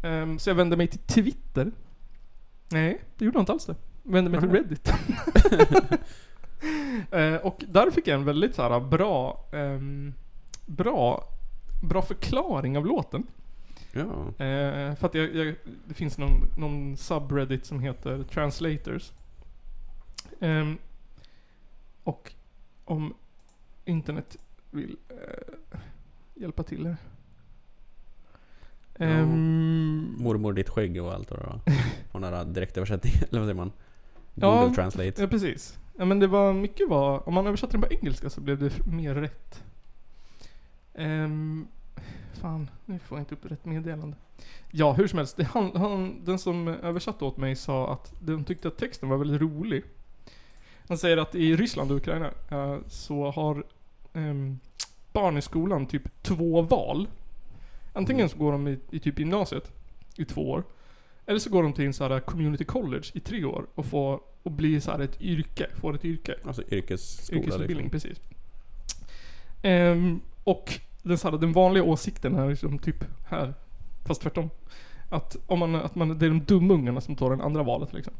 Ehm, 0.04 0.40
så 0.40 0.50
jag 0.50 0.56
vände 0.56 0.78
mig 0.78 0.88
till 0.88 1.00
Twitter. 1.00 1.72
Nej, 2.70 3.02
det 3.18 3.26
gjorde 3.26 3.36
jag 3.36 3.42
inte 3.42 3.52
alls 3.52 3.66
det. 3.66 3.76
Jag 4.04 4.12
vände 4.12 4.30
mig 4.32 4.40
till. 4.40 4.50
Reddit. 4.50 4.92
Eh, 7.12 7.36
och 7.36 7.64
där 7.68 7.92
fick 7.92 8.08
jag 8.08 8.20
en 8.20 8.26
väldigt 8.26 8.56
så 8.56 8.62
här 8.62 8.80
bra, 8.80 9.46
ehm, 9.52 10.14
bra, 10.66 11.24
bra 11.84 12.02
förklaring 12.02 12.78
av 12.78 12.86
låten. 12.86 13.24
Ja. 13.92 14.46
Eh, 14.46 14.96
för 14.96 15.06
att 15.06 15.14
jag, 15.14 15.36
jag, 15.36 15.56
det 15.86 15.94
finns 15.94 16.18
någon, 16.18 16.48
någon 16.58 16.98
subreddit 16.98 17.66
som 17.66 17.80
heter 17.80 18.24
Translators. 18.24 19.12
Ehm, 20.40 20.78
och 22.04 22.34
om 22.86 23.14
internet 23.86 24.38
vill 24.72 24.98
eh, 25.10 25.80
hjälpa 26.34 26.64
till 26.64 26.86
här. 26.86 26.98
Ehm, 29.00 30.16
Mormor 30.18 30.54
ditt 30.54 30.70
skägg 30.70 31.02
och 31.04 31.14
allt 31.14 31.32
vad 31.32 31.40
det 31.40 31.46
var. 31.46 31.62
Där 32.32 32.46
direktöversättning, 32.46 33.14
eller 33.30 33.40
vad 33.40 33.48
säger 33.48 33.54
man? 33.54 33.72
Ja, 34.34 34.62
Google 34.62 34.76
Translate. 34.76 35.22
ja 35.22 35.28
precis. 35.28 35.78
Ja 35.98 36.06
men 36.06 36.20
det 36.20 36.28
var 36.28 36.54
mycket 36.54 36.90
var, 36.90 37.28
om 37.28 37.34
man 37.34 37.48
översatte 37.48 37.74
den 37.74 37.82
på 37.82 37.88
engelska 37.94 38.30
så 38.30 38.42
blev 38.42 38.60
det 38.60 38.86
mer 38.86 39.16
rätt. 39.16 39.64
Ehm, 40.94 41.68
fan, 42.34 42.70
nu 42.86 43.00
får 43.00 43.18
jag 43.18 43.22
inte 43.22 43.36
upp 43.36 43.52
rätt 43.52 43.66
meddelande. 43.66 44.18
Ja, 44.72 44.94
hur 44.94 45.08
som 45.08 45.18
helst. 45.18 45.38
Det, 45.38 45.44
han, 45.44 45.72
han, 45.76 46.26
den 46.26 46.40
som 46.40 46.68
översatte 46.68 47.26
åt 47.26 47.38
mig 47.38 47.56
sa 47.56 47.94
att 47.94 48.14
de 48.20 48.44
tyckte 48.44 48.68
att 48.68 48.78
texten 48.78 49.10
var 49.10 49.18
väldigt 49.18 49.42
rolig. 49.42 49.84
Han 50.88 50.98
säger 50.98 51.18
att 51.18 51.36
i 51.36 51.56
Ryssland 51.56 51.92
och 51.92 51.98
Ukraina 51.98 52.32
eh, 52.52 52.78
så 52.88 53.32
har 53.32 53.64
ehm, 54.14 54.60
barn 55.12 55.38
i 55.38 55.42
skolan 55.42 55.86
typ 55.86 56.24
två 56.24 56.62
val. 56.62 57.08
Antingen 57.98 58.30
så 58.30 58.38
går 58.38 58.52
de 58.52 58.68
i, 58.68 58.80
i 58.92 59.00
typ 59.00 59.20
gymnasiet 59.20 59.72
i 60.18 60.26
två 60.26 60.50
år. 60.50 60.64
Eller 61.26 61.40
så 61.40 61.50
går 61.50 61.64
de 61.64 61.74
till 61.74 61.86
en 61.86 61.94
sån 61.94 62.12
här 62.12 62.20
community 62.20 62.64
college 62.66 63.06
i 63.14 63.20
tre 63.20 63.44
år 63.46 63.66
och 63.76 63.86
får 63.86 64.20
och 64.44 64.52
blir 64.52 64.80
så 64.80 64.92
här 64.92 65.00
ett 65.00 65.22
yrke, 65.22 65.68
får 65.76 65.96
ett 65.96 66.06
yrke. 66.06 66.36
Alltså 66.44 66.62
yrkesskola 66.72 67.40
Yrkesutbildning, 67.42 67.78
liksom. 67.78 67.90
precis. 67.90 68.22
Ehm, 69.62 70.20
och 70.44 70.80
den, 71.04 71.18
så 71.18 71.30
här, 71.32 71.38
den 71.38 71.54
vanliga 71.54 71.84
åsikten 71.84 72.36
är 72.36 72.50
liksom 72.50 72.80
typ 72.80 73.06
här, 73.28 73.54
fast 74.06 74.22
tvärtom. 74.22 74.50
Att, 75.10 75.38
om 75.48 75.60
man, 75.60 75.76
att 75.76 75.96
man, 75.96 76.20
det 76.20 76.26
är 76.26 76.30
de 76.30 76.40
dumma 76.46 76.74
ungarna 76.74 77.02
som 77.02 77.16
tar 77.16 77.36
det 77.36 77.44
andra 77.44 77.64
valet 77.64 77.94
liksom. 77.94 78.14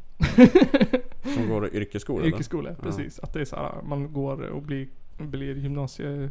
Som 1.34 1.48
går 1.48 1.74
yrkesskola 1.74 2.20
eller? 2.24 2.32
Yrkesskola, 2.32 2.70
Ja. 2.70 2.76
precis. 2.82 3.18
Att 3.18 3.32
det 3.32 3.40
är 3.40 3.44
så 3.44 3.56
här, 3.56 3.82
man 3.82 4.12
går 4.12 4.42
och 4.48 4.62
blir, 4.62 4.88
blir 5.18 5.56
gymnasie... 5.56 6.30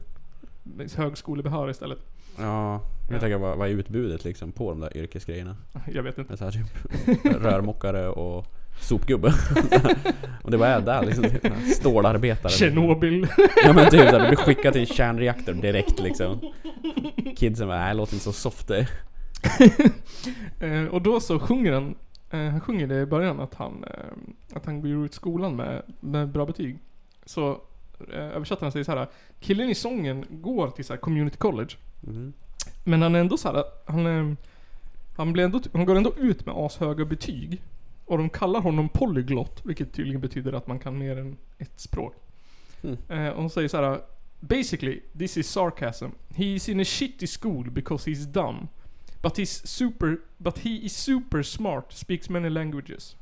högskolebehörig 0.96 1.72
istället. 1.72 2.00
Ja, 2.38 2.82
jag 3.08 3.16
Ja. 3.16 3.20
tänker 3.20 3.38
vad, 3.38 3.58
vad 3.58 3.68
är 3.68 3.72
utbudet 3.72 4.24
liksom 4.24 4.52
på 4.52 4.70
de 4.72 4.80
där 4.80 4.98
yrkesgrejerna? 4.98 5.56
Jag 5.94 6.04
vet 6.04 6.18
inte. 6.18 6.34
är 6.34 6.38
så 6.38 6.44
här 6.44 6.52
typ 6.52 7.42
rörmokare 7.42 8.08
och 8.08 8.46
sopgubbe. 8.82 9.34
och 10.44 10.52
det 10.52 10.58
var 10.58 10.68
jag 10.68 10.86
där 10.86 11.06
liksom, 11.06 11.26
stålarbetare. 11.76 12.52
Tjernobyl. 12.52 13.28
Ja 13.66 13.74
men 13.74 13.90
typ 13.90 14.00
såhär, 14.00 14.20
du 14.20 14.28
blir 14.28 14.38
skickad 14.38 14.74
till 14.74 14.82
en 14.82 14.88
kärnreaktor 14.88 15.54
direkt 15.54 16.00
liksom. 16.00 16.40
Kidsen 17.36 17.68
bara, 17.68 17.80
nej 17.80 17.96
låt 17.96 18.14
inte 18.14 18.26
så 18.26 18.32
soft 18.34 18.68
det. 18.68 18.88
Eh, 20.60 20.86
och 20.86 21.02
då 21.02 21.20
så 21.20 21.40
sjunger 21.40 21.74
han, 21.74 21.96
eh, 22.32 22.40
han 22.40 22.62
sjunger 22.62 22.88
det 22.88 22.96
i 23.02 23.06
början 23.06 23.40
att 23.40 23.54
han, 23.54 23.84
eh, 23.84 24.58
att 24.58 24.66
han 24.66 24.82
går 24.82 25.06
ut 25.06 25.14
skolan 25.14 25.56
med, 25.56 25.82
med 26.00 26.30
bra 26.30 26.46
betyg. 26.46 26.80
Så 27.26 27.62
översättaren 28.14 28.72
säger 28.72 28.84
så 28.84 28.92
här. 28.92 29.08
killen 29.40 29.70
i 29.70 29.76
sången 29.76 30.26
går 30.30 30.70
till 30.70 30.86
så 30.86 30.94
här 30.94 31.00
community 31.00 31.38
college. 31.38 31.70
Mhm. 32.02 32.34
Men 32.88 33.02
han 33.02 33.16
är 33.16 33.20
ändå 33.20 33.38
så 33.38 33.52
här, 33.52 33.64
han, 33.86 34.06
eh, 34.06 34.36
han, 35.16 35.34
blir 35.34 35.44
ändå, 35.44 35.62
han 35.74 35.86
går 35.86 35.96
ändå 35.96 36.14
ut 36.18 36.46
med 36.46 36.56
ashöga 36.58 37.06
betyg. 37.06 37.62
Och 38.06 38.18
de 38.18 38.30
kallar 38.30 38.62
honom 38.62 38.90
polyglott, 38.90 39.62
vilket 39.64 39.94
tydligen 39.94 40.22
betyder 40.22 40.54
att 40.54 40.68
man 40.68 40.80
kan 40.80 40.98
mer 40.98 41.18
än 41.18 41.38
ett 41.58 41.80
språk. 41.80 42.16
Mm. 42.82 42.98
Eh, 43.10 43.30
och 43.30 43.42
hon 43.42 43.50
säger 43.50 43.68
så 43.68 43.78
här. 43.78 44.02
Basically, 44.40 45.02
this 45.18 45.38
is 45.38 45.52
sarcasm. 45.52 46.06
He 46.36 46.46
is 46.46 46.70
in 46.70 46.80
a 46.80 46.84
shitty 46.84 47.28
school 47.28 47.72
because 47.72 48.10
he's 48.10 48.26
dumb. 48.26 48.68
But 49.22 49.38
he's 49.38 49.68
super, 49.68 50.18
but 50.38 50.60
he 50.60 50.70
is 50.70 50.96
super 50.96 51.44
smart, 51.44 51.94
speaks 51.94 52.30
many 52.30 52.50
languages. 52.50 53.16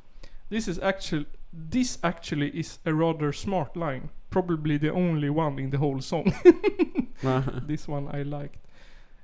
This 0.48 0.68
is 0.68 0.78
actually, 0.78 1.26
this 1.70 1.98
actually 2.02 2.48
is 2.60 2.78
a 2.84 2.92
rather 2.92 3.32
smart 3.32 3.76
line. 3.76 4.08
Probably 4.30 4.78
the 4.78 4.92
only 4.92 5.30
one 5.30 5.62
in 5.62 5.70
the 5.70 5.78
whole 5.78 6.00
song. 6.00 6.32
this 7.66 7.88
one 7.88 8.08
I 8.08 8.22
liked. 8.22 8.65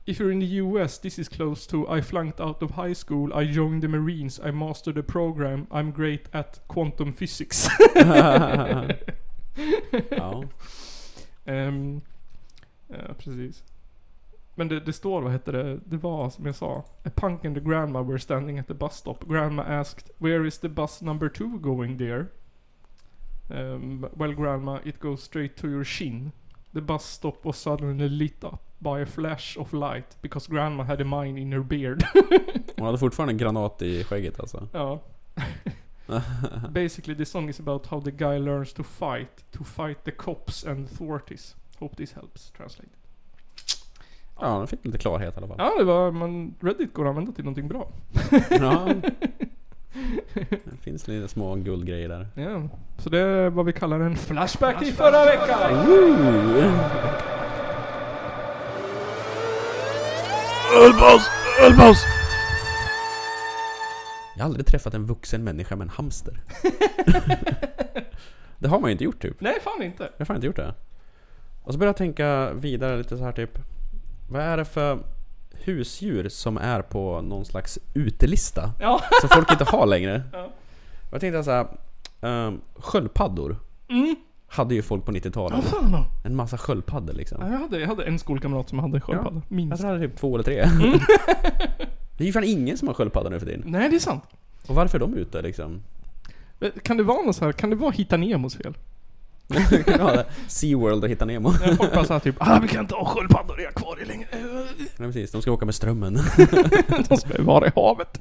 If 0.05 0.19
you're 0.19 0.33
in 0.33 0.41
the 0.41 0.47
US, 0.47 0.99
this 0.99 1.19
is 1.19 1.29
close 1.29 1.65
to 1.69 1.89
I 1.89 2.01
flunked 2.01 2.41
out 2.41 2.61
of 2.63 2.73
high 2.73 2.93
school, 2.93 3.33
I 3.33 3.45
joined 3.45 3.83
the 3.83 3.89
Marines, 3.89 4.41
I 4.43 4.51
mastered 4.51 4.97
the 4.97 5.03
program, 5.03 5.69
I'm 5.71 5.93
great 5.93 6.29
at 6.33 6.59
quantum 6.67 7.13
physics. 7.13 7.69
ja. 10.11 10.43
Ehm, 11.45 12.01
ja, 12.89 13.15
precis. 13.19 13.65
Men 14.55 14.69
det, 14.69 14.81
det 14.81 14.93
står, 14.93 15.23
vad 15.23 15.33
heter 15.33 15.53
det? 15.53 15.81
Det 15.87 15.97
var 15.97 16.31
som 16.31 16.47
jag 16.47 16.55
sa. 16.55 16.85
A 17.05 17.11
punk 17.15 17.45
and 17.45 17.57
the 17.57 17.61
grandma 17.61 18.03
were 18.03 18.19
standing 18.19 18.59
at 18.59 18.67
the 18.67 18.75
bus 18.75 18.97
stop. 18.97 19.25
Grandma 19.29 19.63
asked, 19.63 20.11
Where 20.19 20.47
is 20.47 20.59
the 20.59 20.69
bus 20.69 21.03
number 21.03 21.29
two 21.29 21.59
going 21.59 21.99
there? 21.99 22.27
Um, 23.49 24.07
well 24.17 24.33
grandma, 24.33 24.79
it 24.85 25.01
goes 25.01 25.23
straight 25.23 25.57
to 25.57 25.69
your 25.69 25.85
shin. 25.85 26.33
The 26.75 26.81
bus 26.81 27.05
stop 27.05 27.45
was 27.45 27.57
suddenly 27.57 28.09
lit 28.09 28.45
up 28.45 28.72
by 28.83 29.03
a 29.03 29.07
flash 29.07 29.57
of 29.59 29.73
light 29.73 30.17
because 30.23 30.51
grandma 30.51 30.85
had 30.85 31.01
a 31.01 31.05
mine 31.05 31.41
in 31.41 31.53
her 31.53 31.63
beard. 31.63 32.03
Hon 32.77 32.87
hade 32.87 32.99
fortfarande 32.99 33.33
en 33.33 33.39
granat 33.39 33.83
i 33.83 34.05
skägget 34.05 34.41
alltså. 34.41 34.69
ja. 34.73 34.99
Basically 36.71 37.17
the 37.17 37.25
song 37.25 37.49
is 37.49 37.61
about 37.61 37.87
how 37.87 38.01
the 38.01 38.11
guy 38.11 38.39
learns 38.39 38.73
to 38.73 38.83
fight, 38.83 39.45
to 39.51 39.65
fight 39.65 40.05
the 40.05 40.11
cops 40.11 40.67
and 40.67 40.87
authorities. 40.87 41.57
Hope 41.79 41.97
this 41.97 42.13
helps 42.13 42.51
translate. 42.51 42.91
Ja, 44.41 44.59
de 44.59 44.67
fick 44.67 44.85
lite 44.85 44.99
klarhet 44.99 45.35
i 45.35 45.39
alla 45.39 45.47
fall. 45.47 45.57
Ja, 45.59 45.75
det 45.79 45.85
var, 45.85 46.11
man, 46.11 46.55
Reddit 46.61 46.95
går 46.95 47.05
att 47.05 47.09
använda 47.09 47.33
till 47.33 47.45
någonting 47.45 47.69
bra. 47.69 47.89
Ja. 48.51 48.89
Det 50.65 50.77
finns 50.81 51.09
lite 51.09 51.29
små 51.29 51.55
guldgrejer 51.55 52.09
där. 52.09 52.29
Ja, 52.35 52.69
så 52.99 53.11
det 53.11 53.19
är 53.19 53.51
vad 53.51 53.67
vi 53.67 53.73
kallar 53.73 54.01
en 54.01 54.17
flashback 54.17 54.79
till 54.79 54.93
förra 54.95 55.25
veckan. 55.25 55.87
Ölpaus! 60.77 61.23
Ölpaus! 61.61 62.05
Jag 64.37 64.45
har 64.45 64.49
aldrig 64.49 64.67
träffat 64.67 64.95
en 64.95 65.07
vuxen 65.07 65.45
människa 65.45 65.77
med 65.77 65.85
en 65.85 65.91
hamster. 65.91 66.41
det 68.59 68.69
har 68.69 68.81
man 68.81 68.91
ju 68.91 68.93
inte 68.93 69.05
gjort 69.05 69.23
typ. 69.23 69.41
Nej, 69.41 69.61
fan 69.61 69.83
inte. 69.83 70.03
Jag 70.03 70.19
har 70.19 70.25
fan 70.25 70.37
inte 70.37 70.47
gjort 70.47 70.57
det. 70.57 70.75
Och 71.63 71.73
så 71.73 71.79
börjar 71.79 71.89
jag 71.89 71.97
tänka 71.97 72.53
vidare 72.53 72.97
lite 72.97 73.17
så 73.17 73.25
här 73.25 73.33
typ. 73.33 73.59
Vad 74.31 74.43
är 74.43 74.57
det 74.57 74.65
för 74.65 74.99
husdjur 75.53 76.29
som 76.29 76.57
är 76.57 76.83
på 76.83 77.21
någon 77.21 77.45
slags 77.45 77.79
utelista? 77.95 78.73
Ja. 78.81 79.03
Som 79.21 79.29
folk 79.29 79.53
inte 79.53 79.65
har 79.65 79.87
längre. 79.87 80.23
Ja. 80.33 80.45
Och 80.45 81.13
jag 81.13 81.21
tänkte 81.21 81.45
så 81.45 81.51
här. 81.51 81.67
Um, 82.21 82.61
sköldpaddor. 82.75 83.57
Hade 84.53 84.75
ju 84.75 84.83
folk 84.83 85.05
på 85.05 85.13
90-talet. 85.13 85.57
Vad 85.57 85.65
fan 85.65 85.93
då? 85.93 86.05
En 86.25 86.37
massa 86.37 86.59
sköldpaddor 86.59 87.15
liksom. 87.15 87.39
Ja, 87.41 87.53
Jag 87.53 87.59
hade, 87.59 87.81
jag 87.81 87.89
hade 87.89 88.05
en 88.05 88.19
skolkamrat 88.19 88.69
som 88.69 88.79
hade 88.79 89.01
sköldpadda. 89.01 89.43
Jag 89.49 89.57
Minst. 89.57 89.77
tror 89.81 89.91
jag 89.93 89.99
hade 89.99 90.09
typ 90.09 90.19
två 90.19 90.35
eller 90.35 90.45
tre. 90.45 90.55
det 92.17 92.25
är 92.25 92.27
ju 92.27 92.33
fan 92.33 92.45
ingen 92.45 92.79
som 92.79 92.89
har 92.89 92.95
sköldpadda 92.95 93.31
nu 93.31 93.39
för 93.39 93.47
tiden. 93.47 93.63
Nej, 93.67 93.89
det 93.91 93.97
är 93.97 94.01
sant. 94.01 94.25
Och 94.67 94.75
varför 94.75 94.99
är 94.99 95.01
de 95.01 95.15
ute 95.15 95.43
liksom? 95.43 95.83
Kan 96.83 96.97
det 96.97 97.03
vara 97.03 97.23
något 97.23 97.37
så 97.37 97.45
här, 97.45 97.53
kan 97.53 97.71
det 97.71 97.77
vara 97.77 97.91
Hitta 97.91 98.17
Nemos 98.17 98.57
fel? 98.57 98.75
ja, 99.87 100.25
SeaWorld 100.47 101.05
och 101.05 101.11
Hitta 101.11 101.25
Nemo. 101.25 101.51
När 101.51 101.75
folk 101.75 101.95
bara 101.95 102.05
såhär 102.05 102.21
typ 102.21 102.37
ah, 102.39 102.59
vi 102.63 102.69
kan 102.69 102.81
inte 102.81 102.95
ha 102.95 103.05
sköldpaddor 103.05 103.61
i 103.61 103.67
akvarier 103.67 104.07
längre. 104.07 104.27
Ja, 104.33 104.65
precis. 104.97 105.31
De 105.31 105.43
ska 105.43 105.53
åka 105.53 105.65
med 105.67 105.75
strömmen. 105.75 106.19
De 107.09 107.17
ska 107.17 107.39
ju 107.39 107.45
vara 107.45 107.67
i 107.67 107.71
havet. 107.75 108.21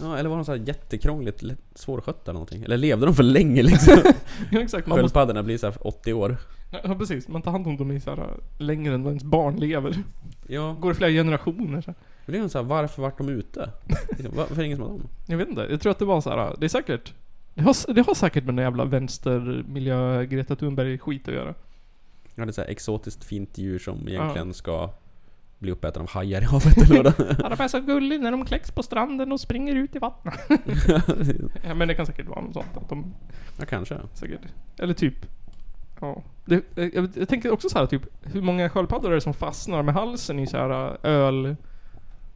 Ja, 0.00 0.16
eller 0.18 0.28
var 0.30 0.36
de 0.36 0.44
så 0.44 0.52
här 0.52 0.62
jättekrångligt 0.66 1.42
lätt- 1.42 1.58
svårskötta 1.74 2.22
eller 2.30 2.32
någonting? 2.32 2.62
Eller 2.62 2.76
levde 2.76 3.06
de 3.06 3.14
för 3.14 3.22
länge 3.22 3.62
liksom? 3.62 3.96
Ja, 4.50 4.60
exakt. 4.60 4.86
Man 4.86 5.00
måste, 5.00 5.02
Sköldpaddorna 5.02 5.42
blir 5.42 5.58
så 5.58 5.66
här 5.66 5.76
80 5.86 6.12
år. 6.12 6.36
ja, 6.84 6.94
precis. 6.94 7.28
Man 7.28 7.42
tar 7.42 7.50
hand 7.52 7.66
om 7.66 7.76
dem 7.76 7.90
i 7.90 8.00
så 8.00 8.10
här, 8.10 8.34
längre 8.58 8.94
än 8.94 9.02
vad 9.02 9.10
ens 9.10 9.24
barn 9.24 9.56
lever. 9.56 9.96
Ja, 10.48 10.72
Går 10.80 10.92
i 10.92 10.94
flera 10.94 11.10
generationer. 11.10 11.80
Så 11.80 11.86
här. 11.86 11.94
det 12.26 12.32
blir 12.32 12.48
så 12.48 12.58
här, 12.58 12.64
varför 12.64 13.02
vart 13.02 13.18
de 13.18 13.28
ute? 13.28 13.70
Liksom, 14.08 14.36
Varför 14.36 14.54
är 14.54 14.58
det 14.58 14.64
ingen 14.66 14.78
som 14.78 14.86
har 14.86 14.92
dem? 14.98 15.08
Jag 15.26 15.36
vet 15.36 15.48
inte. 15.48 15.66
Jag 15.70 15.80
tror 15.80 15.90
att 15.92 15.98
det 15.98 16.04
var 16.04 16.20
så 16.20 16.30
här. 16.30 16.54
Det 16.58 16.66
är 16.66 16.68
säkert... 16.68 17.12
Det 17.54 17.62
har, 17.62 17.94
det 17.94 18.06
har 18.06 18.14
säkert 18.14 18.44
med 18.44 18.54
den 18.54 18.64
jävla 18.64 18.84
vänstermiljö 18.84 20.24
Greta 20.24 20.56
Thunberg 20.56 20.98
skit 20.98 21.28
att 21.28 21.34
göra. 21.34 21.54
Ja, 22.34 22.44
det 22.44 22.50
är 22.50 22.52
så 22.52 22.62
exotiskt 22.62 23.24
fint 23.24 23.58
djur 23.58 23.78
som 23.78 24.08
egentligen 24.08 24.54
ska 24.54 24.90
bli 25.64 25.72
uppäten 25.72 26.02
av 26.02 26.08
hajar 26.10 26.42
i 26.42 26.44
havet 26.44 26.76
eller 26.76 27.02
vad 27.02 27.04
det 27.04 27.36
Ja, 27.42 27.48
de 27.48 27.60
är 27.62 27.68
så 27.68 27.80
gulliga 27.80 28.20
när 28.20 28.30
de 28.30 28.44
kläcks 28.44 28.70
på 28.70 28.82
stranden 28.82 29.32
och 29.32 29.40
springer 29.40 29.74
ut 29.74 29.96
i 29.96 29.98
vattnet. 29.98 30.34
ja, 31.64 31.74
men 31.74 31.88
det 31.88 31.94
kan 31.94 32.06
säkert 32.06 32.26
vara 32.28 32.40
något 32.40 32.52
sånt. 32.54 32.76
Att 32.76 32.88
de 32.88 33.14
Ja, 33.58 33.64
kanske. 33.66 33.98
säkert... 34.14 34.40
Eller 34.78 34.94
typ... 34.94 35.14
Ja. 36.00 36.22
Det, 36.44 36.64
jag, 36.74 37.08
jag 37.14 37.28
tänker 37.28 37.50
också 37.52 37.68
så 37.68 37.78
här 37.78 37.86
typ, 37.86 38.02
hur 38.22 38.42
många 38.42 38.68
sköldpaddor 38.70 39.10
är 39.10 39.14
det 39.14 39.20
som 39.20 39.34
fastnar 39.34 39.82
med 39.82 39.94
halsen 39.94 40.38
i 40.38 40.46
så 40.46 40.56
här 40.56 40.98
öl... 41.06 41.56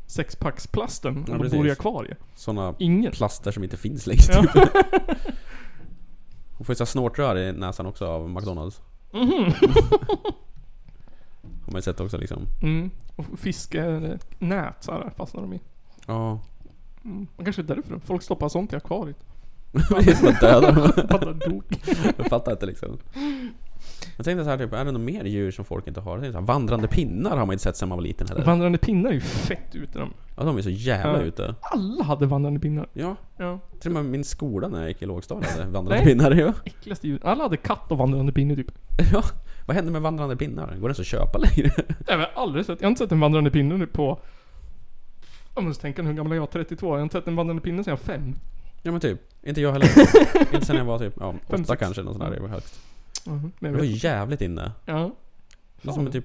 Sexpacksplasten 0.07 1.25
Ja, 1.29 1.37
och 1.37 1.45
de 1.45 1.49
bor 1.51 1.67
i 1.67 1.69
precis. 1.69 1.79
akvariet? 1.79 2.19
Såna 2.35 2.75
Ingen. 2.79 3.13
plaster 3.13 3.51
som 3.53 3.65
inte 3.65 3.77
finns 3.77 4.07
längre 4.07 4.23
Ja. 4.33 4.43
typ. 4.43 4.73
Hon 6.59 6.65
får 6.65 6.75
ju 6.81 6.87
snortrör 6.87 7.37
i 7.39 7.53
näsan 7.53 7.87
också 7.87 8.07
av 8.07 8.31
McDonalds. 8.31 8.83
Mhm. 9.13 9.53
Har 11.65 11.73
man 11.73 11.75
ju 11.79 11.83
sett 11.83 12.01
också 12.01 12.17
liksom. 12.19 12.47
Mm. 12.63 12.91
Och 13.19 13.39
fiskenät 13.39 14.77
så 14.81 14.93
här 14.93 15.11
fastnar 15.17 15.43
de 15.43 15.53
i. 15.53 15.61
Ja. 16.07 16.41
Mm. 17.05 17.27
Kanske 17.45 17.63
därför. 17.63 17.99
Folk 17.99 18.23
stoppar 18.23 18.49
sånt 18.49 18.73
i 18.73 18.77
akvariet. 18.77 19.17
Är 19.91 20.29
att 20.29 20.41
döda 20.41 20.73
dem. 20.73 20.93
Paddar 21.09 21.49
dog. 21.49 21.63
Jag 22.17 22.27
fattar 22.27 22.53
inte 22.53 22.67
liksom. 22.67 22.99
Jag 24.17 24.25
tänkte 24.25 24.45
så 24.45 24.51
här, 24.51 24.59
typ, 24.59 24.73
är 24.73 24.85
det 24.85 24.93
något 24.93 25.01
mer 25.01 25.25
djur 25.25 25.51
som 25.51 25.65
folk 25.65 25.87
inte 25.87 26.01
har? 26.01 26.13
Jag 26.13 26.21
tänkte 26.21 26.33
så 26.33 26.39
här, 26.41 26.47
vandrande 26.47 26.89
pinnar 26.89 27.31
har 27.37 27.47
man 27.47 27.53
inte 27.53 27.63
sett 27.63 27.77
sedan 27.77 27.89
man 27.89 27.99
var 27.99 28.03
liten 28.03 28.29
heller. 28.29 28.45
Vandrande 28.45 28.79
pinnar 28.79 29.11
är 29.11 29.15
ju 29.15 29.21
fett 29.21 29.75
ute 29.75 29.99
de. 29.99 30.13
Ja, 30.37 30.45
de 30.45 30.57
är 30.59 30.63
så 30.63 30.71
jävla 30.71 31.19
Ja. 31.19 31.25
ute. 31.25 31.55
Alla 31.61 32.05
hade 32.05 32.27
vandrande 32.27 32.61
pinnar. 32.61 32.89
Ja, 32.93 33.17
Ja. 33.37 33.59
till 33.81 33.91
och 33.91 33.95
med 33.95 34.05
min 34.05 34.25
skola 34.25 34.69
när 34.69 34.79
jag 34.81 34.89
gick 34.89 35.03
i 35.03 35.07
lågstadiet 35.07 35.51
hade 35.51 35.65
vandrande 35.71 36.05
Nej. 36.05 36.05
pinnar. 36.05 36.31
Ja. 36.31 36.53
Äckligaste 36.65 37.09
djur. 37.09 37.21
Alla 37.25 37.43
hade 37.43 37.57
katt 37.57 37.93
och 37.93 37.99
vandrande 37.99 38.33
pinne 38.33 38.57
typ. 38.57 38.71
ja. 39.13 39.23
Vad 39.69 39.75
händer 39.77 39.93
med 39.93 40.03
vandrande 40.03 40.37
pinnar? 40.37 40.67
Går 40.67 40.75
det 40.75 40.85
ens 40.85 41.01
att 41.01 41.07
köpa 41.07 41.39
längre? 41.39 41.71
Jag 42.07 42.17
har 42.19 42.31
aldrig 42.35 42.65
sett, 42.67 42.81
jag 42.81 42.87
har 42.87 42.91
inte 42.91 42.99
sett 43.05 43.13
en 43.13 43.21
vandrande 43.21 43.51
pinne 43.51 43.77
nu 43.77 43.87
på... 43.87 44.21
Jag 45.55 45.65
måste 45.65 45.83
tänka 45.83 46.03
hur 46.03 46.13
gammal 46.13 46.33
är 46.33 46.37
jag? 46.37 46.51
32? 46.51 46.87
Jag 46.87 46.93
har 46.95 47.03
inte 47.03 47.13
sett 47.19 47.29
en 47.29 47.37
vandrande 47.37 47.63
pinne 47.63 47.85
sedan 47.85 47.91
jag 47.91 47.97
var 47.99 48.05
fem. 48.19 48.35
Ja 48.83 48.93
men 48.93 49.01
typ, 49.01 49.21
inte 49.43 49.61
jag 49.61 49.73
heller. 49.73 49.89
inte 50.55 50.67
sen 50.67 50.77
jag 50.77 50.85
var 50.85 50.99
typ, 50.99 51.15
ja, 51.21 51.35
åtta 51.49 51.65
sex. 51.65 51.81
kanske, 51.81 52.03
något 52.03 52.13
sånt 52.17 52.25
där, 52.25 52.31
det 52.37 52.41
var 52.41 52.49
högst. 52.49 52.81
Mhm, 53.27 53.53
Men 53.59 53.73
Det 53.73 53.79
var 53.79 53.85
jävligt 53.85 54.41
inne. 54.41 54.73
Ja. 54.85 55.11
Det 55.83 55.89
är 55.89 55.93
som 55.93 56.07
en 56.07 56.13
typ, 56.13 56.25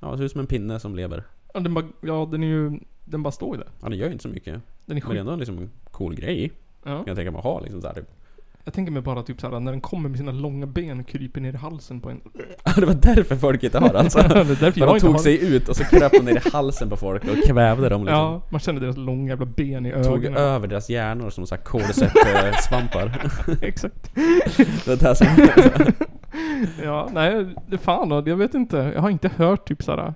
ja 0.00 0.10
det 0.10 0.16
ser 0.16 0.24
ut 0.24 0.32
som 0.32 0.40
en 0.40 0.46
pinne 0.46 0.80
som 0.80 0.94
lever. 0.96 1.24
ja, 1.54 1.60
den 1.60 1.74
bara, 1.74 1.86
ja 2.00 2.28
den 2.32 2.42
är 2.42 2.46
ju, 2.46 2.78
den 3.04 3.22
bara 3.22 3.32
står 3.32 3.56
ju 3.56 3.62
där. 3.62 3.70
Ja 3.82 3.88
det 3.88 3.96
gör 3.96 4.06
ju 4.06 4.12
inte 4.12 4.22
så 4.22 4.28
mycket. 4.28 4.52
Den 4.54 4.54
är 4.56 4.60
Men 4.86 4.96
det 4.96 5.00
är 5.00 5.10
skit. 5.10 5.20
ändå 5.20 5.36
liksom 5.36 5.58
en 5.58 5.70
cool 5.90 6.14
grej. 6.14 6.52
Ja. 6.84 7.04
Jag 7.06 7.16
tänker 7.16 7.30
mig 7.30 7.42
ha 7.42 7.60
liksom 7.60 7.80
såhär 7.80 7.94
typ. 7.94 8.08
Jag 8.66 8.74
tänker 8.74 8.92
mig 8.92 9.02
bara 9.02 9.22
typ 9.22 9.40
såhär 9.40 9.60
när 9.60 9.72
den 9.72 9.80
kommer 9.80 10.08
med 10.08 10.18
sina 10.18 10.32
långa 10.32 10.66
ben 10.66 11.00
och 11.00 11.06
kryper 11.06 11.40
ner 11.40 11.52
i 11.52 11.56
halsen 11.56 12.00
på 12.00 12.10
en. 12.10 12.20
det 12.76 12.86
var 12.86 12.94
därför 12.94 13.36
folk 13.36 13.62
inte 13.62 13.78
har 13.78 13.94
alltså. 13.94 14.18
det 14.28 14.34
är 14.34 14.44
därför 14.44 14.54
För 14.72 14.80
jag 14.80 14.88
de 14.88 14.94
inte 14.94 15.06
tog 15.06 15.14
har 15.14 15.18
sig 15.22 15.54
ut 15.54 15.68
och 15.68 15.76
så 15.76 15.84
kröp 15.84 16.12
de 16.12 16.18
ner 16.18 16.46
i 16.46 16.50
halsen 16.52 16.90
på 16.90 16.96
folk 16.96 17.22
och 17.24 17.44
kvävde 17.46 17.88
dem 17.88 18.04
liksom. 18.04 18.18
Ja, 18.18 18.42
man 18.50 18.60
känner 18.60 18.80
deras 18.80 18.96
långa 18.96 19.28
jävla 19.28 19.46
ben 19.46 19.86
i 19.86 19.90
Tog 19.92 20.24
ögonen. 20.24 20.36
över 20.36 20.68
deras 20.68 20.90
hjärnor 20.90 21.30
som 21.30 21.46
såhär 21.46 21.62
kolsvamp-svampar. 21.62 23.30
Exakt. 23.62 24.14
det 24.84 25.00
där 25.00 25.14
som... 25.14 25.26
Ja, 26.84 27.08
nej, 27.12 27.46
det 27.66 27.78
fan 27.78 28.08
då, 28.08 28.22
jag 28.26 28.36
vet 28.36 28.54
inte. 28.54 28.92
Jag 28.94 29.02
har 29.02 29.10
inte 29.10 29.30
hört 29.36 29.68
typ 29.68 29.82
såhär 29.82 30.14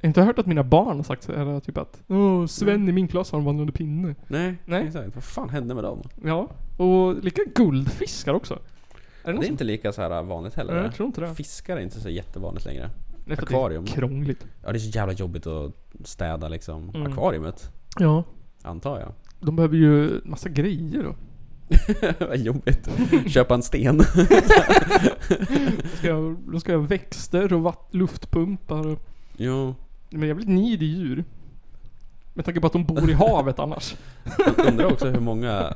Jag 0.00 0.06
har 0.06 0.08
inte 0.08 0.22
hört 0.22 0.38
att 0.38 0.46
mina 0.46 0.64
barn 0.64 0.96
har 0.96 1.02
sagt 1.04 1.22
så 1.22 1.32
här, 1.32 1.60
typ 1.60 1.78
att 1.78 2.02
Åh, 2.08 2.46
Sven 2.46 2.88
i 2.88 2.92
min 2.92 3.08
klass 3.08 3.32
har 3.32 3.38
en 3.38 3.44
vandrande 3.44 3.72
pinne. 3.72 4.14
Nej, 4.28 4.54
Nej. 4.64 4.86
exakt. 4.86 5.14
Vad 5.14 5.24
fan 5.24 5.48
hände 5.50 5.74
med 5.74 5.84
dem? 5.84 6.02
Ja, 6.24 6.48
och 6.76 7.24
lika 7.24 7.42
guldfiskar 7.54 8.34
också. 8.34 8.54
Är 8.54 8.58
det, 9.24 9.30
någon 9.32 9.40
Det 9.40 9.44
är 9.44 9.46
som- 9.46 9.52
inte 9.54 9.64
lika 9.64 9.92
så 9.92 10.02
här 10.02 10.22
vanligt 10.22 10.54
heller. 10.54 10.74
Nej, 10.74 10.82
jag 10.82 10.94
tror 10.94 11.06
inte 11.06 11.20
det. 11.20 11.34
Fiskar 11.34 11.76
är 11.76 11.80
inte 11.80 12.00
så 12.00 12.08
jättevanligt 12.08 12.66
längre. 12.66 12.90
Nej, 13.26 13.36
för 13.36 13.42
att 13.42 13.48
akvarium. 13.48 13.84
Det 13.84 13.90
är 13.90 13.94
krångligt. 13.94 14.46
Ja, 14.64 14.72
det 14.72 14.76
är 14.76 14.80
så 14.80 14.98
jävla 14.98 15.12
jobbigt 15.12 15.46
att 15.46 15.72
städa 16.04 16.48
liksom 16.48 16.90
Mm. 16.94 17.12
akvariet. 17.12 17.70
Ja. 17.98 18.24
Antar 18.62 19.00
jag. 19.00 19.12
De 19.40 19.56
behöver 19.56 19.76
ju 19.76 20.20
massa 20.24 20.48
grejer 20.48 21.02
då. 21.02 21.14
Vad 22.26 22.38
jobbigt. 22.38 22.88
Köpa 23.26 23.54
en 23.54 23.62
sten. 23.62 23.98
Då 25.82 25.88
ska 25.96 26.08
jag, 26.08 26.36
då 26.52 26.60
ska 26.60 26.72
jag 26.72 26.78
ha 26.78 26.86
växter 26.86 27.52
och 27.52 27.60
vatt, 27.62 27.88
luftpumpar 27.90 28.86
och... 28.86 28.98
jo. 29.36 29.74
Men 30.10 30.28
jävligt 30.28 30.48
needy 30.48 30.86
djur. 30.86 31.24
Med 32.34 32.44
tanke 32.44 32.60
på 32.60 32.66
att 32.66 32.72
de 32.72 32.84
bor 32.84 33.10
i 33.10 33.12
havet 33.12 33.58
annars. 33.58 33.96
Jag 34.38 34.66
undrar 34.66 34.92
också 34.92 35.08
hur 35.08 35.20
många 35.20 35.74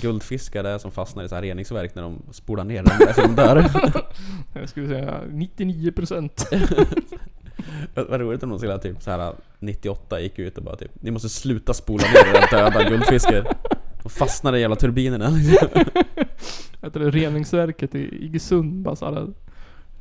guldfiskar 0.00 0.62
det 0.62 0.70
är 0.70 0.78
som 0.78 0.90
fastnar 0.90 1.24
i 1.24 1.28
så 1.28 1.34
här 1.34 1.42
reningsverk 1.42 1.94
när 1.94 2.02
de 2.02 2.22
spolar 2.30 2.64
ner 2.64 2.82
dem 2.82 2.92
därför 2.98 3.22
de 3.22 3.34
dör. 3.34 3.70
Jag 4.60 4.68
skulle 4.68 4.88
säga 4.88 5.20
99%. 5.28 6.30
Vad 7.94 8.06
vad 8.08 8.20
roligt 8.20 8.42
om 8.42 8.50
de 8.50 8.58
skulle 8.58 8.72
ha 8.72 8.78
typ 8.78 9.02
så 9.02 9.10
här 9.10 9.34
98 9.58 10.20
gick 10.20 10.38
ut 10.38 10.58
och 10.58 10.64
bara 10.64 10.76
typ 10.76 10.90
Ni 11.02 11.10
måste 11.10 11.28
sluta 11.28 11.74
spola 11.74 12.04
ner 12.04 12.34
era 12.34 12.46
döda 12.46 12.88
guldfiskar. 12.88 13.56
De 14.02 14.08
fastnar 14.08 14.56
i 14.56 14.60
jävla 14.60 14.76
turbinerna. 14.76 15.30
Du, 16.80 16.88
det, 16.98 17.10
reningsverket 17.10 17.94
i 17.94 18.24
Iggesund 18.24 18.82
bara 18.82 18.96
såhär. 18.96 19.28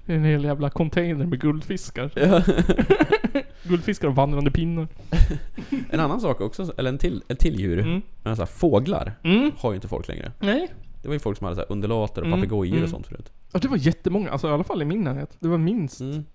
En 0.09 0.23
hel 0.23 0.43
jävla 0.43 0.69
container 0.69 1.25
med 1.25 1.41
guldfiskar. 1.41 2.11
Ja. 2.15 2.43
Guldfiskar 3.63 4.07
och 4.07 4.15
vandrande 4.15 4.51
pinnar. 4.51 4.87
En 5.89 5.99
annan 5.99 6.21
sak 6.21 6.41
också, 6.41 6.73
eller 6.77 6.89
en 6.89 6.97
till, 6.97 7.23
en 7.27 7.35
till 7.37 7.59
djur. 7.59 7.79
Mm. 7.79 8.01
Men 8.23 8.35
så 8.35 8.41
här, 8.41 8.47
fåglar 8.47 9.13
Mm. 9.23 9.51
har 9.57 9.71
ju 9.71 9.75
inte 9.75 9.87
folk 9.87 10.07
längre. 10.07 10.31
Nej. 10.39 10.67
Det 11.01 11.07
var 11.07 11.13
ju 11.15 11.19
folk 11.19 11.37
som 11.37 11.45
hade 11.45 11.55
så 11.55 11.61
här 11.61 11.71
undulater 11.71 12.21
och 12.21 12.27
Mm, 12.27 12.39
papegojor 12.39 12.71
mm. 12.73 12.83
och 12.83 12.89
sånt 12.89 13.07
förut. 13.07 13.31
Ja, 13.51 13.59
det 13.59 13.67
var 13.67 13.77
jättemånga. 13.77 14.29
Alltså 14.29 14.47
i 14.47 14.51
alla 14.51 14.63
fall 14.63 14.81
i 14.81 14.85
min 14.85 15.01
närhet. 15.01 15.37
Det 15.39 15.47
var 15.47 15.57
minst 15.57 16.01
Mm. 16.01 16.25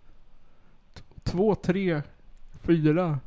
två, 1.22 1.54
tre, 1.54 2.02
fyra. 2.54 3.18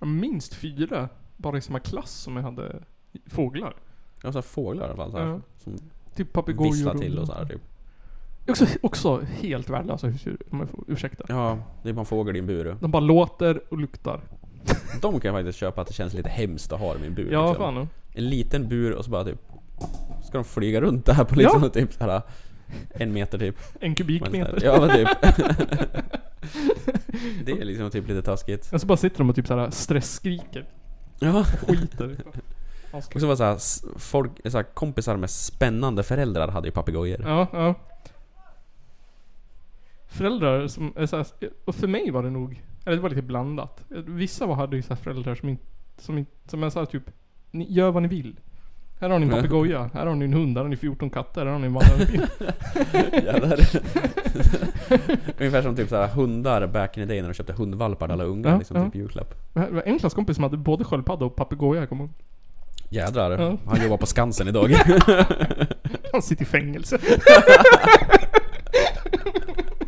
Minst 0.00 0.54
fyra. 0.54 1.08
Bara 1.36 1.58
i 1.58 1.60
samma 1.60 1.78
klass 1.80 2.10
som 2.10 2.36
jag 2.36 2.42
hade 2.42 2.82
fåglar. 3.26 3.74
Ja, 4.22 4.32
så 4.32 4.38
här 4.38 4.42
fåglar 4.42 4.82
i 4.86 4.88
alla 4.88 4.96
fall. 4.96 5.10
Så 5.10 5.18
här, 5.18 5.26
Ja. 5.26 5.40
Som 5.58 5.76
Typ 6.16 6.32
papegojor 6.32 6.98
till 6.98 7.18
och 7.18 7.26
så 7.26 7.34
här, 7.34 7.44
typ. 7.44 7.60
Också, 8.48 8.66
också 8.80 9.20
helt 9.40 9.70
värdelösa 9.70 10.06
husdjur, 10.06 10.36
om 10.50 10.60
jag 10.60 10.70
får 10.70 10.84
ursäkta. 10.88 11.24
Ja, 11.28 11.58
det 11.82 11.88
är 11.88 11.92
bara 11.92 12.00
en 12.00 12.06
fågel 12.06 12.36
i 12.36 12.38
en 12.38 12.46
bur. 12.46 12.76
De 12.80 12.90
bara 12.90 13.00
låter 13.00 13.60
och 13.68 13.78
luktar. 13.78 14.20
De 15.02 15.20
kan 15.20 15.34
jag 15.34 15.38
faktiskt 15.42 15.58
köpa 15.58 15.80
att 15.80 15.86
det 15.88 15.94
känns 15.94 16.14
lite 16.14 16.28
hemskt 16.28 16.72
att 16.72 16.80
ha 16.80 16.92
dem 16.94 17.04
i 17.04 17.06
en 17.06 17.14
bur. 17.14 17.32
Ja, 17.32 17.48
liksom. 17.48 17.74
fan. 17.74 17.88
En 18.14 18.28
liten 18.28 18.68
bur 18.68 18.92
och 18.92 19.04
så 19.04 19.10
bara 19.10 19.24
typ 19.24 19.38
Ska 20.24 20.38
de 20.38 20.44
flyga 20.44 20.80
runt 20.80 21.06
där 21.06 21.24
på 21.24 21.34
liksom 21.34 21.62
Ja. 21.62 21.68
typ 21.68 21.92
så 21.92 22.04
här 22.04 22.22
En 22.90 23.12
meter 23.12 23.38
typ. 23.38 23.56
En 23.80 23.94
kubikmeter. 23.94 24.58
Ja 24.64 24.80
men 24.80 24.96
typ. 24.96 25.08
det 27.44 27.52
är 27.52 27.64
liksom 27.64 27.90
typ 27.90 28.08
lite 28.08 28.22
taskigt. 28.22 28.72
Och 28.72 28.80
så 28.80 28.86
bara 28.86 28.96
sitter 28.96 29.18
de 29.18 29.30
och 29.30 29.36
typ 29.36 29.46
såhär 29.46 29.70
stressskriker. 29.70 30.64
Ja. 31.18 31.44
Skiter. 31.44 32.16
Och 32.92 33.20
så 33.20 33.26
var 33.26 33.36
så 33.36 33.44
här, 33.44 33.54
s- 33.56 33.84
folk, 33.96 34.30
så 34.50 34.56
här, 34.58 34.64
kompisar 34.74 35.16
med 35.16 35.30
spännande 35.30 36.02
föräldrar 36.02 36.48
hade 36.48 36.68
ju 36.68 36.72
papegojor. 36.72 37.20
Ja, 37.24 37.46
ja. 37.52 37.74
Föräldrar 40.14 40.66
som, 40.66 40.92
är 40.96 41.16
här, 41.16 41.26
och 41.64 41.74
för 41.74 41.86
mig 41.86 42.10
var 42.10 42.22
det 42.22 42.30
nog, 42.30 42.62
eller 42.84 42.96
det 42.96 43.02
var 43.02 43.08
lite 43.10 43.22
blandat. 43.22 43.84
Vissa 44.06 44.46
var, 44.46 44.54
hade 44.54 44.76
ju 44.76 44.82
så 44.82 44.96
föräldrar 44.96 45.34
som 45.34 45.48
inte, 45.48 45.64
som, 45.98 46.18
inte, 46.18 46.30
som 46.46 46.62
är 46.62 46.70
såhär 46.70 46.86
typ, 46.86 47.02
ni 47.50 47.72
gör 47.72 47.90
vad 47.90 48.02
ni 48.02 48.08
vill. 48.08 48.40
Här 49.00 49.10
har 49.10 49.18
ni 49.18 49.26
en 49.26 49.30
Ja. 49.30 49.36
papegoja, 49.36 49.90
här 49.94 50.06
har 50.06 50.14
ni 50.14 50.24
en 50.24 50.32
hund, 50.32 50.56
här 50.56 50.64
har 50.64 50.68
ni 50.70 50.76
14 50.76 51.10
katter, 51.10 51.46
här 51.46 51.52
har 51.52 51.58
ni 51.58 51.66
en. 51.66 51.74
Jävlar. 53.24 53.58
Ungefär 55.38 55.62
som 55.62 55.76
typ 55.76 55.88
så 55.88 55.96
här, 55.96 56.08
hundar 56.08 56.66
back 56.66 56.96
in 56.98 57.02
the 57.02 57.08
day 57.14 57.20
när 57.22 57.28
de 57.28 57.34
köpte 57.34 57.52
hundvalpar 57.52 58.06
till 58.06 58.12
alla 58.12 58.24
ungar 58.24 58.50
Ja, 58.50 58.58
liksom 58.58 58.76
ja. 58.76 58.84
typ 58.84 58.94
julklapp. 58.94 59.34
Det 59.54 59.70
var 59.70 59.82
en 59.82 59.98
klasskompis 59.98 60.36
som 60.36 60.42
hade 60.42 60.56
både 60.56 60.84
sköldpadda 60.84 61.24
och 61.24 61.36
papegoja, 61.36 61.86
kommer. 61.86 62.08
Jädrar. 62.90 63.38
Ja. 63.42 63.56
Han 63.66 63.82
jobbar 63.82 63.96
på 63.96 64.06
Skansen 64.06 64.48
idag. 64.48 64.70
Han 66.12 66.22
sitter 66.22 66.42
i 66.42 66.46
fängelse. 66.46 66.98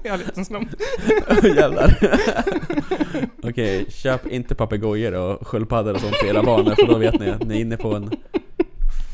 I 0.07 0.09
ärlighetens 0.09 0.51
namn. 0.51 0.69
Jävlar. 1.43 1.99
Okej, 3.43 3.87
köp 3.91 4.27
inte 4.27 4.55
papegojor 4.55 5.15
och 5.15 5.47
sköldpaddor 5.47 5.95
och 5.95 6.01
sånt 6.01 6.15
till 6.15 6.29
era 6.29 6.43
barn 6.43 6.77
för 6.77 6.87
då 6.87 6.99
vet 6.99 7.21
ni 7.21 7.31
att 7.31 7.47
ni 7.47 7.57
är 7.57 7.61
inne 7.61 7.77
på 7.77 7.95
en 7.95 8.11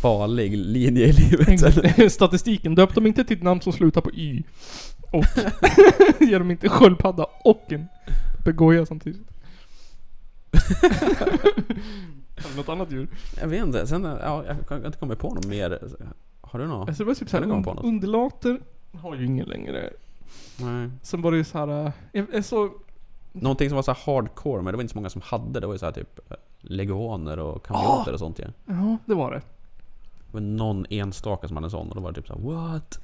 farlig 0.02 0.56
linje 0.56 1.06
i 1.06 1.12
livet. 1.12 2.12
Statistiken, 2.12 2.74
döp 2.74 2.94
dem 2.94 3.06
inte 3.06 3.24
till 3.24 3.36
ett 3.36 3.42
namn 3.42 3.60
som 3.60 3.72
slutar 3.72 4.00
på 4.00 4.10
Y. 4.10 4.42
Och 5.10 5.24
ger 6.20 6.38
dem 6.38 6.50
inte 6.50 6.68
sköldpadda 6.68 7.26
och 7.44 7.72
en 7.72 7.86
papegoja 8.38 8.86
samtidigt. 8.86 9.28
Något 12.56 12.68
annat 12.68 12.92
djur? 12.92 13.08
Jag 13.40 13.48
vet 13.48 13.64
inte, 13.64 13.86
sen, 13.86 14.04
ja, 14.04 14.44
jag 14.46 14.68
kan 14.68 14.86
inte 14.86 14.98
komma 14.98 15.14
på 15.14 15.34
något 15.34 15.46
mer. 15.46 15.78
Har 16.40 16.58
du 16.58 16.66
något? 16.66 16.88
Alltså 16.88 17.04
det 17.04 17.08
var 17.08 17.14
typ 17.14 17.30
Kan 17.30 17.42
du 17.42 17.48
komma 17.48 17.64
såhär, 17.64 17.86
undulater 17.88 18.60
har 18.92 19.16
ju 19.16 19.26
ingen 19.26 19.46
längre. 19.46 19.90
Nej. 20.60 20.90
Sen 21.02 21.22
var 21.22 21.30
det 21.30 21.36
ju 21.36 21.44
såhär, 21.44 21.86
äh, 21.86 21.92
jag 22.12 22.34
är 22.34 22.42
så... 22.42 22.70
Någonting 23.32 23.68
som 23.68 23.76
var 23.76 23.82
så 23.82 23.92
här 23.92 24.00
hardcore, 24.06 24.62
men 24.62 24.72
det 24.72 24.76
var 24.76 24.82
inte 24.82 24.92
så 24.92 24.98
många 24.98 25.10
som 25.10 25.22
hade. 25.24 25.60
Det 25.60 25.66
var 25.66 25.74
ju 25.74 25.78
så 25.78 25.84
här 25.86 25.92
typ 25.92 26.30
eh, 26.30 26.36
leguaner 26.60 27.38
och 27.38 27.66
kameleonter 27.66 28.12
och 28.12 28.18
sånt 28.18 28.38
ja. 28.38 28.46
Ja, 28.66 28.96
det 29.06 29.14
var 29.14 29.30
det. 29.30 29.38
Det 30.26 30.32
var 30.32 30.40
någon 30.40 30.86
enstaka 30.90 31.48
som 31.48 31.56
hade 31.56 31.66
en 31.66 31.70
sån 31.70 31.88
och 31.88 31.94
då 31.94 32.00
var 32.00 32.12
det 32.12 32.20
typ 32.20 32.26
så 32.28 32.34
här: 32.34 32.40
what? 32.42 33.00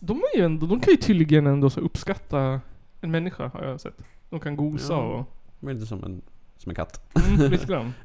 De 0.00 0.22
är 0.34 0.38
ju 0.38 0.44
ändå, 0.44 0.66
de 0.66 0.80
kan 0.80 0.90
ju 0.90 0.96
tydligen 0.96 1.46
ändå 1.46 1.70
så 1.70 1.80
uppskatta 1.80 2.60
en 3.00 3.10
människa 3.10 3.48
har 3.54 3.62
jag 3.64 3.80
sett. 3.80 4.04
De 4.30 4.40
kan 4.40 4.56
gosa 4.56 4.92
Ja. 4.92 4.98
och... 5.00 5.26
Det 5.60 5.66
var 5.66 5.72
lite 5.72 5.86
som 5.86 6.04
en, 6.04 6.22
som 6.56 6.70
en 6.70 6.76
katt. 6.76 7.14
Mm, 7.28 7.50
lite 7.50 7.66
grann. 7.66 7.92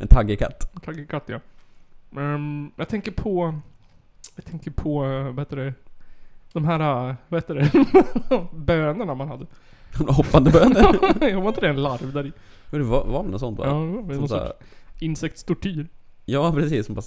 En 0.74 0.80
taggig 0.80 1.10
katt. 1.10 1.30
Ja. 1.30 1.40
Ehm, 2.22 2.72
jag 2.76 2.90
tänker 2.90 3.12
på... 3.12 3.60
Jag 4.36 4.46
tänker 4.46 4.72
på, 4.72 5.06
eh, 5.06 5.24
vad 5.24 5.40
heter 5.40 5.56
det? 5.58 5.74
De 6.54 6.66
här, 6.66 7.10
eh, 7.10 7.16
vad 7.28 7.38
heter 7.44 7.56
det? 7.56 8.48
Bönorna 8.58 9.16
man 9.16 9.28
hade. 9.28 9.46
Hoppande 10.14 10.52
bönor. 10.52 10.98
Jag 11.30 11.42
var 11.42 11.48
inte 11.48 11.62
det 11.62 11.70
en 11.70 11.82
larv 11.84 12.14
där 12.14 12.26
i? 12.26 12.32
Men 12.72 12.82
det 12.82 12.88
var, 12.88 13.06
var 13.06 13.24
det 13.24 13.30
något 13.30 13.40
sånt 13.40 13.60
va? 13.60 13.66
Ja, 13.68 13.74
det 13.74 13.80
var 13.80 14.16
någon 14.16 14.30
sorts 14.30 14.52
insektstortyr. 15.00 15.88
Ja 16.26 16.52
precis, 16.54 16.86
som 16.86 16.96
bara 16.96 17.02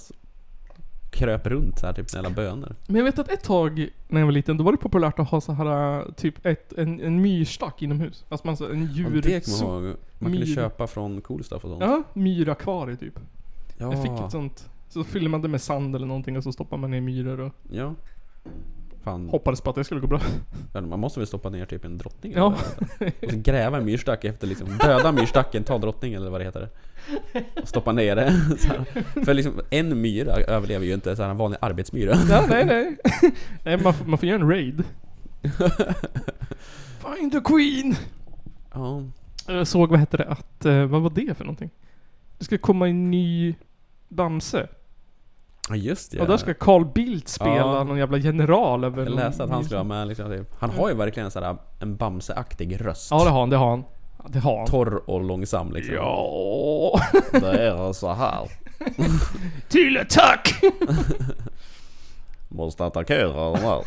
kröp 1.11 1.47
runt 1.47 1.79
så 1.79 1.85
här 1.85 1.93
typ 1.93 2.13
jävla 2.13 2.29
bönor. 2.29 2.75
Men 2.87 2.95
jag 2.95 3.03
vet 3.03 3.19
att 3.19 3.29
ett 3.31 3.43
tag 3.43 3.87
när 4.07 4.19
jag 4.21 4.25
var 4.27 4.31
liten, 4.31 4.57
då 4.57 4.63
var 4.63 4.71
det 4.71 4.77
populärt 4.77 5.19
att 5.19 5.29
ha 5.29 5.41
så 5.41 5.51
här 5.53 5.99
eh, 5.99 6.05
typ 6.13 6.45
ett, 6.45 6.73
en, 6.73 7.01
en 7.01 7.21
myrstack 7.21 7.81
inomhus. 7.81 8.25
Alltså 8.29 8.47
man 8.47 8.57
så 8.57 8.69
en 8.69 8.81
Ja, 8.85 8.91
djur... 8.91 9.21
det 9.21 9.45
kommer 9.45 9.73
jag 9.73 9.83
ihåg. 9.85 9.95
Man 10.19 10.31
kunde 10.31 10.45
myr- 10.47 10.55
köpa 10.55 10.87
från 10.87 11.21
Cool 11.21 11.43
Stuff 11.43 11.63
och 11.63 11.69
sånt. 11.69 11.81
Ja, 11.83 12.03
myrakvarie 12.13 12.95
typ. 12.97 13.19
ja. 13.77 13.91
Jag 13.93 14.01
fick 14.01 14.11
ett 14.25 14.31
sånt. 14.31 14.69
Så 14.89 15.03
fyllde 15.03 15.29
man 15.29 15.41
det 15.41 15.47
med 15.47 15.61
sand 15.61 15.95
eller 15.95 16.07
någonting 16.07 16.37
och 16.37 16.43
så 16.43 16.51
stoppade 16.51 16.81
man 16.81 16.91
ner 16.91 17.01
myror 17.01 17.39
och 17.39 17.51
Ja. 17.71 17.93
Fan, 19.03 19.29
hoppades 19.29 19.61
på 19.61 19.69
att 19.69 19.75
det 19.75 19.83
skulle 19.83 20.01
gå 20.01 20.07
bra. 20.07 20.21
man 20.81 20.99
måste 20.99 21.19
väl 21.19 21.27
stoppa 21.27 21.49
ner 21.49 21.65
typ 21.65 21.85
en 21.85 21.97
drottning 21.97 22.33
Ja. 22.35 22.55
eller? 22.99 23.11
Och 23.25 23.29
så 23.31 23.37
gräva 23.37 23.77
en 23.77 23.85
myrstack 23.85 24.23
efter 24.25 24.47
liksom, 24.47 24.67
döda 24.77 25.11
myrstacken, 25.11 25.63
ta 25.63 25.77
drottningen 25.77 26.21
eller 26.21 26.31
vad 26.31 26.41
det 26.41 26.45
heter. 26.45 26.69
Och 27.61 27.67
stoppa 27.67 27.91
ner 27.91 28.15
det. 28.15 28.31
För 29.25 29.33
liksom, 29.33 29.61
en 29.69 30.01
myra 30.01 30.33
överlever 30.35 30.85
ju 30.85 30.93
inte 30.93 31.15
så 31.15 31.23
här 31.23 31.29
en 31.29 31.37
vanlig 31.37 31.57
arbetsmyra. 31.61 32.15
Ja, 32.29 32.45
nej, 32.49 32.65
nej. 32.65 32.97
nej 33.63 33.77
man, 33.83 33.93
får- 33.93 34.05
man 34.05 34.17
får 34.17 34.29
göra 34.29 34.41
en 34.41 34.49
raid. 34.49 34.83
Find 36.99 37.31
the 37.31 37.39
Queen! 37.39 37.95
Ja. 38.73 39.03
Jag 39.47 39.67
såg, 39.67 39.89
vad 39.89 39.99
hette 39.99 40.17
det, 40.17 40.25
att, 40.25 40.65
eh, 40.65 40.85
vad 40.85 41.01
var 41.01 41.09
det 41.09 41.37
för 41.37 41.43
någonting? 41.43 41.69
Det 42.37 42.45
ska 42.45 42.57
komma 42.57 42.89
en 42.89 43.11
ny 43.11 43.55
Bamse. 44.09 44.67
Ja 45.69 45.75
just 45.75 46.11
det. 46.11 46.19
Och 46.19 46.27
där 46.27 46.37
ska 46.37 46.53
Carl 46.53 46.85
Bildt 46.85 47.27
spela 47.27 47.55
Ja. 47.55 47.83
någon 47.83 47.97
jävla 47.97 48.17
general 48.17 48.83
över 48.83 49.03
Jag 49.03 49.15
läste 49.15 49.43
att 49.43 49.49
han 49.49 49.63
skulle 49.63 49.77
vara 49.77 49.87
med 49.87 50.07
liksom, 50.07 50.29
typ. 50.29 50.53
Han 50.59 50.69
har 50.69 50.89
ju 50.89 50.95
verkligen 50.95 51.25
en 51.25 51.31
sån 51.31 51.43
här, 51.43 51.57
en 51.79 51.97
Bamse-aktig 51.97 52.85
röst. 52.85 53.07
Ja 53.11 53.23
det 53.23 53.29
har 53.29 53.39
han, 53.39 53.49
det 53.49 53.57
har 53.57 53.69
han. 53.69 53.83
Det 54.27 54.39
har 54.39 54.57
han. 54.57 54.67
Torr 54.67 55.09
och 55.09 55.23
långsam 55.23 55.71
liksom. 55.71 55.95
Ja. 55.95 56.99
Det 57.31 57.67
är 57.67 57.93
så 57.93 58.13
här. 58.13 58.49
Till 59.69 59.97
attack! 59.97 60.53
Måste 62.49 62.85
attackera 62.85 63.33
de 63.51 63.55
här. 63.59 63.81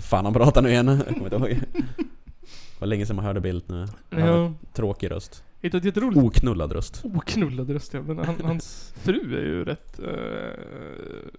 Fan 0.00 0.24
han 0.24 0.34
pratar 0.34 0.62
nu 0.62 0.68
igen. 0.70 0.88
Jag 1.06 1.16
kommer 1.16 1.24
inte 1.34 1.36
ihåg. 1.36 1.60
Det 1.72 2.80
var 2.80 2.86
länge 2.86 3.06
sedan 3.06 3.16
man 3.16 3.24
hörde 3.24 3.40
Bildt 3.40 3.68
nu. 3.68 3.86
Han 4.10 4.20
Ja. 4.20 4.52
Tråkig 4.72 5.10
röst. 5.10 5.42
Hittat 5.64 5.84
jätteroligt. 5.84 6.22
Oknullad 6.22 6.72
röst. 6.72 7.00
Oknullad 7.04 7.70
röst 7.70 7.94
ja. 7.94 8.02
Men 8.02 8.18
han, 8.18 8.40
hans 8.44 8.92
fru 8.96 9.36
är 9.36 9.42
ju 9.42 9.64
rätt 9.64 10.00
uh, 10.00 10.08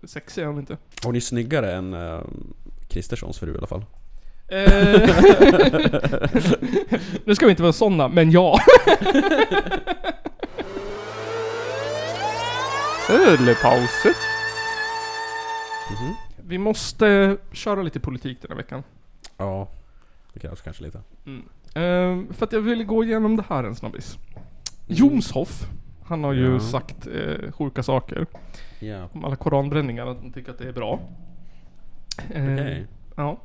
sexig 0.04 0.46
hon 0.46 0.60
inte? 0.60 0.78
Hon 1.04 1.16
är 1.16 1.20
snyggare 1.20 1.74
än 1.74 1.94
uh, 1.94 2.22
Kristerssons 2.90 3.40
fru 3.40 3.54
i 3.54 3.58
alla 3.58 3.68
fall. 3.68 3.86
Eh, 4.48 4.68
nu 7.26 7.36
ska 7.36 7.46
vi 7.46 7.50
inte 7.50 7.64
vara 7.64 7.74
såna, 7.74 8.08
men 8.08 8.32
ja. 8.32 8.60
Ölpauser. 13.10 14.14
Mhm. 15.92 16.16
Vi 16.38 16.58
måste 16.58 17.38
köra 17.52 17.82
lite 17.82 18.00
politik 18.00 18.38
den 18.42 18.52
här 18.52 18.58
veckan. 18.58 18.84
Ja, 19.38 19.70
det 20.34 20.40
krävs 20.40 20.62
kanske 20.62 20.84
lite. 20.84 21.02
Ehm, 21.76 22.34
för 22.34 22.46
att 22.46 22.52
jag 22.54 22.62
ville 22.62 22.84
gå 22.84 23.04
igenom 23.04 23.36
det 23.36 23.44
här 23.50 23.64
en 23.64 23.76
snabbis. 23.76 24.18
Jomshoff, 24.88 25.68
han 26.06 26.24
har 26.24 26.34
ju 26.34 26.54
Ja. 26.54 26.60
sagt 26.60 27.08
eh, 27.08 27.52
sjuka 27.52 27.84
saker 27.84 28.26
Ja, 28.80 29.10
om 29.14 29.26
alla 29.26 29.36
koranbränningar, 29.36 30.08
att 30.08 30.18
han 30.22 30.32
tycker 30.32 30.52
att 30.52 30.58
det 30.58 30.68
är 30.68 30.74
bra. 30.74 31.00
Ehm, 32.34 32.54
okej. 32.54 32.88
Ja, 33.16 33.38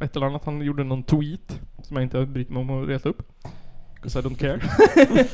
ett 0.00 0.16
eller 0.16 0.26
annat. 0.26 0.44
Han 0.44 0.62
gjorde 0.62 0.84
någon 0.84 1.02
tweet 1.02 1.60
som 1.82 1.96
jag 1.96 2.02
inte 2.02 2.26
brytt 2.26 2.50
mig 2.50 2.60
om 2.60 2.70
att 2.82 2.88
leta 2.88 3.08
upp. 3.08 3.22
'Cause 4.02 4.18
I 4.18 4.22
don't 4.22 4.36
care. 4.38 4.60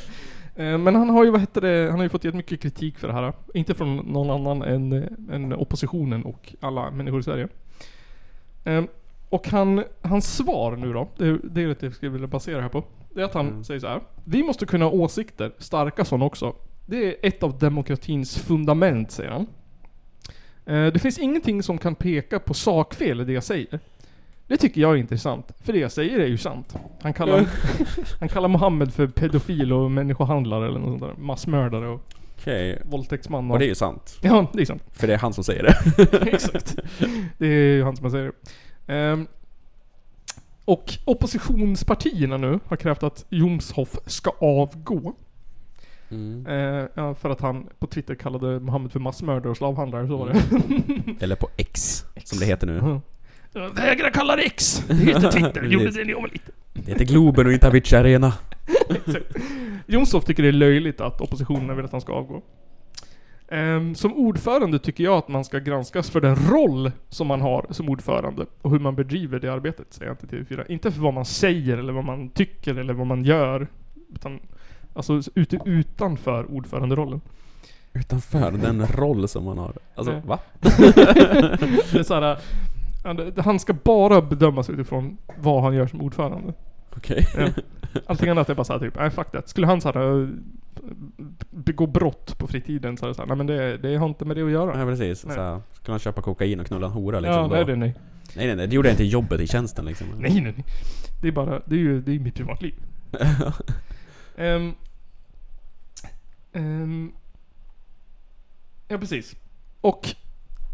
Eh, 0.57 0.79
Men 0.79 0.95
han 0.95 1.11
har 1.11 1.25
ju, 1.25 1.31
vad 1.31 1.41
heter 1.41 1.61
det, 1.61 1.87
han 1.91 1.99
har 1.99 2.03
ju 2.03 2.09
fått 2.09 2.25
jättemycket 2.25 2.61
kritik 2.63 2.99
för 2.99 3.09
det 3.09 3.15
här. 3.15 3.33
Inte 3.55 3.75
från 3.75 3.97
någon 3.97 4.31
annan 4.31 4.63
än, 4.63 4.93
eh, 4.93 5.35
än 5.35 5.53
oppositionen 5.53 6.25
och 6.25 6.55
alla 6.61 6.91
människor 6.91 7.21
i 7.21 7.23
Sverige. 7.23 7.49
Eh, 8.65 8.83
Och 9.31 9.49
han, 9.49 9.85
hans 10.03 10.37
svar 10.37 10.77
nu 10.77 10.93
då, 10.93 11.09
det, 11.17 11.39
det 11.43 11.63
är 11.63 11.67
det 11.67 11.83
jag 11.83 11.95
skulle 11.95 12.13
vilja 12.13 12.27
basera 12.27 12.63
här 12.63 12.69
på. 12.69 12.85
Det 13.15 13.21
är 13.21 13.25
att 13.25 13.35
han 13.35 13.65
säger 13.65 13.81
så 13.81 13.87
här. 13.87 14.01
Vi 14.25 14.43
måste 14.43 14.67
kunna 14.67 14.85
ha 14.85 14.93
åsikter, 14.93 15.53
starka 15.59 16.05
sådana 16.05 16.25
också. 16.25 16.55
Det 16.87 17.05
är 17.07 17.15
ett 17.29 17.43
av 17.43 17.59
demokratins 17.59 18.39
fundament, 18.39 19.11
säger 19.11 19.31
han. 19.31 19.47
Eh, 20.67 20.93
Det 20.93 20.99
finns 20.99 21.19
ingenting 21.19 21.63
som 21.63 21.79
kan 21.79 21.95
peka 21.95 22.39
på 22.39 22.55
sakfel 22.55 23.21
i 23.21 23.25
det 23.25 23.33
jag 23.33 23.45
säger. 23.45 23.81
Det 24.47 24.57
tycker 24.57 24.81
jag 24.81 24.93
är 24.93 24.97
intressant, 24.97 25.53
för 25.65 25.73
det 25.73 25.79
jag 25.79 25.93
säger 25.93 26.19
är 26.19 26.27
ju 26.27 26.37
sant. 26.37 26.77
Han 27.03 27.13
kallar, 27.13 27.47
han 28.21 28.29
kallar 28.29 28.49
Mohammed 28.49 28.95
för 28.95 29.07
pedofil 29.07 29.73
och 29.73 29.91
människohandlare 29.91 30.69
eller 30.69 30.79
något 30.81 31.01
sånt 31.01 31.17
där. 31.17 31.23
Massmördare 31.25 31.89
och 31.89 32.01
Okej. 32.39 32.83
våldtäktsman 32.85 33.51
Och 33.51 33.59
det 33.59 33.65
är 33.65 33.69
ju 33.69 33.75
sant. 33.75 34.19
Ja, 34.23 34.47
det 34.53 34.61
är 34.61 34.67
sant. 34.67 34.83
För 34.93 35.07
det 35.07 35.15
är 35.15 35.19
han 35.19 35.33
som 35.33 35.45
säger 35.45 35.63
det. 35.63 35.77
Exakt. 36.33 36.77
Det 37.39 37.47
är 37.47 37.77
ju 37.77 37.85
han 37.85 37.97
som 37.97 38.11
säger 38.11 38.25
det. 38.25 38.33
Ehm, 38.91 39.27
och 40.65 40.93
oppositionspartierna 41.05 42.37
nu 42.37 42.61
har 42.67 42.77
krävt 42.77 43.03
att 43.03 43.25
Jomshoff 43.29 43.99
ska 44.07 44.31
avgå. 44.39 45.15
Mm. 46.11 46.47
Eh, 46.47 46.87
ja, 46.95 47.15
för 47.15 47.31
att 47.31 47.41
han 47.41 47.69
på 47.79 47.87
Twitter 47.87 48.15
kallade 48.15 48.61
Mohammed 48.61 48.93
för 48.93 49.01
massmördare 49.01 49.51
och 49.51 49.57
slavhandlare, 49.57 50.07
så 50.07 50.17
var 50.17 50.29
det. 50.29 51.25
Eller 51.25 51.37
på 51.37 51.49
X, 51.57 52.05
som 52.25 52.39
det 52.39 52.47
heter 52.47 52.67
nu. 52.67 53.01
Jag 53.53 53.75
vägrar 53.75 54.11
kalla 54.11 54.37
det 54.37 54.43
X! 54.43 54.85
Det 54.89 54.95
heter 54.95 55.31
Twitter, 55.31 55.63
gjorde 55.71 55.85
Precis. 55.85 56.07
det 56.07 56.15
om 56.15 56.27
lite. 56.33 56.53
Det 56.73 56.93
heter 56.93 57.05
Globen 57.05 57.47
och 57.47 57.53
inte 57.53 57.69
Avicii 57.69 57.99
Arena. 57.99 58.33
Jomshof 59.87 60.25
tycker 60.25 60.43
det 60.43 60.49
är 60.49 60.53
löjligt 60.53 61.01
att 61.01 61.21
oppositionen 61.21 61.77
vill 61.77 61.85
att 61.85 61.93
han 61.93 62.01
ska 62.01 62.13
avgå. 62.13 62.43
Ehm, 63.53 63.95
som 63.95 64.15
ordförande 64.15 64.79
tycker 64.79 65.05
jag 65.05 65.19
att 65.19 65.29
man 65.29 65.45
ska 65.45 65.59
granskas 65.59 66.11
för 66.11 66.21
den 66.21 66.37
roll 66.37 66.93
som 67.09 67.27
man 67.27 67.41
har 67.41 67.67
som 67.71 67.89
ordförande 67.89 68.47
och 68.63 68.71
hur 68.71 68.79
man 68.79 68.95
bedriver 68.95 69.41
det 69.41 69.53
arbetet, 69.53 69.87
säger 69.91 70.09
han 70.09 70.17
till 70.17 70.29
TV4. 70.29 70.65
Inte 70.69 70.93
för 70.93 71.01
vad 71.01 71.15
man 71.15 71.25
säger 71.25 71.79
eller 71.79 71.93
vad 71.93 72.05
man 72.05 72.29
tycker 72.29 72.75
eller 72.75 72.95
vad 72.95 73.07
man 73.07 73.25
gör. 73.25 73.67
Utan 74.15 74.41
alltså 74.95 75.21
ute, 75.35 75.59
utanför 75.65 76.53
ordföranderollen. 76.55 77.21
Utanför 77.93 78.51
den 78.51 78.87
roll 78.87 79.29
som 79.29 79.45
man 79.45 79.59
har. 79.59 79.73
Alltså, 79.95 80.13
Nej. 80.13 80.23
va? 80.25 80.39
Det 81.93 81.95
är 81.95 82.03
så 82.03 82.15
här, 82.15 82.39
han 83.43 83.59
ska 83.59 83.73
bara 83.73 84.23
bedömas 84.23 84.71
utifrån 84.71 85.17
vad 85.39 85.63
han 85.63 85.75
gör 85.75 85.87
som 85.87 86.01
ordförande. 86.01 86.53
Okej. 86.97 87.27
Ja. 87.37 87.49
Allting 88.07 88.29
annat 88.29 88.49
är 88.49 88.55
bara 88.55 88.65
såhär 88.65 88.81
typ, 88.81 88.95
nej 88.97 89.11
fuck 89.11 89.33
that. 89.33 89.49
Skulle 89.49 89.67
han 89.67 89.81
såhär 89.81 90.29
begå 91.51 91.87
brott 91.87 92.39
på 92.39 92.47
fritiden 92.47 92.97
så 92.97 93.05
är 93.07 93.09
det 93.09 93.15
såhär, 93.15 93.29
nej 93.29 93.37
men 93.37 93.47
det, 93.47 93.79
det 93.79 93.97
har 93.97 94.07
inte 94.07 94.25
med 94.25 94.37
det 94.37 94.43
att 94.43 94.51
göra. 94.51 94.81
Ja 94.81 94.87
precis. 94.87 95.27
Nej. 95.27 95.35
Så 95.35 95.43
här, 95.43 95.61
skulle 95.73 95.93
han 95.93 96.01
köpa 96.01 96.23
kokain 96.23 96.61
och 96.61 96.67
knulla 96.67 96.87
en 96.87 96.93
hora 96.93 97.21
liksom? 97.21 97.43
ja, 97.43 97.49
då? 97.49 97.55
nej, 97.55 97.65
det, 97.65 97.77
nej. 97.77 97.95
nej 98.37 98.47
nej 98.47 98.57
nej, 98.57 98.67
det 98.67 98.75
gjorde 98.75 98.89
jag 98.89 98.93
inte 98.93 99.05
i 99.05 99.09
jobbet, 99.09 99.41
i 99.41 99.47
tjänsten 99.47 99.85
liksom. 99.85 100.07
Nej, 100.19 100.41
nej, 100.41 100.43
nej. 100.57 100.65
Det 101.23 101.29
är 101.29 101.33
bara, 101.33 101.63
det 101.67 101.75
är 101.75 101.79
ju, 101.79 102.01
det 102.01 102.15
är 102.15 102.19
mitt 102.19 102.35
privatliv. 102.35 102.75
Ehm, 104.37 104.75
ehm, 106.53 107.13
ja, 108.89 108.99
precis. 108.99 109.37
Och 109.81 110.15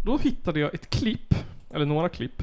då 0.05 0.19
hittade 0.19 0.61
jag 0.61 0.75
ett 0.75 0.91
klipp, 0.91 1.35
eller 1.71 1.87
några 1.87 2.09
klipp. 2.09 2.43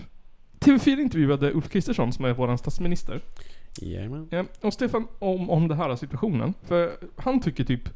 TV4 0.60 1.00
intervjuade 1.00 1.54
Ulf 1.54 1.70
Kristersson 1.70 2.14
som 2.14 2.26
är 2.26 2.34
våran 2.34 2.58
statsminister. 2.58 3.22
Jajamän. 3.82 4.28
Ja, 4.32 4.46
och 4.62 4.74
Stefan, 4.74 5.08
om, 5.20 5.50
om 5.50 5.68
det 5.68 5.76
här 5.76 5.96
situationen. 5.96 6.54
För 6.64 6.98
han 7.16 7.42
tycker 7.42 7.64
typ... 7.64 7.90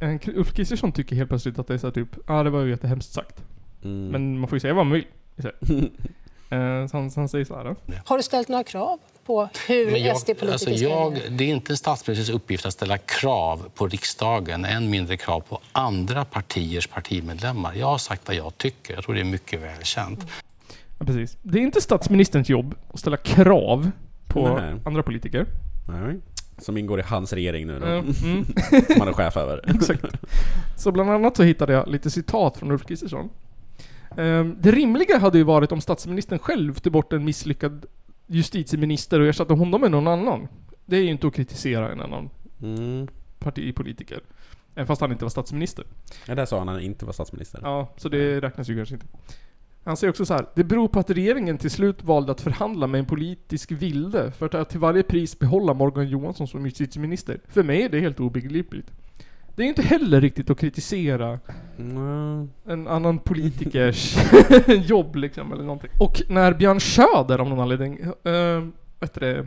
eh, 0.00 0.14
Ulf 0.26 0.52
Kristersson 0.52 0.92
tycker 0.92 1.16
helt 1.16 1.28
plötsligt 1.28 1.58
att 1.58 1.66
det 1.66 1.74
är 1.74 1.78
så 1.78 1.86
här 1.86 1.94
typ, 1.94 2.08
ja 2.26 2.34
ah, 2.34 2.42
det 2.42 2.50
var 2.50 2.62
ju 2.62 2.70
jättehemskt 2.70 3.12
sagt. 3.12 3.44
Mm. 3.84 4.08
Men 4.08 4.38
man 4.38 4.48
får 4.48 4.56
ju 4.56 4.60
säga 4.60 4.74
vad 4.74 4.86
man 4.86 4.94
vill. 4.94 5.06
Så. 5.38 5.50
Eh, 6.52 6.86
så, 6.86 6.96
han, 6.96 7.10
så 7.10 7.20
han 7.20 7.28
säger 7.28 7.44
så 7.44 7.56
här. 7.56 7.64
Då. 7.64 7.74
Har 8.04 8.16
du 8.16 8.22
ställt 8.22 8.48
några 8.48 8.64
krav 8.64 8.98
på 9.24 9.48
hur 9.68 9.96
jag, 9.96 10.16
SD-politiker 10.16 10.52
alltså 10.52 10.70
jag, 10.70 11.20
det 11.30 11.44
är 11.44 11.48
inte 11.48 11.72
en 11.72 11.76
statsministers 11.76 12.34
uppgift 12.34 12.66
att 12.66 12.72
ställa 12.72 12.98
krav 12.98 13.68
på 13.74 13.86
riksdagen, 13.86 14.64
än 14.64 14.90
mindre 14.90 15.16
krav 15.16 15.40
på 15.40 15.60
andra 15.72 16.24
partiers 16.24 16.86
partimedlemmar. 16.86 17.74
Jag 17.74 17.86
har 17.86 17.98
sagt 17.98 18.28
vad 18.28 18.36
jag 18.36 18.58
tycker. 18.58 18.94
Jag 18.94 19.04
tror 19.04 19.14
det 19.14 19.20
är 19.20 19.24
mycket 19.24 19.62
välkänt. 19.62 20.26
Ja, 20.98 21.06
precis. 21.06 21.36
Det 21.42 21.58
är 21.58 21.62
inte 21.62 21.80
statsministerns 21.80 22.48
jobb 22.48 22.74
att 22.92 23.00
ställa 23.00 23.16
krav 23.16 23.90
på 24.32 24.54
Nej. 24.58 24.74
andra 24.84 25.02
politiker. 25.02 25.46
Nej. 25.88 26.20
Som 26.58 26.76
ingår 26.76 26.98
i 27.00 27.02
hans 27.02 27.32
regering 27.32 27.66
nu 27.66 27.78
då. 27.78 27.86
Mm. 27.86 28.04
Som 28.86 28.98
han 28.98 29.08
är 29.08 29.12
chef 29.12 29.36
över. 29.36 29.70
Exakt. 29.74 30.04
Så 30.76 30.92
bland 30.92 31.10
annat 31.10 31.36
så 31.36 31.42
hittade 31.42 31.72
jag 31.72 31.88
lite 31.88 32.10
citat 32.10 32.56
från 32.56 32.70
Ulf 32.70 32.84
Kristersson. 32.86 33.28
Ehm, 34.16 34.56
Det 34.60 34.70
rimliga 34.70 35.18
hade 35.18 35.38
ju 35.38 35.44
varit 35.44 35.72
om 35.72 35.80
statsministern 35.80 36.38
själv 36.38 36.74
tog 36.74 36.92
bort 36.92 37.12
en 37.12 37.24
misslyckad 37.24 37.86
justitieminister 38.26 39.20
och 39.20 39.26
ersatte 39.26 39.54
honom 39.54 39.80
med 39.80 39.90
någon 39.90 40.06
annan. 40.08 40.48
Det 40.86 40.96
är 40.96 41.00
ju 41.02 41.10
inte 41.10 41.26
att 41.26 41.34
kritisera 41.34 41.92
en 41.92 42.00
annan 42.00 42.30
Mm. 42.62 43.08
partipolitiker. 43.38 44.20
Även 44.74 44.86
fast 44.86 45.00
han 45.00 45.12
inte 45.12 45.24
var 45.24 45.30
statsminister. 45.30 45.84
Ja, 46.28 46.34
där 46.34 46.46
sa 46.46 46.58
han 46.58 46.68
att 46.68 46.74
han 46.74 46.82
inte 46.82 47.04
var 47.06 47.12
statsminister. 47.12 47.60
Ja, 47.62 47.88
så 47.96 48.08
det 48.08 48.40
räknas 48.40 48.68
ju 48.68 48.76
kanske 48.76 48.94
inte. 48.94 49.06
Han 49.84 49.96
säger 49.96 50.10
också 50.10 50.26
så 50.26 50.34
här. 50.34 50.46
Det 50.54 50.64
beror 50.64 50.88
på 50.88 51.00
att 51.00 51.10
regeringen 51.10 51.58
till 51.58 51.70
slut 51.70 52.04
valde 52.04 52.32
att 52.32 52.40
förhandla 52.40 52.86
med 52.86 52.98
en 52.98 53.06
politisk 53.06 53.72
vilde 53.72 54.32
för 54.32 54.54
att 54.56 54.70
till 54.70 54.80
varje 54.80 55.02
pris 55.02 55.38
behålla 55.38 55.74
Morgan 55.74 56.08
Johansson 56.08 56.48
som 56.48 56.64
justitieminister. 56.64 57.40
För 57.48 57.62
mig 57.62 57.82
är 57.82 57.88
det 57.88 58.00
helt 58.00 58.20
obegripligt. 58.20 58.90
Det 59.56 59.62
är 59.62 59.66
inte 59.66 59.82
heller 59.82 60.20
riktigt 60.20 60.50
att 60.50 60.58
kritisera 60.58 61.38
Mm. 61.78 62.50
en 62.66 62.88
annan 62.88 63.18
politikers 63.18 64.16
jobb 64.68 65.16
liksom, 65.16 65.52
eller 65.52 65.62
någonting. 65.64 65.90
Och 66.00 66.22
när 66.28 66.54
Björn 66.54 66.80
Söder 66.80 67.38
av 67.38 67.48
någon 67.48 67.60
anledning, 67.60 67.98
äh, 68.24 68.62
vet 69.00 69.14
du 69.14 69.20
det, 69.20 69.46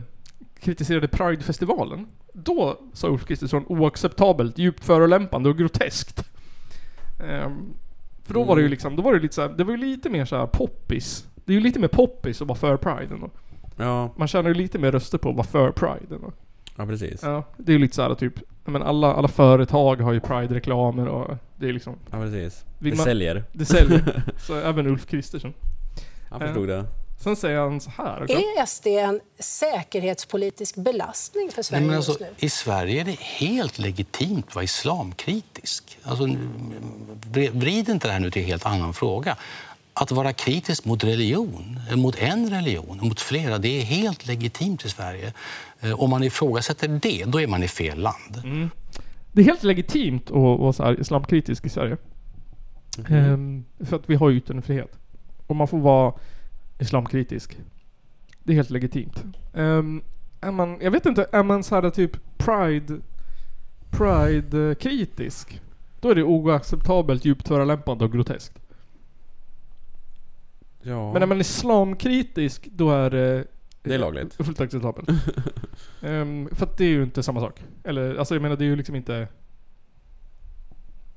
kritiserade 0.60 1.08
Pride-festivalen. 1.08 2.06
Då 2.32 2.80
sa 2.92 3.08
Ulf 3.08 3.24
Kristersson 3.26 3.64
oacceptabelt, 3.68 4.58
djupt 4.58 4.84
förolämpande 4.84 5.48
och 5.48 5.58
groteskt. 5.58 6.24
Ehm, 7.24 7.74
för 8.26 8.34
då 8.34 8.44
var 8.44 8.56
det 8.56 8.62
ju 8.62 8.68
liksom, 8.68 8.96
då 8.96 9.02
var 9.02 9.14
det 9.14 9.20
lite 9.20 9.34
så 9.34 9.42
här, 9.42 9.48
det 9.48 9.64
var 9.64 9.70
ju 9.72 9.76
lite 9.78 10.10
mer 10.10 10.24
så 10.24 10.36
här 10.36 10.46
poppis. 10.46 11.26
Det 11.44 11.52
är 11.52 11.54
ju 11.54 11.60
lite 11.60 11.78
mer 11.80 11.88
poppis 11.88 12.42
att 12.42 12.48
vara 12.48 12.58
för 12.58 12.76
Pride 12.76 13.14
ändå. 13.14 13.30
Ja, 13.76 14.10
Man 14.16 14.28
tjänar 14.28 14.48
ju 14.48 14.54
lite 14.54 14.78
mer 14.78 14.92
röster 14.92 15.18
på 15.18 15.28
att 15.30 15.34
vara 15.36 15.46
för 15.46 15.70
Pride 15.72 16.14
ändå. 16.14 16.32
ja 16.76 16.86
precis. 16.86 17.22
Ja, 17.22 17.44
det 17.56 17.72
är 17.72 17.74
ju 17.74 17.78
lite 17.78 17.94
så 17.96 18.02
här 18.02 18.14
typ, 18.14 18.34
ja, 18.64 18.70
men 18.70 18.82
alla, 18.82 19.14
alla 19.14 19.28
företag 19.28 19.96
har 20.00 20.12
ju 20.12 20.20
Pride-reklamer 20.20 21.06
och 21.08 21.36
det 21.56 21.68
är 21.68 21.72
liksom, 21.72 21.94
Ja 22.10 22.18
precis. 22.20 22.64
Vill 22.78 22.90
det 22.90 22.96
man- 22.96 23.04
säljer. 23.04 23.44
det 23.52 23.64
säljer. 23.64 24.22
så 24.38 24.54
även 24.60 24.86
Ulf 24.86 25.06
Kristersson. 25.06 25.52
Han 26.30 26.40
förstod 26.40 26.68
det. 26.68 26.84
Sen 27.18 27.36
säger 27.36 27.58
han 27.58 27.80
så 27.80 27.90
här. 27.90 28.30
Är 28.30 28.66
SD 28.66 28.86
en 28.86 29.20
säkerhetspolitisk 29.38 30.76
belastning 30.76 31.50
för 31.50 31.62
Sverige 31.62 31.80
Nej, 31.80 31.86
men 31.86 31.96
alltså, 31.96 32.10
just 32.10 32.20
nu? 32.20 32.46
I 32.46 32.48
Sverige 32.50 33.00
är 33.00 33.04
det 33.04 33.20
helt 33.20 33.78
legitimt 33.78 34.46
att 34.48 34.54
vara 34.54 34.64
islamkritisk. 34.64 35.98
Alltså, 36.02 36.28
vrid 37.52 37.88
inte 37.88 38.08
det 38.08 38.12
här 38.12 38.20
nu 38.20 38.30
till 38.30 38.42
en 38.42 38.48
helt 38.48 38.66
annan 38.66 38.94
fråga. 38.94 39.36
Att 39.94 40.10
vara 40.10 40.32
kritisk 40.32 40.84
mot 40.84 41.04
religion, 41.04 41.80
eh, 41.90 41.96
mot 41.96 42.18
en 42.18 42.50
religion, 42.50 42.98
mot 43.02 43.20
flera, 43.20 43.58
det 43.58 43.68
är 43.68 43.82
helt 43.82 44.26
legitimt 44.26 44.84
i 44.84 44.88
Sverige. 44.88 45.32
Eh, 45.80 46.00
Om 46.00 46.10
man 46.10 46.22
ifrågasätter 46.22 46.88
det, 46.88 47.24
då 47.24 47.40
är 47.40 47.46
man 47.46 47.62
i 47.62 47.68
fel 47.68 47.98
land. 47.98 48.42
Det 49.32 49.40
är 49.40 49.44
helt 49.44 49.62
legitimt 49.62 50.26
att 50.26 50.36
vara 50.36 50.72
så 50.72 50.82
här 50.84 51.00
islamkritisk 51.00 51.64
i 51.66 51.68
Sverige. 51.68 51.96
Ehm, 53.08 53.64
för 53.84 53.96
att 53.96 54.10
vi 54.10 54.14
har 54.14 54.30
ju 54.30 54.36
yttrandefrihet. 54.36 54.92
Och 55.46 55.56
man 55.56 55.68
får 55.68 55.78
vara 55.78 56.12
islamkritisk. 56.78 57.58
Det 58.42 58.52
är 58.52 58.56
helt 58.56 58.70
legitimt. 58.70 59.24
Um, 59.52 60.02
är 60.40 60.50
man, 60.50 60.78
jag 60.80 60.90
vet 60.90 61.06
inte, 61.06 61.26
är 61.32 61.42
man 61.42 61.62
så 61.62 61.74
här 61.74 61.90
typ 61.90 62.38
Pride 62.38 63.00
Pride-kritisk? 63.90 65.60
Då 66.00 66.10
är 66.10 66.14
det 66.14 66.22
oacceptabelt, 66.22 67.24
djupt 67.24 67.48
förolämpande 67.48 68.04
och 68.04 68.12
groteskt. 68.12 68.58
Ja. 70.82 71.12
Men 71.12 71.22
är 71.22 71.26
man 71.26 71.40
islamkritisk, 71.40 72.68
då 72.72 72.90
är 72.90 73.10
det 73.10 73.44
Det 73.82 73.94
är 73.94 73.98
lagligt. 73.98 74.34
Fullt 74.34 74.60
acceptabelt. 74.60 75.08
Ehm, 76.02 76.48
för 76.52 76.66
att 76.66 76.76
det 76.76 76.84
är 76.84 76.88
ju 76.88 77.02
inte 77.02 77.22
samma 77.22 77.40
sak. 77.40 77.64
Eller 77.84 78.16
alltså 78.16 78.34
jag 78.34 78.42
menar 78.42 78.56
det 78.56 78.64
är 78.64 78.66
ju 78.66 78.76
liksom 78.76 78.94
inte... 78.94 79.28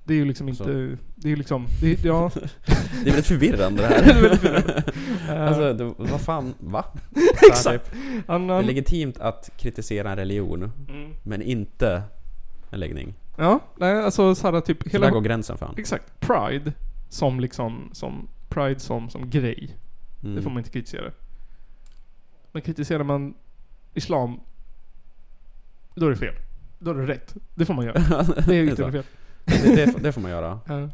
Det 0.09 0.13
är 0.15 0.17
ju 0.17 0.25
liksom 0.25 0.49
inte... 0.49 0.63
Så. 0.63 0.69
Det 1.15 1.27
är 1.27 1.29
ju 1.29 1.35
liksom... 1.35 1.65
Det, 1.81 2.03
ja. 2.03 2.31
Det 2.65 3.01
är 3.01 3.05
väldigt 3.05 3.25
förvirrande 3.25 3.81
det 3.81 3.89
Det 3.89 3.95
är 3.95 4.13
här. 4.13 4.21
väldigt 4.21 4.41
förvirrande. 4.41 4.83
Ehm, 5.29 5.41
alltså, 5.47 5.73
det, 5.73 5.93
vad 5.97 6.21
fan, 6.21 6.53
va? 6.59 6.85
Exakt. 7.49 7.91
Typ, 7.91 7.99
han, 8.27 8.47
det 8.47 8.53
är 8.53 8.63
legitimt 8.63 9.17
att 9.19 9.49
kritisera 9.57 10.11
en 10.11 10.15
religion, 10.17 10.71
Mm. 10.89 11.11
men 11.23 11.41
inte 11.41 12.03
en 12.69 12.79
läggning. 12.79 13.13
ja, 13.37 13.59
nej 13.77 14.03
alltså 14.03 14.35
såhär 14.35 14.61
typ 14.61 14.83
Så 14.83 14.89
hela... 14.89 15.05
där 15.05 15.13
går 15.13 15.21
gränsen 15.21 15.57
för 15.57 15.65
han. 15.65 15.75
Exakt. 15.77 16.19
Pride 16.19 16.73
som 17.09 17.39
liksom, 17.39 17.89
som 17.93 18.27
Pride 18.49 18.79
som, 18.79 19.09
som 19.09 19.29
grej. 19.29 19.77
Mm. 20.23 20.35
Det 20.35 20.41
får 20.41 20.49
man 20.49 20.57
inte 20.59 20.69
kritisera. 20.69 21.11
Men 22.51 22.61
kritiserar 22.61 23.03
man 23.03 23.33
Islam, 23.93 24.39
då 25.95 26.05
är 26.05 26.09
det 26.09 26.15
fel. 26.17 26.33
Då 26.79 26.91
är 26.91 26.95
det 26.95 27.05
rätt. 27.07 27.35
Det 27.55 27.65
får 27.65 27.73
man 27.73 27.85
göra. 27.85 28.23
Det 28.47 28.55
är 28.55 28.63
inte 28.63 28.91
fel. 28.91 29.03
Det, 29.49 29.75
det, 29.85 29.85
det 29.99 30.11
får 30.13 30.21
man 30.21 30.31
göra. 30.31 30.59
Ja. 30.67 30.89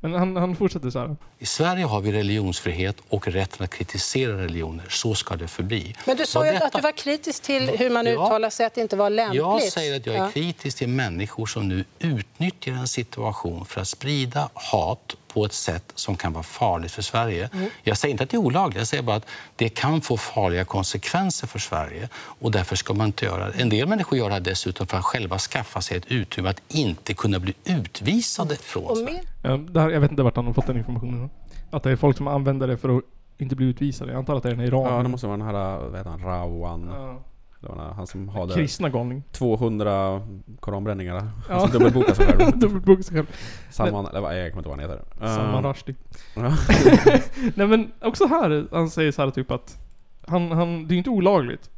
Men 0.00 0.14
han, 0.14 0.36
han 0.36 0.56
fortsätter 0.56 0.90
så 0.90 0.98
här. 0.98 1.16
I 1.38 1.46
Sverige 1.46 1.84
har 1.84 2.00
vi 2.00 2.12
religionsfrihet 2.12 2.96
och 3.08 3.28
rätten 3.28 3.64
att 3.64 3.70
kritisera 3.70 4.38
religioner. 4.38 4.84
Så 4.88 5.14
ska 5.14 5.36
det 5.36 5.48
förbli. 5.48 5.94
Men 6.06 6.16
du 6.16 6.26
sa 6.26 6.46
ju 6.46 6.52
detta- 6.52 6.66
att 6.66 6.72
du 6.72 6.80
var 6.80 6.92
kritisk 6.92 7.42
till 7.42 7.68
hur 7.68 7.90
man 7.90 8.06
Ja. 8.06 8.12
uttalar 8.12 8.50
sig, 8.50 8.66
att 8.66 8.74
det 8.74 8.80
inte 8.80 8.96
var 8.96 9.10
lämpligt. 9.10 9.38
Jag 9.42 9.62
säger 9.62 9.96
att 9.96 10.06
jag 10.06 10.14
är 10.14 10.18
Ja. 10.18 10.30
kritisk 10.30 10.78
till 10.78 10.88
människor 10.88 11.46
som 11.46 11.68
nu 11.68 11.84
utnyttjar 11.98 12.72
en 12.72 12.88
situation 12.88 13.64
för 13.64 13.80
att 13.80 13.88
sprida 13.88 14.48
hat 14.54 15.16
på 15.34 15.44
ett 15.44 15.52
sätt 15.52 15.92
som 15.94 16.16
kan 16.16 16.32
vara 16.32 16.42
farligt 16.42 16.92
för 16.92 17.02
Sverige. 17.02 17.50
Mm. 17.52 17.70
Jag 17.82 17.96
säger 17.96 18.12
inte 18.12 18.24
att 18.24 18.30
det 18.30 18.36
är 18.36 18.38
olagligt, 18.38 18.78
jag 18.78 18.86
säger 18.86 19.02
bara 19.02 19.16
att 19.16 19.26
det 19.56 19.68
kan 19.68 20.00
få 20.00 20.16
farliga 20.16 20.64
konsekvenser 20.64 21.46
för 21.46 21.58
Sverige 21.58 22.08
och 22.14 22.50
därför 22.50 22.76
ska 22.76 22.94
man 22.94 23.06
inte 23.06 23.24
göra 23.24 23.50
det. 23.50 23.62
En 23.62 23.68
del 23.68 23.88
människor 23.88 24.18
gör 24.18 24.30
det 24.30 24.40
dessutom 24.40 24.86
för 24.86 24.96
att 24.96 25.04
själva 25.04 25.38
skaffa 25.38 25.80
sig 25.80 25.96
ett 25.96 26.06
utrymme 26.06 26.48
att 26.48 26.62
inte 26.68 27.14
kunna 27.14 27.38
bli 27.38 27.54
utvisade 27.64 28.56
från 28.56 28.96
Sverige. 28.96 29.22
Ja, 29.42 29.56
det 29.56 29.80
här, 29.80 29.90
jag 29.90 30.00
vet 30.00 30.10
inte 30.10 30.22
vart 30.22 30.36
han 30.36 30.46
har 30.46 30.52
fått 30.52 30.66
den 30.66 30.76
informationen. 30.76 31.30
Att 31.70 31.82
det 31.82 31.90
är 31.90 31.96
folk 31.96 32.16
som 32.16 32.28
använder 32.28 32.66
det 32.66 32.76
för 32.76 32.98
att 32.98 33.04
inte 33.38 33.56
bli 33.56 33.66
utvisade. 33.66 34.12
Jag 34.12 34.18
antar 34.18 34.36
att 34.36 34.42
det 34.42 34.48
är 34.48 34.52
en 34.52 34.60
Iran. 34.60 34.94
Ja, 34.94 35.02
det 35.02 35.08
måste 35.08 35.26
vara 35.26 35.36
den 35.36 35.46
här, 35.46 35.78
vad 35.78 35.96
heter 35.96 36.10
han, 36.10 36.22
Rawan. 36.22 36.90
Ja. 36.92 37.22
Det 37.64 37.70
var 37.70 37.92
han 37.92 38.06
som 38.06 38.28
hade 38.28 38.54
Kristna 38.54 38.88
galning. 38.88 39.22
200 39.32 40.22
koranbränningar. 40.60 41.14
Han 41.14 41.30
Ja. 41.48 41.60
som 41.60 41.70
dubbelbokade 41.70 42.14
sig 42.14 42.26
själv. 42.26 42.58
Dubbelboka 42.58 43.02
sig 43.02 43.16
själv. 43.16 43.26
Salman, 43.70 44.06
eller 44.06 44.20
vad, 44.20 44.40
jag 44.40 44.52
kommer 44.52 44.60
inte 44.60 44.82
ihåg 44.82 44.90
vad 44.90 44.90
han 44.90 45.00
heter. 45.20 45.36
Salman 45.36 45.64
Eh, 45.64 45.68
Rushdie. 45.68 45.94
Nej 47.54 47.66
men 47.66 47.92
också 48.00 48.26
här, 48.26 48.66
han 48.72 48.90
säger 48.90 49.12
så 49.12 49.22
här 49.22 49.30
typ 49.30 49.50
att 49.50 49.78
han, 50.26 50.52
han, 50.52 50.86
det 50.86 50.92
är 50.92 50.94
ju 50.94 50.98
inte 50.98 51.10
olagligt. 51.10 51.70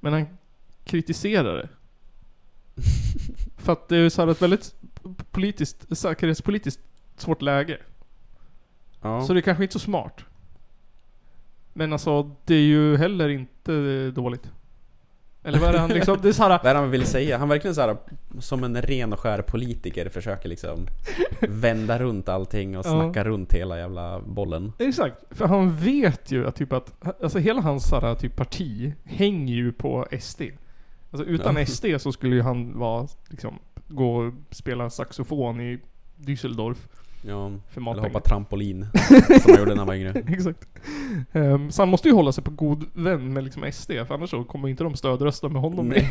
Men 0.00 0.12
han 0.12 0.26
kritiserar 0.84 1.56
det. 1.56 1.68
För 3.56 3.72
att 3.72 3.88
det 3.88 3.96
är 3.96 4.08
så 4.08 4.22
här 4.22 4.28
ett 4.28 4.42
väldigt 4.42 4.74
politiskt, 5.30 5.98
säkerhetspolitiskt 5.98 6.82
svårt 7.16 7.42
läge. 7.42 7.78
Ja. 9.00 9.24
Så 9.24 9.32
det 9.32 9.38
är 9.40 9.42
kanske 9.42 9.64
inte 9.64 9.72
så 9.72 9.78
smart. 9.78 10.20
Men 11.72 11.92
alltså, 11.92 12.30
det 12.44 12.54
är 12.54 12.60
ju 12.62 12.96
heller 12.96 13.28
inte 13.28 14.10
dåligt. 14.10 14.50
Eller 15.48 15.58
vad 15.58 15.68
är 15.68 15.72
det 15.72 15.78
han 15.78 15.90
liksom, 15.90 16.18
det 16.22 16.28
är 16.28 16.32
så 16.32 16.42
här, 16.42 16.48
Vad 16.62 16.66
är 16.66 16.74
det 16.74 16.80
han 16.80 16.90
vill 16.90 17.06
säga? 17.06 17.38
Han 17.38 17.48
verkligen 17.48 17.74
så 17.74 17.80
här 17.80 17.96
som 18.40 18.64
en 18.64 18.82
ren 18.82 19.12
och 19.12 19.20
skär 19.20 19.42
politiker 19.42 20.08
försöker 20.08 20.48
liksom 20.48 20.86
vända 21.40 21.98
runt 21.98 22.28
allting 22.28 22.78
och 22.78 22.86
Ja. 22.86 22.90
snacka 22.90 23.24
runt 23.24 23.52
hela 23.52 23.78
jävla 23.78 24.20
bollen. 24.20 24.72
Exakt, 24.78 25.16
för 25.30 25.46
han 25.46 25.76
vet 25.76 26.30
ju 26.32 26.46
att 26.46 26.56
typ 26.56 26.72
att, 26.72 27.22
alltså 27.22 27.38
hela 27.38 27.60
hans 27.60 27.88
så 27.88 28.00
här, 28.00 28.14
typ 28.14 28.36
parti 28.36 28.92
hänger 29.04 29.54
ju 29.54 29.72
på 29.72 30.06
SD. 30.20 30.42
Alltså 31.10 31.26
utan 31.26 31.56
Ja. 31.56 31.66
SD 31.66 31.84
så 31.98 32.12
skulle 32.12 32.34
ju 32.36 32.42
han 32.42 32.78
vara, 32.78 33.08
liksom, 33.28 33.58
gå 33.88 34.16
och 34.16 34.32
spela 34.50 34.90
saxofon 34.90 35.60
i 35.60 35.78
Düsseldorf. 36.16 36.76
Ja, 37.22 37.52
För 37.68 37.80
eller 37.80 38.02
hoppa 38.02 38.20
trampolin 38.20 38.86
som 39.42 39.52
han 39.52 39.58
gjorde 39.58 39.70
när 39.70 39.76
han 39.76 39.86
var 39.86 39.94
yngre. 39.94 40.10
Exakt. 40.28 40.68
Ehm, 41.32 41.70
så 41.70 41.82
han 41.82 41.88
måste 41.88 42.08
ju 42.08 42.14
hålla 42.14 42.32
sig 42.32 42.44
på 42.44 42.50
god 42.50 42.84
vän 42.92 43.32
med 43.32 43.44
liksom 43.44 43.72
SD, 43.72 43.90
för 43.92 44.14
annars 44.14 44.30
så 44.30 44.44
kommer 44.44 44.68
inte 44.68 44.84
de 44.84 44.94
stödrösta 44.94 45.48
med 45.48 45.62
honom. 45.62 45.90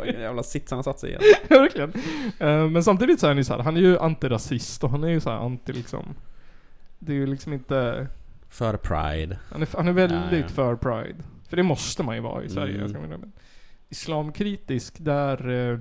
Vilken 0.00 0.20
jävla 0.20 0.42
sits 0.42 0.70
han 0.70 0.78
har 0.78 0.82
satt 0.82 1.00
sig 1.00 1.10
i. 1.10 1.16
Ja, 1.48 1.58
verkligen. 1.58 1.92
Ehm, 2.38 2.72
men 2.72 2.84
samtidigt 2.84 3.20
så 3.20 3.26
är 3.26 3.30
han 3.30 3.36
ju 3.38 3.44
så 3.44 3.52
här, 3.52 3.60
han 3.60 3.76
är 3.76 3.80
ju 3.80 3.98
antirasist 3.98 4.84
och 4.84 4.90
han 4.90 5.04
är 5.04 5.08
ju 5.08 5.20
så 5.20 5.30
här 5.30 5.36
anti 5.36 5.72
liksom... 5.72 6.04
Det 6.98 7.12
är 7.12 7.16
ju 7.16 7.26
liksom 7.26 7.52
inte... 7.52 8.06
För 8.48 8.76
Pride. 8.76 9.38
Han 9.50 9.62
är, 9.62 9.68
han 9.76 9.88
är 9.88 9.92
väldigt 9.92 10.32
Ja, 10.32 10.38
ja. 10.38 10.48
för 10.48 10.76
Pride. 10.76 11.18
För 11.48 11.56
det 11.56 11.62
måste 11.62 12.02
man 12.02 12.14
ju 12.14 12.20
vara 12.20 12.44
i 12.44 12.48
Sverige. 12.48 12.84
Mm. 12.84 13.32
Islamkritisk, 13.88 14.94
där... 14.98 15.70
eh, 15.72 15.78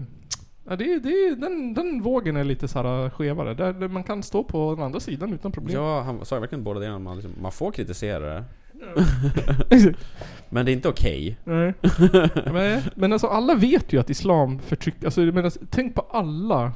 Ja, 0.70 0.76
det, 0.76 1.00
det, 1.00 1.36
den, 1.36 1.74
den 1.74 2.02
vågen 2.02 2.36
är 2.36 2.44
lite 2.44 2.68
så 2.68 2.82
här 2.82 3.10
skevare. 3.10 3.54
Där, 3.54 3.74
där 3.74 3.88
man 3.88 4.04
kan 4.04 4.24
stå 4.24 4.44
på 4.44 4.76
den 4.76 4.86
andra 4.86 5.00
sidan 5.00 5.34
utan 5.34 5.52
problem. 5.52 5.76
Ja, 5.76 6.02
han 6.02 6.26
sa 6.26 6.40
verkligen 6.40 6.64
båda 6.64 6.80
delarna. 6.80 7.00
Man, 7.00 7.16
liksom, 7.18 7.34
man 7.42 7.52
får 7.52 7.72
kritisera 7.72 8.34
det. 8.34 8.44
Men 10.50 10.66
det 10.66 10.72
är 10.72 10.74
inte 10.74 10.90
okej. 10.90 11.38
Nej. 11.44 11.74
men, 12.52 12.82
men 12.96 13.14
alltså 13.14 13.28
alla 13.28 13.56
vet 13.56 13.94
ju 13.94 14.00
att 14.00 14.10
islam 14.10 14.60
förtrycker, 14.60 15.06
alltså 15.06 15.22
menar, 15.22 15.52
tänk 15.70 15.96
på 15.96 16.02
alla. 16.12 16.72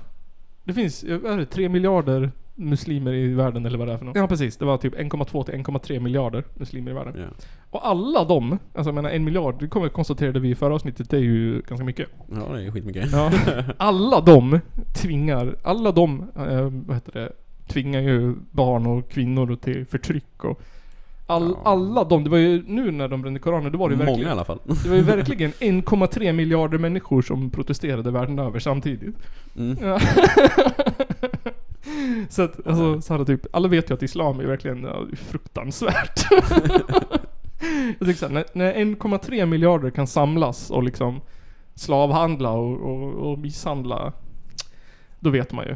Det 0.63 0.73
finns, 0.73 1.03
är 1.03 1.37
det, 1.37 1.45
3 1.45 1.69
miljarder 1.69 2.31
muslimer 2.55 3.13
i 3.13 3.33
världen 3.33 3.65
eller 3.65 3.77
vad 3.77 3.87
det 3.87 3.93
är 3.93 3.97
för 3.97 4.05
något. 4.05 4.15
Ja 4.15 4.27
precis, 4.27 4.57
det 4.57 4.65
var 4.65 4.77
typ 4.77 4.95
1,2 4.95 5.43
till 5.43 5.53
1,3 5.55 5.99
miljarder 5.99 6.43
muslimer 6.53 6.91
i 6.91 6.93
världen. 6.93 7.13
Ja. 7.17 7.45
Och 7.69 7.87
alla 7.87 8.23
de, 8.23 8.51
alltså 8.51 8.89
jag 8.89 8.95
menar 8.95 9.09
en 9.09 9.23
miljard, 9.23 9.55
det 9.59 9.67
kommer 9.67 9.89
konstaterade 9.89 10.39
vi 10.39 10.49
i 10.49 10.55
förra 10.55 10.75
avsnittet, 10.75 11.09
det 11.09 11.17
är 11.17 11.21
ju 11.21 11.61
ganska 11.67 11.85
mycket. 11.85 12.07
ja, 12.31 12.53
det 12.53 12.59
är 12.59 12.63
ju 12.63 12.71
skitmycket. 12.71 13.11
Ja. 13.11 13.31
Alla 13.77 14.21
de 14.21 14.59
tvingar, 14.95 15.55
alla 15.63 15.91
de, 15.91 16.19
eh, 16.35 16.69
vad 16.85 16.95
heter 16.95 17.11
det, 17.11 17.31
tvingar 17.67 18.01
ju 18.01 18.35
barn 18.51 18.85
och 18.87 19.09
kvinnor 19.09 19.55
till 19.55 19.85
förtryck 19.85 20.43
och 20.43 20.61
all, 21.27 21.55
Ja. 21.63 21.71
alla 21.71 22.03
de, 22.03 22.23
det 22.23 22.29
var 22.29 22.37
ju 22.37 22.63
nu 22.67 22.91
när 22.91 23.07
de 23.07 23.21
brände 23.21 23.39
Koranen, 23.39 23.71
då 23.71 23.77
var 23.77 23.89
det 23.89 23.93
ju 23.93 23.97
Många 23.97 24.07
verkligen 24.11 24.29
i 24.29 24.31
alla 24.31 24.45
fall. 24.45 24.59
det 24.83 24.89
var 24.89 24.95
ju 24.95 25.01
verkligen 25.17 25.51
1,3 25.51 26.33
miljarder 26.33 26.77
människor 26.77 27.21
som 27.21 27.49
protesterade 27.49 28.11
världen 28.11 28.39
över 28.39 28.59
samtidigt. 28.59 29.15
Mm. 29.57 29.77
Ja. 29.81 29.99
så 32.29 32.41
att, 32.41 32.67
alltså, 32.67 33.01
så 33.01 33.17
här, 33.17 33.25
typ, 33.25 33.55
alla 33.55 33.67
vet 33.67 33.89
ju 33.89 33.93
att 33.93 34.03
islam 34.03 34.39
är 34.39 34.43
verkligen 34.43 34.83
ja, 34.83 35.05
fruktansvärt. 35.15 36.27
Jag 37.99 38.07
tycker 38.07 38.13
så 38.13 38.27
här, 38.27 38.33
när, 38.33 38.45
när 38.53 38.73
1,3 38.73 39.45
miljarder 39.45 39.89
kan 39.89 40.07
samlas 40.07 40.69
och 40.69 40.83
liksom 40.83 41.21
slavhandla 41.75 42.51
och, 42.51 42.81
och, 42.81 43.13
och 43.13 43.39
misshandla, 43.39 44.13
då 45.19 45.29
vet 45.29 45.51
man 45.51 45.65
ju. 45.65 45.75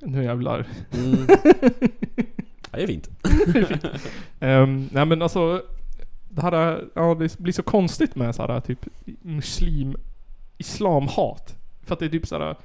Nu 0.00 0.24
jävlar. 0.24 0.66
Mm. 0.92 1.26
Ja, 2.70 2.78
det 2.78 2.82
är 2.82 2.86
fint. 2.86 3.08
Um, 4.40 4.88
nej 4.92 5.06
men 5.06 5.22
alltså, 5.22 5.62
det 6.28 6.42
här 6.42 6.52
är, 6.52 6.84
ja, 6.94 7.14
det 7.14 7.38
blir 7.38 7.52
så 7.52 7.62
konstigt 7.62 8.14
med 8.14 8.34
så 8.34 8.46
här 8.46 8.60
typ 8.60 8.86
muslim, 9.22 9.96
islamhat. 10.58 11.56
För 11.82 11.94
att 11.94 11.98
det 11.98 12.04
är 12.04 12.10
typ 12.10 12.26
så 12.26 12.38
här. 12.38 12.56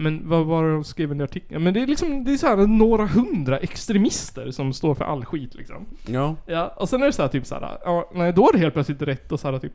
Men 0.00 0.28
vad 0.28 0.46
var 0.46 0.64
det 0.64 0.72
de 0.72 0.84
skrev 0.84 1.20
i 1.20 1.22
artikeln? 1.22 1.64
Men 1.64 1.74
det 1.74 1.82
är 1.82 1.86
liksom, 1.86 2.24
det 2.24 2.32
är 2.32 2.36
så 2.36 2.46
här 2.46 2.56
några 2.56 3.06
hundra 3.06 3.58
extremister 3.58 4.50
som 4.50 4.72
står 4.72 4.94
för 4.94 5.04
all 5.04 5.24
skit 5.24 5.54
liksom. 5.54 5.86
Ja. 6.06 6.36
Ja, 6.46 6.74
och 6.76 6.88
sen 6.88 7.02
är 7.02 7.06
det 7.06 7.12
så 7.12 7.22
här 7.22 7.28
typ 7.28 7.46
så 7.46 7.54
här, 7.54 7.78
ja, 7.84 8.10
nej 8.14 8.32
då 8.32 8.48
är 8.48 8.52
det 8.52 8.58
helt 8.58 8.74
plötsligt 8.74 9.02
rätt 9.02 9.32
och 9.32 9.40
så 9.40 9.50
här 9.50 9.58
typ 9.58 9.72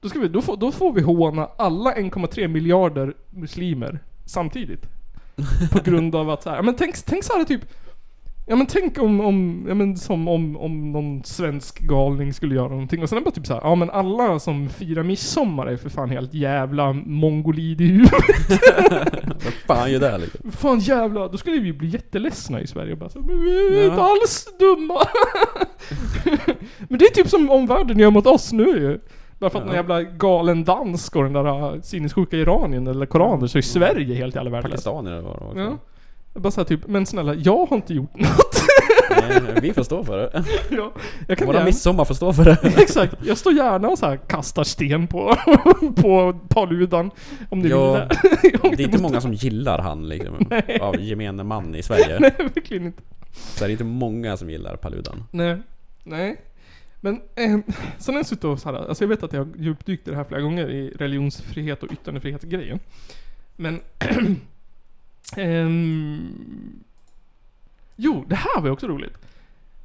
då, 0.00 0.08
ska 0.08 0.18
vi, 0.18 0.28
då, 0.28 0.42
får, 0.42 0.56
då 0.56 0.72
får 0.72 0.92
vi 0.92 1.02
håna 1.02 1.48
alla 1.56 1.94
1,3 1.94 2.48
miljarder 2.48 3.14
muslimer 3.30 3.98
samtidigt. 4.24 4.86
På 5.72 5.80
grund 5.84 6.14
av 6.14 6.30
att 6.30 6.42
så 6.42 6.50
här, 6.50 6.62
men 6.62 6.74
tänk, 6.76 7.04
tänk 7.04 7.24
så 7.24 7.38
här 7.38 7.44
typ 7.44 7.62
Ja 8.46 8.56
men 8.56 8.66
tänk 8.66 8.98
om, 8.98 9.20
om, 9.20 9.64
ja 9.68 9.74
men 9.74 9.96
som 9.96 10.28
om, 10.28 10.56
om 10.56 10.92
någon 10.92 11.24
svensk 11.24 11.78
galning 11.80 12.32
skulle 12.32 12.54
göra 12.54 12.68
någonting 12.68 13.02
och 13.02 13.08
sen 13.08 13.16
är 13.18 13.20
det 13.20 13.24
bara 13.24 13.30
typ 13.34 13.46
så 13.46 13.54
här, 13.54 13.60
ja 13.64 13.74
men 13.74 13.90
alla 13.90 14.38
som 14.38 14.68
firar 14.68 15.02
midsommar 15.02 15.66
är 15.66 15.76
för 15.76 15.88
fan 15.90 16.10
helt 16.10 16.34
jävla 16.34 16.92
mongolid 16.92 17.80
i 17.80 17.84
huvudet. 17.86 18.14
Vad 19.68 19.76
fan 19.78 19.92
gör 19.92 20.00
det 20.00 20.18
liksom? 20.18 20.52
Fan 20.52 20.78
jävla, 20.78 21.28
då 21.28 21.38
skulle 21.38 21.58
vi 21.60 21.72
bli 21.72 21.88
jätteledsna 21.88 22.60
i 22.60 22.66
Sverige 22.66 22.92
och 22.92 22.98
bara 22.98 23.08
så, 23.10 23.18
men 23.18 23.42
vi 23.42 23.78
är 23.78 23.82
Ja. 23.82 23.90
inte 23.90 24.02
alls 24.02 24.46
dumma. 24.58 25.00
men 26.88 26.98
det 26.98 27.04
är 27.04 27.10
typ 27.14 27.28
som 27.28 27.50
omvärlden 27.50 27.98
gör 27.98 28.10
mot 28.10 28.26
oss 28.26 28.52
nu 28.52 28.64
ju. 28.64 28.98
Bara 29.38 29.50
för 29.50 29.58
att 29.58 29.64
Ja. 29.64 29.66
någon 29.66 29.74
jävla 29.76 30.02
galen 30.02 30.64
dansk 30.64 31.16
och 31.16 31.22
den 31.24 31.32
där 31.32 31.74
äh, 31.74 31.80
sinnessjuka 31.80 32.36
Iranien 32.36 32.86
eller 32.86 33.06
koraner 33.06 33.46
så 33.46 33.58
är 33.58 33.62
Sverige 33.62 34.14
helt 34.14 34.34
jävla 34.34 34.50
värdelöst. 34.50 34.84
Pakistanier 34.84 35.20
var 35.20 35.36
det 35.40 35.46
också. 35.46 35.58
Ja. 35.58 35.78
Bara 36.34 36.50
såhär 36.50 36.64
typ, 36.64 36.86
men 36.86 37.06
snälla, 37.06 37.34
jag 37.34 37.66
har 37.66 37.76
inte 37.76 37.94
gjort 37.94 38.16
något. 38.16 38.64
Nej, 39.10 39.40
vi 39.62 39.72
får 39.72 39.82
stå 39.82 40.04
för 40.04 40.18
det. 40.18 40.44
ja, 40.70 40.92
jag 41.28 41.38
kan 41.38 41.46
Våra 41.46 41.56
gärna, 41.56 41.66
midsommar 41.66 42.04
får 42.04 42.14
stå 42.14 42.32
för 42.32 42.44
det. 42.44 42.58
Exakt, 42.82 43.14
jag 43.26 43.38
står 43.38 43.52
gärna 43.52 43.88
och 43.88 43.98
så 43.98 44.06
här 44.06 44.16
kastar 44.16 44.64
sten 44.64 45.06
på, 45.06 45.36
på 45.96 46.40
Paludan. 46.48 47.10
Om 47.50 47.60
ni 47.60 47.68
Ja, 47.68 47.92
vill 47.92 48.08
det. 48.62 48.76
Det 48.76 48.82
är 48.82 48.86
inte 48.86 49.02
många 49.02 49.20
som 49.20 49.32
gillar 49.32 49.78
han 49.78 50.08
liksom, 50.08 50.46
Nej. 50.50 50.78
av 50.80 51.00
gemene 51.00 51.44
man 51.44 51.74
i 51.74 51.82
Sverige. 51.82 52.18
Nej, 52.20 52.34
verkligen 52.38 52.86
inte. 52.86 53.02
Så 53.32 53.64
det 53.64 53.70
är 53.70 53.72
inte 53.72 53.84
många 53.84 54.36
som 54.36 54.50
gillar 54.50 54.76
Paludan. 54.76 55.24
Nej. 55.30 55.58
Nej. 56.04 56.36
Men 57.00 57.20
eh, 57.34 57.58
sen 57.98 58.14
jag 58.14 58.44
och 58.44 58.58
så 58.58 58.72
här, 58.72 58.88
alltså 58.88 59.04
jag 59.04 59.08
vet 59.08 59.22
att 59.22 59.32
jag 59.32 59.40
har 59.40 59.52
djupdykt 59.58 60.08
i 60.08 60.10
det 60.10 60.16
här 60.16 60.24
flera 60.24 60.40
gånger 60.40 60.70
i 60.70 60.90
religionsfrihet 60.98 61.82
och 61.82 61.92
yttrandefrihet-grejen. 61.92 62.80
Men... 63.56 63.80
ehm, 65.36 66.84
jo, 67.96 68.24
det 68.28 68.36
här 68.36 68.60
var 68.60 68.68
ju 68.68 68.72
också 68.72 68.86
roligt. 68.86 69.18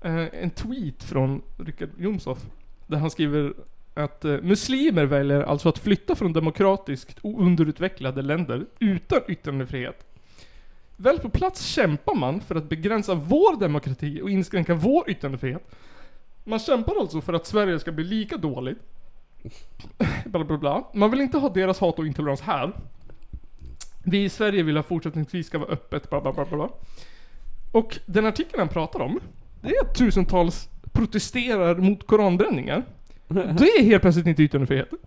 Uh, 0.06 0.28
en 0.34 0.50
tweet 0.50 1.04
från 1.04 1.42
Richard 1.58 1.90
Jomshof. 1.98 2.46
Där 2.88 2.98
han 2.98 3.12
skriver 3.12 3.54
att 3.94 4.26
uh, 4.26 4.42
muslimer 4.42 5.06
väljer 5.06 5.42
alltså 5.42 5.70
att 5.70 5.80
flytta 5.80 6.16
från 6.16 6.34
demokratiskt 6.34 7.20
och 7.20 7.42
underutvecklade 7.42 8.22
länder 8.22 8.66
utan 8.80 9.20
yttrandefrihet. 9.28 10.06
Väl 10.96 11.20
på 11.20 11.30
plats 11.30 11.66
kämpar 11.66 12.16
man 12.16 12.42
för 12.42 12.56
att 12.56 12.70
begränsa 12.70 13.16
vår 13.16 13.60
demokrati 13.60 14.22
och 14.22 14.30
inskränka 14.30 14.76
vår 14.76 15.10
yttrandefrihet. 15.10 15.76
Man 16.44 16.60
kämpar 16.60 16.96
alltså 17.00 17.22
för 17.22 17.34
att 17.34 17.48
Sverige 17.48 17.80
ska 17.80 17.92
bli 17.92 18.04
lika 18.04 18.38
dåligt. 18.38 18.78
bla 20.26 20.44
bla 20.44 20.58
bla. 20.58 20.84
Man 20.94 21.12
vill 21.12 21.22
inte 21.22 21.38
ha 21.38 21.50
deras 21.50 21.80
hat 21.80 22.00
och 22.00 22.08
intolerans 22.08 22.42
här. 22.42 22.74
Vi 24.10 24.24
i 24.24 24.30
Sverige 24.30 24.64
vill 24.64 24.76
ha 24.76 24.84
fortsättningsvis 24.84 25.47
ska 25.47 25.57
vara 25.57 25.70
öppet, 25.70 26.10
bla 26.10 26.22
bla 26.22 26.34
bla 26.34 26.45
bla. 26.45 26.70
Och 27.72 27.99
den 28.05 28.26
artikeln 28.26 28.60
han 28.60 28.70
pratar 28.70 28.99
om, 28.99 29.20
det 29.62 29.70
är 29.70 29.82
att 29.82 29.95
tusentals 29.95 30.70
protesterar 30.91 31.76
mot 31.76 32.07
koranbränningar. 32.07 32.84
Det 33.28 33.64
är 33.64 33.84
helt 33.84 34.01
plötsligt 34.01 34.28
inte 34.28 34.43
yttrandefrihet. 34.43 34.89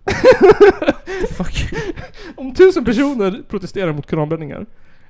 Om 2.37 2.55
tusen 2.55 2.85
personer 2.85 3.43
protesterar 3.49 3.93
mot 3.93 4.11
koranbränningar, 4.11 4.67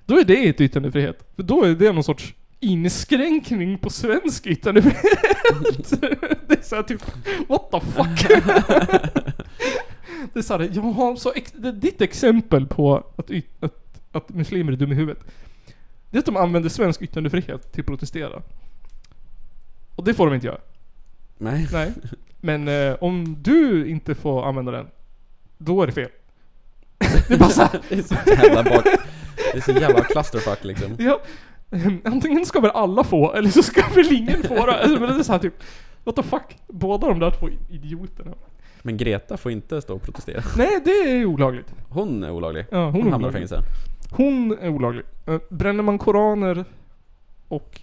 då 0.06 0.18
är 0.18 0.24
det 0.24 0.36
inte 0.36 0.64
yttrandefrihet. 0.64 1.24
För 1.36 1.42
då 1.42 1.64
är 1.64 1.74
det 1.74 1.92
någon 1.92 2.04
sorts 2.04 2.34
inskränkning 2.60 3.78
på 3.78 3.90
svensk 3.90 4.46
yttrandefrihet. 4.46 5.92
det 6.48 6.58
är 6.58 6.62
såhär 6.62 6.82
typ, 6.82 7.02
what 7.48 7.70
the 7.70 7.80
fuck? 7.80 8.28
det 10.32 10.38
är 10.38 10.42
såhär, 10.42 10.70
jaha, 10.72 11.16
så 11.16 11.32
ex- 11.32 11.52
det 11.52 11.68
är 11.68 11.72
ditt 11.72 12.00
exempel 12.00 12.66
på 12.66 12.96
att, 13.16 13.30
att, 13.60 13.81
att 14.12 14.28
muslimer 14.28 14.72
är 14.72 14.76
dumma 14.76 14.92
i 14.92 14.96
huvudet. 14.96 15.24
Det 16.10 16.16
är 16.16 16.18
att 16.18 16.26
de 16.26 16.36
använder 16.36 16.68
svensk 16.68 17.02
yttrandefrihet 17.02 17.72
till 17.72 17.80
att 17.80 17.86
protestera. 17.86 18.42
Och 19.96 20.04
det 20.04 20.14
får 20.14 20.26
de 20.26 20.34
inte 20.34 20.46
göra. 20.46 20.60
Nej. 21.38 21.68
Nej. 21.72 21.92
Men 22.40 22.68
eh, 22.68 22.96
om 23.00 23.36
du 23.42 23.86
inte 23.86 24.14
får 24.14 24.48
använda 24.48 24.72
den, 24.72 24.86
då 25.58 25.82
är 25.82 25.86
det 25.86 25.92
fel. 25.92 26.10
det 27.28 27.34
är 27.34 27.38
bara 27.38 27.50
såhär, 27.50 27.80
Det 27.88 27.98
är 27.98 28.02
så 28.02 28.14
jävla 28.26 28.62
bak... 28.62 28.84
Det 29.52 29.58
är 29.58 29.60
så 29.60 29.72
jävla 29.72 30.04
clusterfuck 30.04 30.64
liksom. 30.64 30.96
ja, 30.98 31.20
antingen 32.04 32.46
ska 32.46 32.60
väl 32.60 32.70
alla 32.70 33.04
få, 33.04 33.32
eller 33.32 33.50
så 33.50 33.62
ska 33.62 33.82
väl 33.94 34.12
ingen 34.12 34.42
få 34.42 34.66
det. 34.66 34.82
Alltså, 34.82 35.00
men 35.00 35.14
det 35.14 35.18
är 35.18 35.22
såhär 35.22 35.38
typ, 35.38 35.54
what 36.04 36.16
the 36.16 36.22
fuck? 36.22 36.56
Båda 36.66 37.08
de 37.08 37.18
där 37.18 37.30
två 37.30 37.48
idioterna. 37.70 38.34
Men 38.82 38.96
Greta 38.96 39.36
får 39.36 39.52
inte 39.52 39.82
stå 39.82 39.94
och 39.94 40.02
protestera. 40.02 40.42
Nej, 40.56 40.80
det 40.84 40.90
är 40.90 41.24
olagligt. 41.24 41.74
Hon 41.88 42.24
är 42.24 42.30
olaglig. 42.30 42.66
Ja, 42.70 42.84
hon 42.84 42.92
hon 43.02 43.12
hamnar 43.12 43.28
i 43.28 43.30
olaglig. 43.30 43.32
fängelse. 43.48 43.60
Hon 44.10 44.58
är 44.60 44.68
olaglig. 44.68 45.02
Eh, 45.26 45.38
Bränner 45.50 45.82
man 45.82 45.98
koraner 45.98 46.64
och 47.48 47.80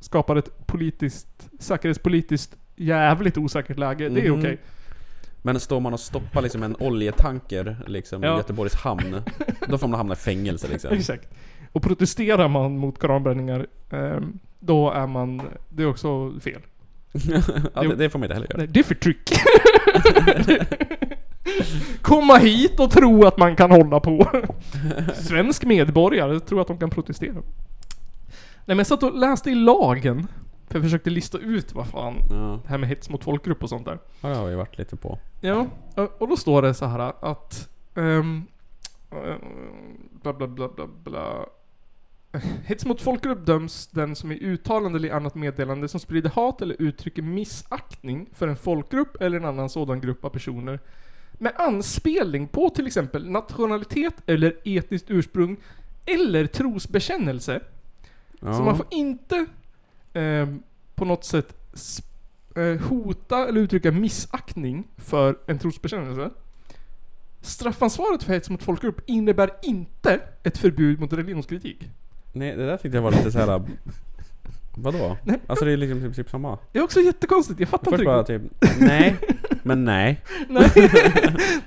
skapar 0.00 0.36
ett 0.36 0.66
politiskt, 0.66 1.48
säkerhetspolitiskt 1.58 2.56
jävligt 2.76 3.38
osäkert 3.38 3.78
läge, 3.78 4.08
det 4.08 4.26
är 4.26 4.30
Mhm. 4.30 4.38
okej. 4.40 4.58
Men 5.42 5.60
står 5.60 5.80
man 5.80 5.92
och 5.92 6.00
stoppar 6.00 6.42
liksom 6.42 6.62
en 6.62 6.76
oljetanker 6.78 7.76
liksom 7.86 8.22
Ja. 8.22 8.34
i 8.34 8.36
Göteborgs 8.36 8.74
hamn, 8.74 9.22
då 9.68 9.78
får 9.78 9.88
man 9.88 9.98
hamna 9.98 10.12
i 10.12 10.16
fängelse 10.16 10.68
liksom. 10.68 10.90
Exakt. 10.94 11.28
Och 11.72 11.82
protesterar 11.82 12.48
man 12.48 12.78
mot 12.78 12.98
koranbränningar, 12.98 13.66
ehm, 13.90 14.38
då 14.58 14.90
är 14.90 15.06
man, 15.06 15.42
det 15.68 15.82
är 15.82 15.86
också 15.86 16.32
fel. 16.40 16.60
ja, 17.74 17.82
det, 17.82 17.94
det 17.96 18.10
får 18.10 18.18
man 18.18 18.24
inte 18.26 18.34
heller 18.34 18.46
göra. 18.50 18.58
Nej, 18.58 18.66
det 18.66 18.80
är 18.80 18.84
förtryck. 18.84 19.30
Komma 22.02 22.36
hit 22.36 22.80
och 22.80 22.90
tro 22.90 23.26
att 23.26 23.38
man 23.38 23.56
kan 23.56 23.70
hålla 23.70 24.00
på. 24.00 24.30
Svensk 25.14 25.64
medborgare 25.64 26.40
tror 26.40 26.60
att 26.60 26.66
de 26.66 26.78
kan 26.78 26.90
protestera. 26.90 27.32
Nej 27.32 27.42
men 28.64 28.78
jag 28.78 28.86
satt 28.86 29.02
och 29.02 29.18
läste 29.18 29.50
i 29.50 29.54
lagen. 29.54 30.26
För 30.68 30.74
jag 30.74 30.82
försökte 30.82 31.10
lista 31.10 31.38
ut 31.38 31.74
vad 31.74 31.86
fan 31.86 32.14
Ja, 32.30 32.60
det 32.62 32.68
här 32.68 32.78
med 32.78 32.88
hets 32.88 33.10
mot 33.10 33.24
folkgrupp 33.24 33.62
och 33.62 33.68
sånt 33.68 33.84
där. 33.84 33.98
ja, 34.20 34.28
det 34.28 34.34
har 34.36 34.46
vi 34.46 34.54
varit 34.54 34.78
lite 34.78 34.96
på. 34.96 35.18
Ja, 35.40 35.66
och 36.18 36.28
då 36.28 36.36
står 36.36 36.62
det 36.62 36.74
så 36.74 36.86
här 36.86 37.12
att... 37.20 37.68
eh, 37.94 38.22
bla 40.22 40.32
bla 40.32 40.46
bla 40.46 40.68
bla 40.68 40.86
bla. 41.04 41.46
Hets 42.64 42.84
mot 42.84 43.02
folkgrupp 43.02 43.46
döms 43.46 43.86
den 43.86 44.16
som 44.16 44.32
i 44.32 44.38
uttalande 44.40 44.98
eller 44.98 45.08
i 45.08 45.12
annat 45.12 45.34
meddelande 45.34 45.88
som 45.88 46.00
sprider 46.00 46.30
hat 46.30 46.62
eller 46.62 46.76
uttrycker 46.78 47.22
missaktning 47.22 48.28
för 48.32 48.48
en 48.48 48.56
folkgrupp 48.56 49.22
eller 49.22 49.36
en 49.36 49.44
annan 49.44 49.68
sådan 49.68 50.00
grupp 50.00 50.24
av 50.24 50.30
personer 50.30 50.80
med 51.32 51.52
anspelning 51.56 52.48
på 52.48 52.70
till 52.70 52.86
exempel 52.86 53.30
nationalitet 53.30 54.14
eller 54.26 54.56
etniskt 54.64 55.10
ursprung 55.10 55.56
eller 56.06 56.46
trosbekännelse. 56.46 57.60
Ja. 58.40 58.54
Så 58.54 58.62
man 58.62 58.76
får 58.76 58.86
inte 58.90 59.46
ehm, 60.12 60.62
på 60.94 61.04
något 61.04 61.24
sätt 61.24 61.56
eh, 62.56 62.88
hota 62.88 63.48
eller 63.48 63.60
uttrycka 63.60 63.92
missaktning 63.92 64.88
för 64.96 65.38
en 65.46 65.58
trosbekännelse. 65.58 66.30
Straffansvaret 67.40 68.22
för 68.22 68.32
hets 68.32 68.50
mot 68.50 68.62
folkgrupp 68.62 69.00
innebär 69.06 69.50
inte 69.62 70.20
ett 70.42 70.58
förbud 70.58 71.00
mot 71.00 71.12
religionskritik. 71.12 71.90
Nej, 72.32 72.56
det 72.56 72.66
där 72.66 72.76
tyckte 72.76 72.96
jag 72.96 73.02
var 73.02 73.10
lite 73.10 73.32
såhär... 73.32 73.62
Vadå? 74.74 75.16
Nej. 75.24 75.38
Alltså 75.46 75.64
det 75.64 75.72
är 75.72 75.76
liksom 75.76 76.00
typ, 76.00 76.16
typ 76.16 76.30
samma. 76.30 76.58
Det 76.72 76.78
är 76.78 76.82
också 76.82 77.00
jättekonstigt, 77.00 77.60
jag 77.60 77.68
fattar 77.68 77.90
Först 77.90 78.00
inte 78.00 78.04
bara 78.04 78.22
riktigt. 78.22 78.60
typ, 78.60 78.80
nej, 78.80 79.16
men 79.62 79.84
nej. 79.84 80.20
Nej. 80.48 80.70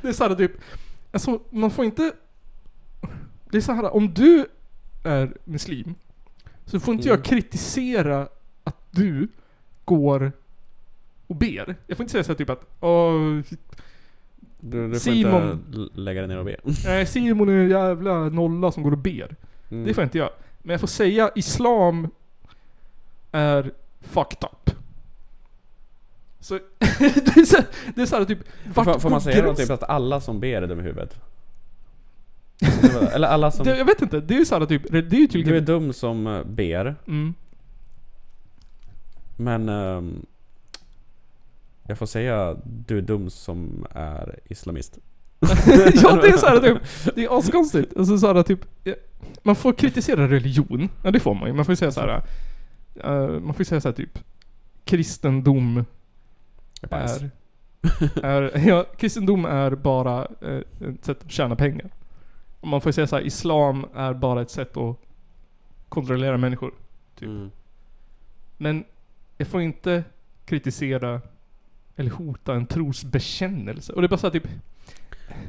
det 0.01 0.07
är 0.07 0.11
såhär 0.14 0.36
typ, 0.36 0.51
alltså 1.11 1.39
man 1.49 1.72
får 1.72 1.86
inte... 1.86 2.11
Det 3.51 3.57
är 3.57 3.61
så 3.61 3.72
här 3.74 3.93
om 3.95 4.14
du 4.14 4.45
är 5.03 5.34
muslim, 5.43 5.95
så 6.66 6.80
får 6.80 6.93
inte 6.93 7.07
Mm. 7.09 7.18
jag 7.18 7.26
kritisera 7.26 8.28
att 8.64 8.78
du 8.91 9.28
går 9.86 10.32
och 11.28 11.36
ber. 11.36 11.76
Jag 11.88 11.97
får 11.97 12.03
inte 12.03 12.11
säga 12.11 12.24
såhär 12.24 12.38
typ 12.38 12.49
att 12.49 12.66
Åh, 12.80 13.41
Du, 14.59 14.88
du 14.88 14.93
får 14.93 14.99
Simon. 14.99 15.51
inte 15.51 15.78
l- 15.78 15.91
lägga 15.93 16.22
dig 16.22 16.28
ner 16.28 16.38
och 16.38 16.45
be. 16.45 16.55
nej, 16.86 17.05
Simon 17.05 17.49
är 17.49 17.53
en 17.53 17.70
jävla 17.70 18.30
nolla 18.30 18.72
som 18.72 18.84
går 18.84 18.91
och 18.91 18.97
ber. 18.97 19.36
Mm. 19.72 19.86
Det 19.86 19.93
får 19.93 20.01
jag 20.01 20.05
inte 20.05 20.18
göra. 20.18 20.30
Men 20.64 20.74
jag 20.74 20.80
får 20.80 20.88
säga 20.88 21.32
Islam 21.36 22.07
är 23.32 23.72
fucked 24.01 24.43
up. 24.51 24.76
Så 26.39 26.53
det 26.80 27.38
är 27.38 27.45
så, 27.45 27.57
det 27.95 28.01
är 28.01 28.05
så 28.05 28.16
här 28.18 28.26
typ, 28.26 28.39
vart 28.76 28.86
Får, 28.86 28.99
får 28.99 29.09
man 29.09 29.22
säga 29.22 29.41
gränsen? 29.41 29.66
typ 29.66 29.72
att 29.74 29.89
alla 29.89 30.22
som 30.22 30.39
ber 30.39 30.61
är 30.61 30.68
dum 30.68 30.80
i 30.80 30.84
huvudet? 30.84 31.18
Eller 33.14 33.28
alla 33.28 33.51
som... 33.51 33.66
Det, 33.66 33.78
jag 33.78 33.86
vet 33.86 34.01
inte, 34.01 34.20
det 34.20 34.34
är 34.34 34.39
ju 34.39 34.45
såhär 34.45 34.66
typ, 34.66 34.91
det 34.91 34.97
är 34.97 35.01
ju 35.01 35.09
Du 35.09 35.24
är 35.24 35.28
tydligen... 35.28 35.66
dum 35.66 35.93
som 35.93 36.28
eh, 36.28 36.43
ber, 36.43 36.95
Mm. 37.07 37.34
men... 39.38 39.70
ehm, 39.70 40.26
jag 41.88 41.97
får 41.97 42.05
säga 42.05 42.57
du 42.66 42.97
är 42.97 43.01
dum 43.01 43.30
som 43.30 43.86
är 43.91 44.39
islamist. 44.45 44.99
ja 46.03 46.15
det 46.21 46.27
är 46.27 46.37
såhär 46.37 46.59
typ, 46.59 46.77
det 47.15 47.23
är 47.23 47.37
askonstigt. 47.39 47.97
Alltså 47.97 48.17
såhär 48.17 48.43
typ, 48.43 48.65
ja, 48.83 48.93
man 49.43 49.55
får 49.55 49.73
kritisera 49.73 50.27
religion. 50.27 50.89
Ja 51.03 51.11
det 51.11 51.19
får 51.19 51.33
man 51.33 51.47
ju. 51.47 51.53
Man 51.53 51.65
får 51.65 51.71
ju 51.71 51.75
säga 51.75 51.91
såhär, 51.91 52.23
eh, 53.03 53.29
man 53.29 53.53
får 53.53 53.59
ju 53.59 53.65
säga 53.65 53.81
såhär 53.81 53.95
typ, 53.95 54.19
kristendom 54.85 55.85
är, 56.81 57.29
är, 58.23 58.67
ja, 58.67 58.85
kristendom 58.97 59.45
är 59.45 59.71
bara 59.71 60.27
eh, 60.41 60.89
ett 60.89 61.05
sätt 61.05 61.23
att 61.25 61.31
tjäna 61.31 61.55
pengar. 61.55 61.89
Och 62.59 62.67
man 62.67 62.81
får 62.81 62.89
ju 62.89 62.93
säga 62.93 63.07
såhär, 63.07 63.23
islam 63.23 63.85
är 63.95 64.13
bara 64.13 64.41
ett 64.41 64.51
sätt 64.51 64.77
att 64.77 64.97
kontrollera 65.89 66.37
människor. 66.37 66.73
Typ. 67.19 67.29
Mm. 67.29 67.51
Men 68.57 68.83
jag 69.37 69.47
får 69.47 69.61
inte 69.61 70.03
kritisera 70.45 71.21
eller 71.95 72.11
hota 72.11 72.55
en 72.55 72.65
trosbekännelse. 72.65 73.93
Och 73.93 74.01
det 74.01 74.05
är 74.05 74.09
bara 74.09 74.17
såhär 74.17 74.31
typ, 74.31 74.47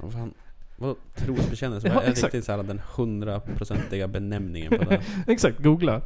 Vad 0.03 0.13
fan? 0.13 0.35
Vadå 0.77 0.97
trosbekännelse? 1.15 1.89
Ja, 1.89 1.95
Vad 1.95 2.05
är 2.05 2.09
exakt. 2.11 2.25
riktigt 2.35 2.45
såhär 2.45 2.63
den 2.63 2.81
hundraprocentiga 2.97 4.09
benämningen 4.09 4.79
på 4.79 4.85
det? 4.85 5.03
exakt, 5.27 5.59
googla. 5.59 6.03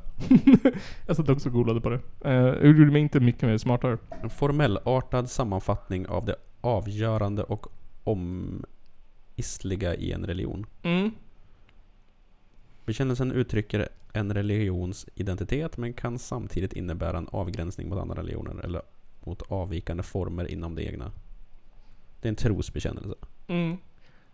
jag 1.06 1.16
satt 1.16 1.28
också 1.28 1.48
och 1.48 1.52
googlade 1.52 1.80
på 1.80 1.88
det. 1.90 1.96
Uh, 1.96 2.60
det 2.60 2.66
gjorde 2.66 2.92
mig 2.92 3.02
inte 3.02 3.20
mycket 3.20 3.42
mer 3.42 3.58
smartare. 3.58 3.98
En 4.22 4.30
formellartad 4.30 5.30
sammanfattning 5.30 6.06
av 6.06 6.24
det 6.24 6.36
avgörande 6.60 7.42
och 7.42 7.66
omistliga 8.04 9.94
i 9.94 10.12
en 10.12 10.26
religion. 10.26 10.66
Mm. 10.82 11.10
Bekännelsen 12.86 13.32
uttrycker 13.32 13.88
en 14.12 14.34
religions 14.34 15.06
identitet 15.14 15.76
men 15.76 15.92
kan 15.92 16.18
samtidigt 16.18 16.72
innebära 16.72 17.18
en 17.18 17.28
avgränsning 17.32 17.88
mot 17.88 17.98
andra 17.98 18.16
religioner 18.16 18.64
eller 18.64 18.82
mot 19.20 19.42
avvikande 19.48 20.02
former 20.02 20.50
inom 20.50 20.74
det 20.74 20.82
egna. 20.82 21.12
Det 22.20 22.28
är 22.28 22.30
en 22.30 22.36
trosbekännelse. 22.36 23.14
Mm. 23.48 23.76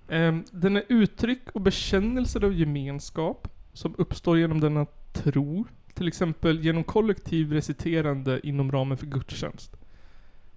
Ehm, 0.09 0.45
den 0.51 0.77
är 0.77 0.83
uttryck 0.89 1.43
och 1.55 1.61
bekännelser 1.61 2.45
av 2.45 2.55
gemenskap 2.55 3.49
som 3.73 3.95
uppstår 3.99 4.39
genom 4.39 4.61
denna 4.61 4.87
tro. 5.13 5.65
Till 5.95 6.09
exempel 6.09 6.65
genom 6.65 6.85
kollektiv 6.85 7.53
reciterande 7.53 8.41
inom 8.47 8.73
ramen 8.73 8.99
för 8.99 9.07
gudstjänst. 9.07 9.77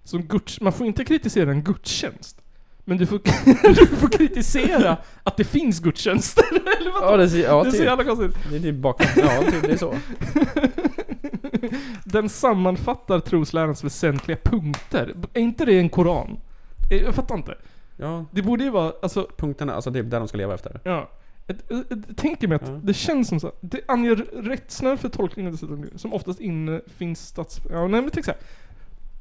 som 0.04 0.22
guds, 0.22 0.60
man 0.60 0.72
får 0.72 0.86
inte 0.86 1.04
kritisera 1.04 1.50
en 1.50 1.62
gudstjänst. 1.62 2.42
Men 2.84 2.98
du 2.98 3.06
får, 3.06 3.18
du 3.74 3.86
får 3.86 4.08
kritisera 4.08 4.96
att 5.22 5.36
det 5.36 5.44
finns 5.44 5.80
gudstjänster. 5.80 6.44
Eller 6.80 6.92
vad? 7.00 7.12
Ja, 7.12 7.16
det, 7.16 7.28
ser- 7.28 7.44
ja, 7.44 7.62
det 7.62 7.68
är 7.68 7.72
så 7.72 7.76
typ. 7.76 7.86
jävla 7.86 8.04
konstigt. 8.04 8.36
Det 8.50 8.56
är 8.56 8.60
typ 8.60 8.76
bakom. 8.76 9.06
Ja, 9.16 9.42
typ, 9.50 9.62
det 9.62 9.72
är 9.72 9.76
så. 9.76 9.94
Den 12.04 12.28
sammanfattar 12.28 13.20
troslärans 13.20 13.84
väsentliga 13.84 14.36
punkter. 14.44 15.14
Är 15.34 15.40
inte 15.40 15.64
det 15.64 15.78
en 15.78 15.88
koran? 15.88 16.38
Eh, 16.90 17.02
Jag 17.02 17.14
fattar 17.14 17.34
inte. 17.34 17.54
Ja, 18.00 18.24
Det 18.30 18.42
borde 18.42 18.64
ju 18.64 18.70
vara, 18.70 18.92
alltså, 19.02 19.26
punkterna, 19.36 19.74
alltså 19.74 19.90
det 19.90 19.98
är 19.98 20.02
där 20.02 20.18
de 20.18 20.28
ska 20.28 20.38
leva 20.38 20.54
efter. 20.54 20.80
ja. 20.84 21.10
Ett, 21.50 21.70
ett, 21.70 21.92
ett, 21.92 22.16
tänker 22.16 22.48
mig 22.48 22.56
att 22.56 22.68
Ja. 22.68 22.80
det 22.82 22.94
känns 22.94 23.28
som 23.28 23.40
så 23.40 23.52
det 23.60 23.80
anger 23.88 24.16
rättsnöre 24.42 24.96
för 24.96 25.08
tolkningen 25.08 25.52
dessutom, 25.52 25.86
som 25.96 26.12
oftast 26.12 26.40
infinns 26.40 27.26
stats... 27.26 27.60
Ja, 27.70 27.86
nej 27.88 28.02
men 28.02 28.10
tänk 28.10 28.24
så 28.24 28.30
här. 28.30 28.40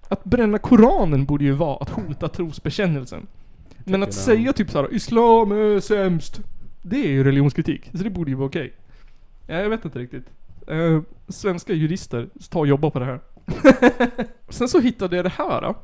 Att 0.09 0.23
bränna 0.23 0.57
koranen 0.57 1.25
borde 1.25 1.43
ju 1.43 1.51
vara 1.51 1.77
att 1.77 1.89
hota 1.89 2.27
trosbekännelsen. 2.27 3.27
Men 3.85 4.03
att 4.03 4.09
det. 4.09 4.15
säga 4.15 4.53
typ 4.53 4.69
såhär, 4.71 4.93
Islam 4.93 5.51
är 5.51 5.79
sämst. 5.79 6.41
Det 6.81 7.05
är 7.05 7.09
ju 7.09 7.23
religionskritik. 7.23 7.89
Så 7.93 8.03
det 8.03 8.09
borde 8.09 8.31
ju 8.31 8.35
vara 8.37 8.47
okej. 8.47 8.73
Ja, 9.47 9.55
jag 9.55 9.69
vet 9.69 9.85
inte 9.85 9.99
riktigt. 9.99 10.25
Eh, 10.67 11.01
svenska 11.27 11.73
jurister 11.73 12.29
tar 12.49 12.59
och 12.59 12.67
jobbar 12.67 12.89
på 12.89 12.99
det 12.99 13.05
här. 13.05 13.19
Sen 14.49 14.67
så 14.67 14.79
hittade 14.79 15.15
jag 15.15 15.25
det 15.25 15.29
här 15.37 15.63
eh, 15.63 15.75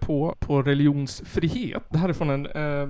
på, 0.00 0.36
på 0.38 0.62
religionsfrihet. 0.62 1.82
Det 1.88 1.98
här 1.98 2.08
är 2.08 2.12
från 2.12 2.30
en, 2.30 2.46
eh, 2.46 2.88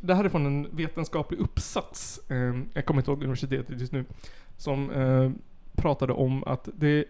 det 0.00 0.14
här 0.14 0.24
är 0.24 0.28
från 0.28 0.46
en 0.46 0.76
vetenskaplig 0.76 1.38
uppsats. 1.38 2.20
Eh, 2.28 2.60
jag 2.72 2.86
kommer 2.86 3.00
inte 3.00 3.10
ihåg 3.10 3.22
universitetet 3.22 3.80
just 3.80 3.92
nu. 3.92 4.04
Som 4.56 4.90
eh, 4.90 5.30
pratade 5.72 6.12
om 6.12 6.44
att 6.44 6.68
det 6.74 7.04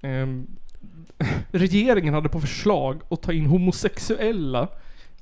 ehm, 0.00 0.46
regeringen 1.50 2.14
hade 2.14 2.28
på 2.28 2.40
förslag 2.40 3.00
att 3.10 3.22
ta 3.22 3.32
in 3.32 3.46
homosexuella 3.46 4.68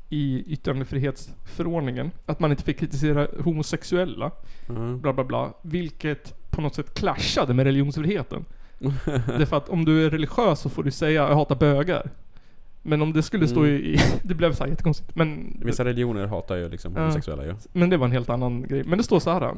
i 0.08 0.52
yttrandefrihetsförordningen. 0.52 2.10
Att 2.26 2.40
man 2.40 2.50
inte 2.50 2.62
fick 2.62 2.78
kritisera 2.78 3.28
homosexuella. 3.44 4.30
Mm. 4.68 5.00
Bla 5.00 5.12
bla 5.12 5.24
bla. 5.24 5.52
Vilket 5.62 6.50
på 6.50 6.60
något 6.60 6.74
sätt 6.74 6.94
clashade 6.94 7.54
med 7.54 7.64
religionsfriheten. 7.64 8.44
Därför 9.26 9.56
att 9.56 9.68
om 9.68 9.84
du 9.84 10.06
är 10.06 10.10
religiös 10.10 10.60
så 10.60 10.68
får 10.68 10.82
du 10.82 10.90
säga 10.90 11.28
jag 11.28 11.34
hatar 11.34 11.56
bögar. 11.56 12.10
Men 12.82 13.02
om 13.02 13.12
det 13.12 13.22
skulle 13.22 13.48
stå 13.48 13.60
Mm. 13.64 13.70
i... 13.70 13.78
i 13.78 13.98
det 14.22 14.34
blev 14.34 14.52
så 14.52 14.64
här 14.64 14.70
jättekonstigt. 14.70 15.16
Men, 15.16 15.60
Vissa 15.64 15.84
religioner 15.84 16.26
hatar 16.26 16.56
ju 16.56 16.68
liksom 16.68 16.92
Ja. 16.96 17.00
homosexuella 17.00 17.44
ju. 17.44 17.54
men 17.72 17.90
det 17.90 17.96
var 17.96 18.06
en 18.06 18.12
helt 18.12 18.28
annan 18.30 18.62
grej. 18.62 18.84
Men 18.84 18.98
det 18.98 19.04
står 19.04 19.20
så 19.20 19.30
här 19.30 19.54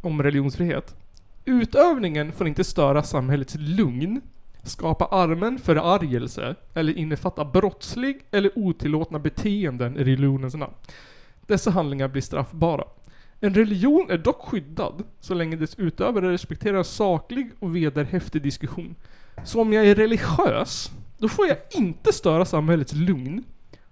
om 0.00 0.22
religionsfrihet. 0.22 0.96
Utövningen 1.44 2.32
får 2.32 2.48
inte 2.48 2.64
störa 2.64 3.02
samhällets 3.02 3.56
lugn, 3.58 4.20
skapa 4.62 5.04
allmän 5.04 5.58
förargelse 5.58 6.54
eller 6.74 6.98
innefatta 6.98 7.44
brottslig 7.44 8.20
eller 8.30 8.50
otillåtna 8.58 9.18
beteenden 9.18 9.96
i 9.96 10.04
religionens 10.04 10.54
namn. 10.54 10.72
Dessa 11.46 11.70
handlingar 11.70 12.08
blir 12.08 12.22
straffbara. 12.22 12.84
En 13.40 13.54
religion 13.54 14.10
är 14.10 14.18
dock 14.18 14.40
skyddad 14.48 15.02
så 15.20 15.34
länge 15.34 15.56
dess 15.56 15.74
utövare 15.74 16.32
respekterar 16.32 16.82
saklig 16.82 17.50
och 17.58 17.76
vederhäftig 17.76 18.42
diskussion. 18.42 18.94
Så 19.44 19.60
om 19.60 19.72
jag 19.72 19.86
är 19.86 19.94
religiös, 19.94 20.90
då 21.18 21.28
får 21.28 21.46
jag 21.46 21.56
inte 21.70 22.12
störa 22.12 22.44
samhällets 22.44 22.92
lugn, 22.92 23.44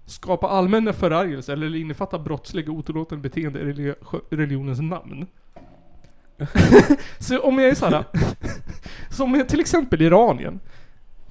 skapa 0.05 0.47
allmänna 0.47 0.93
förargelser 0.93 1.53
eller 1.53 1.75
innefatta 1.75 2.19
brottsliga 2.19 2.71
och 2.71 2.77
otillåtna 2.77 3.17
beteende 3.17 3.59
i 3.59 3.63
religi- 3.63 4.21
religionens 4.29 4.81
namn. 4.81 5.25
så 7.19 7.39
om 7.39 7.59
jag 7.59 7.69
är 7.69 7.75
såhär, 7.75 8.03
som 9.09 9.43
till 9.47 9.59
exempel 9.59 10.01
Iranien. 10.01 10.59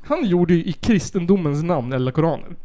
Han 0.04 0.24
gjorde 0.24 0.54
ju 0.54 0.64
i 0.64 0.72
kristendomens 0.72 1.62
namn 1.62 1.92
eller 1.92 2.12
Koranen. 2.12 2.56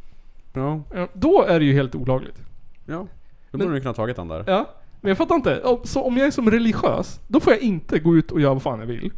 Ja, 0.54 0.82
Då 1.14 1.44
är 1.44 1.60
det 1.60 1.66
ju 1.66 1.74
helt 1.74 1.96
olagligt. 1.96 2.42
ja. 2.86 3.08
Då 3.52 3.58
borde 3.58 3.74
du 3.74 3.80
kunna 3.80 3.90
ha 3.90 3.96
tagit 3.96 4.16
den 4.16 4.28
där. 4.28 4.44
Ja, 4.48 4.66
men 5.02 5.10
jag 5.10 5.18
fattar 5.18 5.36
inte. 5.36 5.78
Så 5.84 6.04
om 6.04 6.18
jag 6.18 6.28
är 6.28 6.32
som 6.32 6.52
religiös, 6.52 7.20
då 7.28 7.40
får 7.40 7.54
jag 7.54 7.62
inte 7.62 8.00
gå 8.00 8.16
ut 8.16 8.32
och 8.32 8.42
göra 8.42 8.54
vad 8.54 8.64
fan 8.64 8.80
jag 8.80 8.86
vill. 8.88 9.12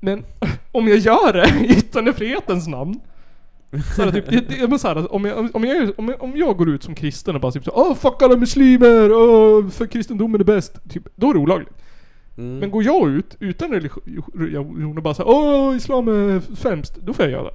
Men 0.00 0.24
om 0.72 0.88
jag 0.88 0.98
gör 0.98 1.32
det 1.32 1.48
i 1.64 1.76
yttrandefrihetens 1.78 2.66
namn. 2.68 3.00
Så 3.96 4.02
är 4.02 4.06
det 4.06 4.12
typ, 4.12 4.30
det, 4.30 4.60
det, 4.60 4.68
men 4.68 4.78
så 4.78 4.88
här, 4.88 5.12
om, 5.12 5.24
jag, 5.24 5.38
om, 5.56 5.64
jag, 5.64 5.92
om, 5.98 6.08
jag, 6.08 6.22
om 6.22 6.36
jag 6.36 6.56
går 6.56 6.68
ut 6.68 6.82
som 6.82 6.94
kristen 6.94 7.34
och 7.34 7.40
bara 7.40 7.52
typ 7.52 7.64
så 7.64 7.72
Åh 7.74 7.94
fuck 7.94 8.22
alla 8.22 8.36
muslimer, 8.36 9.12
åh, 9.12 9.68
för 9.68 9.86
kristendomen 9.86 10.40
är 10.40 10.44
bäst. 10.44 10.90
Typ, 10.90 11.08
då 11.14 11.30
är 11.30 11.34
det 11.34 11.40
olagligt. 11.40 11.72
Mm. 12.38 12.58
Men 12.58 12.70
går 12.70 12.82
jag 12.82 13.08
ut 13.08 13.36
utan 13.40 13.72
religion 13.72 14.96
och 14.96 15.02
bara 15.02 15.14
säger 15.14 15.30
Åh 15.30 15.76
islam 15.76 16.08
är 16.08 16.56
främst. 16.56 16.96
Då 16.96 17.12
får 17.12 17.24
jag 17.24 17.32
göra 17.32 17.44
det. 17.44 17.54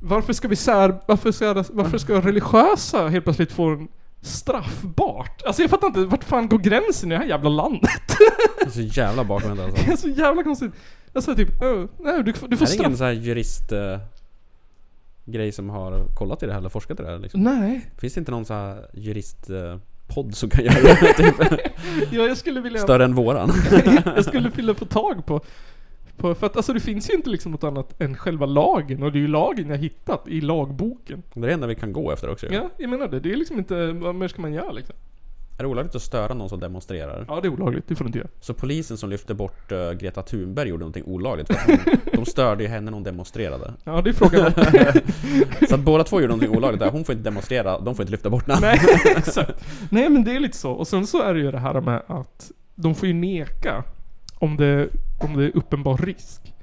Varför 0.00 0.32
ska 0.32 0.48
vi 0.48 0.56
sär, 0.56 1.00
varför 1.06 1.32
ska, 1.32 1.64
varför 1.70 1.98
ska 1.98 2.20
religiösa 2.20 3.08
helt 3.08 3.24
plötsligt 3.24 3.52
få 3.52 3.68
en 3.68 3.88
straffbart? 4.20 5.42
Alltså 5.46 5.62
jag 5.62 5.70
fattar 5.70 5.86
inte, 5.86 6.04
vart 6.04 6.24
fan 6.24 6.48
går 6.48 6.58
gränsen 6.58 7.12
i 7.12 7.14
det 7.14 7.18
här 7.18 7.26
jävla 7.26 7.48
landet? 7.48 7.90
Det 8.58 8.66
är 8.66 8.70
så 8.70 8.80
jävla 8.80 9.24
bakvänt 9.24 9.60
alltså. 9.60 9.82
Det 9.86 9.92
är 9.92 9.96
så 9.96 10.08
jävla 10.08 10.42
konstigt. 10.42 10.72
Alltså 11.12 11.34
typ, 11.34 11.62
uh, 11.62 11.86
nej 11.98 12.22
du, 12.22 12.22
du 12.22 12.32
får 12.32 12.46
är 12.46 12.48
det 12.48 12.54
ingen 12.54 12.68
straff. 12.68 12.96
så 12.96 13.04
här 13.04 13.12
jurist... 13.12 13.72
eh, 13.72 13.98
grej 15.32 15.52
som 15.52 15.70
har 15.70 16.04
kollat 16.14 16.42
i 16.42 16.46
det 16.46 16.52
här 16.52 16.58
eller 16.58 16.68
forskat 16.68 17.00
i 17.00 17.02
det 17.02 17.08
här 17.10 17.18
liksom? 17.18 17.40
Nej. 17.40 17.90
Finns 17.98 18.14
det 18.14 18.18
inte 18.18 18.30
någon 18.30 18.44
så 18.44 18.54
här 18.54 18.86
jurist... 18.94 19.50
eh, 19.50 19.76
podd 20.14 20.34
som 20.34 20.50
kan 20.50 20.64
göra 20.64 20.74
det? 20.74 21.12
typ, 21.16 21.34
Ja, 22.10 22.22
jag 22.22 22.36
skulle 22.36 22.60
vilja... 22.60 22.80
större 22.80 23.04
än 23.04 23.14
våran? 23.14 23.50
jag 24.04 24.24
skulle 24.24 24.48
vilja 24.48 24.74
få 24.74 24.84
tag 24.84 25.26
på, 25.26 25.40
på... 26.16 26.34
För 26.34 26.46
att 26.46 26.56
alltså 26.56 26.72
det 26.72 26.80
finns 26.80 27.10
ju 27.10 27.14
inte 27.14 27.30
liksom 27.30 27.52
något 27.52 27.64
annat 27.64 28.00
än 28.00 28.16
själva 28.16 28.46
lagen. 28.46 29.02
Och 29.02 29.12
det 29.12 29.18
är 29.18 29.20
ju 29.20 29.28
lagen 29.28 29.70
jag 29.70 29.78
hittat 29.78 30.28
i 30.28 30.40
lagboken. 30.40 31.22
Det 31.34 31.40
är 31.40 31.46
det 31.46 31.52
enda 31.52 31.66
vi 31.66 31.74
kan 31.74 31.92
gå 31.92 32.12
efter 32.12 32.30
också 32.30 32.46
ju. 32.46 32.54
Ja, 32.54 32.70
jag 32.78 32.90
menar 32.90 33.08
det. 33.08 33.20
Det 33.20 33.32
är 33.32 33.36
liksom 33.36 33.58
inte... 33.58 33.92
Vad 33.92 34.14
mer 34.14 34.28
ska 34.28 34.42
man 34.42 34.52
göra 34.52 34.72
liksom? 34.72 34.96
Är 35.60 35.62
det 35.64 35.68
olagligt 35.68 35.94
att 35.94 36.02
störa 36.02 36.34
någon 36.34 36.48
som 36.48 36.60
demonstrerar? 36.60 37.24
Ja, 37.28 37.40
det 37.40 37.48
är 37.48 37.52
olagligt. 37.52 37.88
Det 37.88 37.94
får 37.94 38.04
du 38.04 38.08
inte 38.08 38.18
göra. 38.18 38.28
Så 38.40 38.54
polisen 38.54 38.96
som 38.96 39.10
lyfte 39.10 39.34
bort 39.34 39.72
eh, 39.72 39.90
Greta 39.92 40.22
Thunberg 40.22 40.68
gjorde 40.68 40.80
någonting 40.80 41.04
olagligt 41.04 41.46
för 41.46 41.54
att 41.54 41.80
hon, 41.84 41.96
De 42.12 42.24
störde 42.24 42.62
ju 42.62 42.68
henne 42.68 42.84
när 42.84 42.92
hon 42.92 43.02
demonstrerade 43.02 43.72
Ja, 43.84 44.02
det 44.02 44.10
är 44.10 44.14
frågan. 44.14 44.52
Så 45.68 45.74
att 45.74 45.80
båda 45.80 46.04
två 46.04 46.20
gjorde 46.20 46.32
någonting 46.34 46.56
olagligt 46.56 46.80
där, 46.80 46.90
hon 46.90 47.04
får 47.04 47.12
inte 47.12 47.24
demonstrera, 47.24 47.80
de 47.80 47.94
får 47.94 48.02
inte 48.02 48.10
lyfta 48.10 48.30
bort 48.30 48.46
henne 48.48 48.60
Nej, 48.60 48.80
exakt. 49.16 49.64
Nej 49.90 50.08
men 50.08 50.24
det 50.24 50.36
är 50.36 50.40
lite 50.40 50.56
så. 50.56 50.70
Och 50.72 50.88
sen 50.88 51.06
så 51.06 51.22
är 51.22 51.34
det 51.34 51.40
ju 51.40 51.50
det 51.50 51.58
här 51.58 51.80
med 51.80 52.02
att 52.06 52.50
de 52.74 52.94
får 52.94 53.08
ju 53.08 53.14
neka 53.14 53.84
om 54.38 54.56
det, 54.56 54.88
om 55.20 55.36
det 55.36 55.44
är 55.44 55.56
uppenbar 55.56 55.96
risk. 55.96 56.54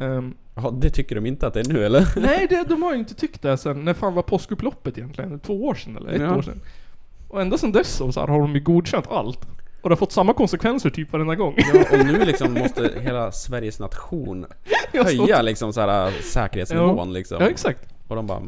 Ehm, 0.00 0.34
Ja, 0.56 0.70
det 0.80 0.90
tycker 0.90 1.14
de 1.14 1.26
inte 1.26 1.46
att 1.46 1.54
det 1.54 1.60
är 1.60 1.72
nu 1.72 1.84
eller? 1.86 2.08
nej, 2.20 2.46
det, 2.50 2.64
de 2.68 2.82
har 2.82 2.92
ju 2.92 2.98
inte 2.98 3.14
tyckt 3.14 3.42
det 3.42 3.56
sen, 3.56 3.84
när 3.84 3.94
fan 3.94 4.14
var 4.14 4.22
påskupploppet 4.22 4.98
egentligen? 4.98 5.38
Två 5.40 5.64
år 5.66 5.74
sedan 5.74 5.96
eller 5.96 6.12
ett 6.12 6.20
Ja. 6.22 6.36
år 6.36 6.42
sedan? 6.42 6.60
Och 7.34 7.40
ända 7.40 7.58
sedan 7.58 7.72
dess 7.72 7.88
så, 7.96 8.12
så 8.12 8.20
här, 8.20 8.26
har 8.26 8.40
de 8.40 8.54
ju 8.54 8.60
godkänt 8.60 9.06
allt. 9.10 9.38
Och 9.82 9.88
det 9.88 9.92
har 9.92 9.96
fått 9.96 10.12
samma 10.12 10.32
konsekvenser 10.32 10.90
typ 10.90 11.12
varenda 11.12 11.34
gång. 11.34 11.54
Ja, 11.56 11.84
och 11.92 12.06
nu 12.06 12.24
liksom 12.24 12.52
måste 12.54 12.90
hela 13.00 13.32
Sveriges 13.32 13.78
nation 13.78 14.46
höja 14.92 15.42
liksom 15.42 15.72
så 15.72 15.80
här 15.80 16.10
säkerhetsnivån 16.10 16.96
Ja. 16.98 17.04
liksom 17.04 17.38
Ja, 17.40 17.48
exakt. 17.48 17.88
Och 18.08 18.16
de 18.16 18.26
bara 18.26 18.42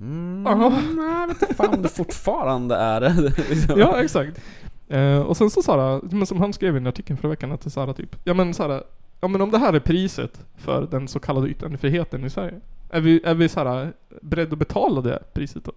Mm, 0.00 0.46
Aha. 0.46 0.68
nej, 0.96 1.26
vet 1.26 1.42
inte 1.42 1.54
fan 1.54 1.74
om 1.74 1.82
det 1.82 1.88
fortfarande 1.88 2.74
är 2.76 3.00
liksom. 3.50 3.80
Ja, 3.80 4.02
exakt. 4.02 4.40
Eh, 4.88 5.18
och 5.20 5.36
sen 5.36 5.50
så 5.50 5.62
Sara, 5.62 6.00
men 6.10 6.26
som 6.26 6.40
han 6.40 6.52
skrev 6.52 6.74
i 6.74 6.78
en 6.78 6.86
artikel 6.86 7.16
förra 7.16 7.28
veckan 7.30 7.52
att 7.52 7.60
det 7.60 7.68
är 7.68 7.70
Sara 7.70 7.94
typ, 7.94 8.16
ja 8.24 8.34
men 8.34 8.54
Sara, 8.54 8.82
ja 9.20 9.28
men 9.28 9.40
om 9.40 9.50
det 9.50 9.58
här 9.58 9.72
är 9.72 9.80
priset 9.80 10.40
för 10.56 10.88
den 10.90 11.08
så 11.08 11.18
kallade 11.20 11.48
yttrandefriheten 11.48 12.24
i 12.24 12.30
Sverige. 12.30 12.60
Är 12.90 13.00
vi, 13.00 13.20
är 13.24 13.34
vi 13.34 13.48
Sara 13.48 13.88
beredda 14.22 14.52
att 14.52 14.58
betala 14.58 15.00
det 15.00 15.22
priset 15.34 15.64
då? 15.64 15.72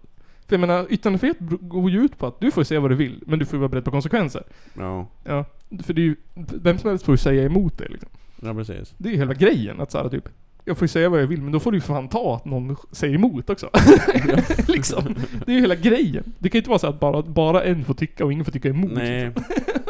För 0.48 0.56
jag 0.56 0.60
menar, 0.60 0.86
yttrandefrihet 0.90 1.38
går 1.40 1.92
ju 1.92 2.00
ut 2.00 2.18
på 2.18 2.28
att 2.28 2.40
du 2.40 2.52
får 2.52 2.64
säga 2.64 2.80
vad 2.80 2.92
du 2.92 2.96
vill, 2.96 3.24
men 3.26 3.40
du 3.40 3.46
får 3.46 3.58
vara 3.58 3.70
beredd 3.70 3.86
på 3.86 3.92
konsekvenser. 3.92 4.44
Ja, 4.74 5.08
Ja, 5.24 5.46
för 5.84 5.94
det 5.94 6.02
är 6.02 6.04
ju, 6.04 6.16
vem 6.36 6.78
som 6.78 6.90
helst 6.90 7.06
får 7.06 7.14
ju 7.14 7.18
säga 7.18 7.44
emot 7.44 7.78
det 7.78 7.88
liksom. 7.90 8.10
ja 8.42 8.54
precis 8.54 8.94
Det 8.98 9.10
är 9.10 9.14
ju 9.14 9.18
hela 9.18 9.34
grejen, 9.34 9.82
att 9.82 9.92
såhär 9.92 10.10
typ 10.10 10.30
jag 10.68 10.78
får 10.78 10.84
ju 10.84 10.88
säga 10.90 11.10
vad 11.10 11.22
jag 11.22 11.28
vill, 11.28 11.42
men 11.42 11.52
då 11.52 11.60
får 11.60 11.72
du 11.72 11.78
ju 11.78 11.82
fan 11.82 12.08
ta 12.08 12.36
att 12.36 12.46
någon 12.46 12.76
säger 12.92 13.16
emot 13.16 13.50
också. 13.50 13.70
liksom. 14.68 15.16
Det 15.46 15.52
är 15.52 15.56
ju 15.56 15.62
hela 15.62 15.76
grejen. 15.76 16.34
Det 16.40 16.50
kan 16.50 16.58
ju 16.58 16.60
inte 16.60 16.70
vara 16.70 16.80
så 16.80 16.88
att 16.88 17.00
bara, 17.00 17.22
bara 17.22 17.64
en 17.64 17.86
får 17.86 17.94
tycka 17.94 18.26
och 18.26 18.34
ingen 18.34 18.46
får 18.46 18.52
tycka 18.52 18.70
emot. 18.70 18.92
Nej, 18.94 19.32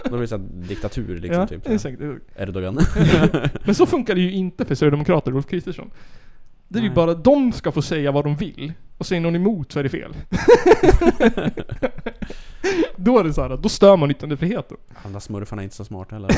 då 0.03 0.09
blir 0.09 0.19
det 0.19 0.27
såhär 0.27 0.43
diktatur 0.53 1.19
liksom 1.19 1.41
ja, 1.41 1.47
typ 1.47 1.69
exakt. 1.69 1.97
Erdogan 2.35 2.79
Men 3.65 3.75
så 3.75 3.85
funkar 3.85 4.15
det 4.15 4.21
ju 4.21 4.31
inte 4.31 4.65
för 4.65 4.75
Sverigedemokrater 4.75 5.31
och 5.31 5.37
Ulf 5.37 5.47
Kristersson. 5.47 5.91
Det 6.67 6.79
är 6.79 6.83
ju 6.83 6.89
Nej. 6.89 6.95
bara, 6.95 7.13
de 7.13 7.51
ska 7.51 7.71
få 7.71 7.81
säga 7.81 8.11
vad 8.11 8.25
de 8.25 8.35
vill. 8.35 8.73
Och 8.97 9.05
säger 9.05 9.21
någon 9.21 9.35
emot 9.35 9.71
så 9.71 9.79
är 9.79 9.83
det 9.83 9.89
fel. 9.89 10.13
då 12.95 13.19
är 13.19 13.23
det 13.23 13.33
så 13.33 13.41
här, 13.41 13.57
då 13.57 13.69
stör 13.69 13.97
man 13.97 14.11
yttrandefriheten. 14.11 14.77
De 15.03 15.13
där 15.13 15.19
smurfarna 15.19 15.61
är 15.61 15.63
inte 15.63 15.75
så 15.75 15.85
smarta 15.85 16.15
heller 16.15 16.29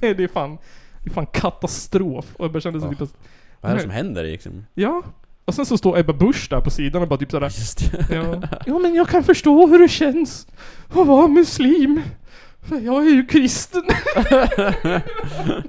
Nej 0.00 0.14
det 0.14 0.24
är 0.24 0.28
fan, 0.28 0.58
det 1.04 1.10
är 1.10 1.14
fan 1.14 1.26
katastrof. 1.26 2.26
Och 2.36 2.44
jag 2.44 2.52
bara 2.52 2.60
kände 2.60 2.80
så 2.80 2.88
typ 2.88 3.00
att, 3.02 3.16
Vad 3.60 3.72
är 3.72 3.76
det 3.76 3.82
som 3.82 3.90
händer 3.90 4.24
liksom? 4.24 4.66
ja. 4.74 5.02
Och 5.44 5.54
sen 5.54 5.66
så 5.66 5.78
står 5.78 5.98
Ebba 5.98 6.12
Busch 6.12 6.46
där 6.50 6.60
på 6.60 6.70
sidan 6.70 7.02
och 7.02 7.08
bara 7.08 7.18
typ 7.18 7.30
sådär 7.30 7.46
Just 7.46 7.92
det 7.92 8.06
Ja. 8.14 8.42
ja 8.66 8.78
men 8.78 8.94
jag 8.94 9.08
kan 9.08 9.24
förstå 9.24 9.66
hur 9.66 9.78
det 9.78 9.88
känns 9.88 10.46
att 10.88 11.06
vara 11.06 11.28
muslim. 11.28 12.02
För 12.62 12.80
jag 12.80 13.06
är 13.06 13.10
ju 13.10 13.26
kristen. 13.26 13.82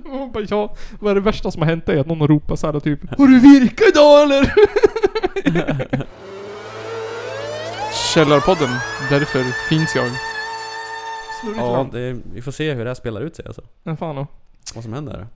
och 0.06 0.32
bara, 0.32 0.44
ja, 0.50 0.76
vad 1.00 1.12
är 1.12 1.16
det 1.16 1.22
värsta 1.22 1.52
som 1.52 1.62
har 1.62 1.70
hänt 1.70 1.86
dig? 1.86 2.00
Att 2.00 2.08
någon 2.08 2.22
har 2.22 2.28
ropat 2.28 2.60
såhär 2.60 2.80
typ 2.80 3.00
Har 3.18 3.28
du 3.28 3.40
virka 3.40 3.84
idag 3.94 4.24
eller? 4.24 4.54
Källarpodden, 8.14 8.70
därför 9.10 9.44
finns 9.70 9.96
jag. 9.96 10.12
Snurrigt 11.42 11.60
Ja, 11.62 11.74
fram. 11.76 11.90
det, 11.92 12.18
vi 12.34 12.42
får 12.42 12.52
se 12.52 12.74
hur 12.74 12.84
det 12.84 12.90
här 12.90 12.96
spelar 12.96 13.22
ut 13.22 13.36
sig 13.36 13.46
alltså. 13.46 13.62
Men 13.84 13.98
fan 13.98 14.16
då. 14.16 14.28
Vad 14.76 14.84
som 14.84 14.94
händer. 14.94 15.28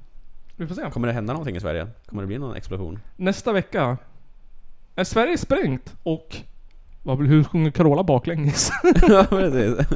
Vi 0.55 0.67
får 0.67 0.75
se. 0.75 0.89
Kommer 0.91 1.07
det 1.07 1.13
hända 1.13 1.33
någonting 1.33 1.55
i 1.55 1.59
Sverige? 1.59 1.87
Kommer 2.05 2.21
det 2.23 2.27
bli 2.27 2.37
någon 2.37 2.55
explosion? 2.55 2.99
Nästa 3.15 3.51
vecka 3.51 3.97
är 4.95 5.03
Sverige 5.03 5.37
sprängt 5.37 5.93
och 6.03 6.35
vad 7.03 7.27
hur 7.27 7.43
sjunger 7.43 7.71
Carola 7.71 8.03
baklänges? 8.03 8.71
ja, 9.07 9.23
precis. 9.29 9.87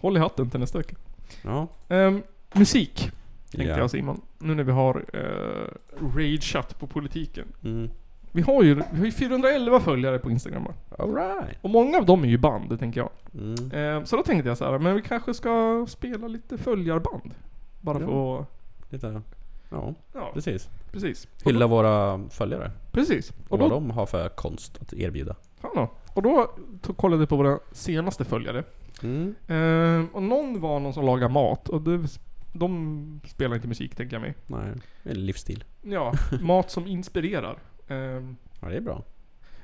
Håll 0.00 0.16
i 0.16 0.20
hatten 0.20 0.50
till 0.50 0.60
nästa 0.60 0.78
vecka. 0.78 0.96
Ja. 1.42 1.66
Ehm, 1.88 2.22
musik, 2.52 3.10
tänkte 3.50 3.70
Ja. 3.70 3.78
jag 3.78 3.90
Simon. 3.90 4.20
Nu 4.38 4.54
när 4.54 4.64
vi 4.64 4.72
har 4.72 4.96
uh, 5.14 5.68
rageat 6.16 6.78
på 6.80 6.86
politiken. 6.86 7.46
Mm. 7.64 7.90
Vi 8.32 8.42
har 8.42 8.62
ju, 8.62 8.74
vi 8.74 8.98
har 8.98 9.04
ju 9.04 9.12
411 9.12 9.80
följare 9.80 10.18
på 10.18 10.30
Instagram. 10.30 10.66
Alright. 10.98 11.56
Och 11.62 11.70
många 11.70 11.98
av 11.98 12.06
dem 12.06 12.24
är 12.24 12.28
ju 12.28 12.38
band, 12.38 12.78
tänker 12.78 13.00
jag. 13.00 13.10
Mm. 13.34 13.70
Ehm, 13.74 14.06
så 14.06 14.16
då 14.16 14.22
tänkte 14.22 14.48
jag 14.48 14.58
så 14.58 14.64
här, 14.64 14.78
men 14.78 14.94
vi 14.94 15.02
kanske 15.02 15.34
ska 15.34 15.84
spela 15.88 16.28
lite 16.28 16.58
följarband. 16.58 17.34
Bara 17.80 18.00
Ja. 18.00 18.06
för 18.06 18.40
att... 18.40 18.46
Lite, 18.92 19.22
ja, 19.70 19.94
Ja, 20.14 20.30
precis. 20.34 20.68
precis. 20.92 21.28
Hylla 21.44 21.66
våra 21.66 22.20
följare. 22.30 22.70
Precis. 22.92 23.30
Och 23.30 23.36
Och 23.48 23.58
vad 23.58 23.70
då, 23.70 23.74
de 23.74 23.90
har 23.90 24.06
för 24.06 24.28
konst 24.28 24.78
att 24.82 24.92
erbjuda. 24.92 25.36
då. 25.74 25.88
Och 26.14 26.22
då 26.22 26.50
kollade 26.96 27.22
jag 27.22 27.28
på 27.28 27.36
våra 27.36 27.58
senaste 27.72 28.24
följare. 28.24 28.64
Mm. 29.02 29.34
Ehm, 29.48 30.06
och 30.12 30.22
någon 30.22 30.60
var 30.60 30.80
någon 30.80 30.94
som 30.94 31.04
lagar 31.04 31.28
mat 31.28 31.68
och 31.68 31.82
det, 31.82 32.06
de 32.52 33.20
spelar 33.26 33.56
inte 33.56 33.68
musik 33.68 33.94
tänker 33.94 34.16
jag 34.16 34.20
mig. 34.22 34.34
Nej, 34.46 34.72
en 35.02 35.26
livsstil. 35.26 35.64
Ja, 35.82 36.12
mat 36.40 36.70
som 36.70 36.86
inspirerar. 36.86 37.58
Ehm, 37.88 38.36
Ja, 38.62 38.68
det 38.68 38.76
är 38.76 38.80
bra. 38.80 39.02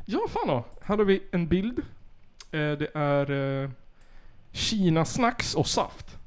ja, 0.05 0.21
fan 0.29 0.49
då. 0.49 0.65
Här 0.81 0.97
har 0.97 1.05
vi 1.05 1.23
en 1.33 1.49
bild. 1.49 1.79
Eh, 2.51 2.59
det 2.73 2.89
är 2.95 3.31
uh, 3.31 3.71
Kina-snacks 4.53 5.55
och 5.55 5.67
saft. 5.67 6.19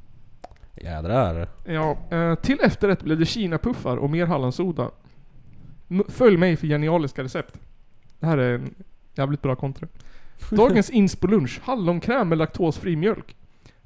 Jädrar. 0.76 1.48
Ja, 1.66 1.98
eh, 2.12 2.36
till 2.36 2.60
efterrätt 2.62 3.04
blev 3.04 3.20
det 3.20 3.26
Kina-puffar 3.26 3.98
och 3.98 4.10
mer 4.10 4.26
hallonsoda. 4.26 4.92
M- 5.90 6.04
Följ 6.10 6.38
mig 6.38 6.58
för 6.58 6.68
genialiska 6.68 7.24
recept. 7.24 7.60
Det 8.20 8.26
här 8.26 8.38
är 8.38 8.56
en 8.56 8.76
jävligt 9.16 9.42
bra 9.42 9.56
kontra. 9.56 9.88
Dagens 10.50 10.90
inspo-lunch. 10.90 11.60
Hallonkräm 11.64 12.30
med 12.30 12.38
laktosfri 12.38 12.96
mjölk. 12.96 13.36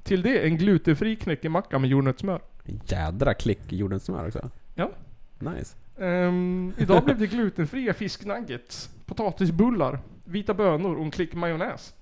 Till 0.04 0.22
det 0.22 0.48
en 0.48 0.58
glutenfri 0.58 1.16
knäckemacka 1.16 1.80
med 1.80 1.90
jordnötssmör. 1.90 2.42
Jädra 2.86 3.34
klick 3.34 3.72
jordens 3.72 4.04
smör 4.06 4.28
också. 4.28 4.50
Ja. 4.76 4.92
Nice. 5.40 5.76
Ehm, 6.00 6.74
idag 6.78 7.06
blev 7.06 7.20
det 7.20 7.28
glutenfria 7.28 7.94
fisknuggets, 7.94 8.90
potatisbullar, 9.06 10.00
vita 10.26 10.54
bönor 10.54 10.96
och 10.96 11.04
en 11.06 11.12
klick 11.12 11.34
majonnäs. 11.34 11.94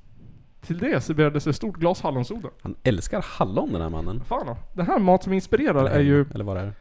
Till 0.61 0.77
det 0.77 1.01
serverades 1.01 1.47
ett 1.47 1.55
stort 1.55 1.75
glas 1.77 2.01
hallonsoda. 2.01 2.49
Han 2.61 2.75
älskar 2.83 3.25
hallon 3.27 3.73
den 3.73 3.81
här 3.81 3.89
mannen. 3.89 4.23
Fan 4.23 4.45
då. 4.45 4.57
Det 4.73 4.83
här 4.83 4.99
mat 4.99 5.23
som 5.23 5.33
inspirerar 5.33 5.85
är 5.85 5.99
ju... 5.99 6.25
Eller 6.33 6.43
vad 6.43 6.55
det 6.57 6.61
är. 6.61 6.73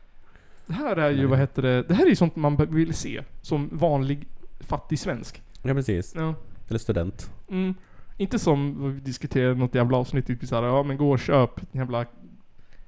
Det 0.66 0.72
här 0.72 0.96
är 0.96 1.10
ju, 1.10 1.16
Nej. 1.16 1.26
vad 1.26 1.38
heter 1.38 1.62
det? 1.62 1.82
Det 1.82 1.94
här 1.94 2.04
är 2.04 2.08
ju 2.08 2.16
sånt 2.16 2.36
man 2.36 2.56
vill 2.56 2.94
se 2.94 3.22
som 3.42 3.68
vanlig 3.72 4.28
fattig 4.60 4.98
svensk. 4.98 5.42
Ja, 5.62 5.74
precis. 5.74 6.14
Ja. 6.16 6.34
Eller 6.70 6.78
student. 6.78 7.30
Mm. 7.50 7.74
Inte 8.16 8.38
som 8.38 8.92
vi 8.94 9.00
diskuterade 9.00 9.54
något 9.54 9.74
jävla 9.74 9.96
avsnitt, 9.96 10.26
typ 10.26 10.46
såhär, 10.46 10.62
ja 10.62 10.82
men 10.82 10.96
gå 10.96 11.10
och 11.10 11.18
köp 11.20 11.58
en 11.72 11.78
jävla 11.80 12.06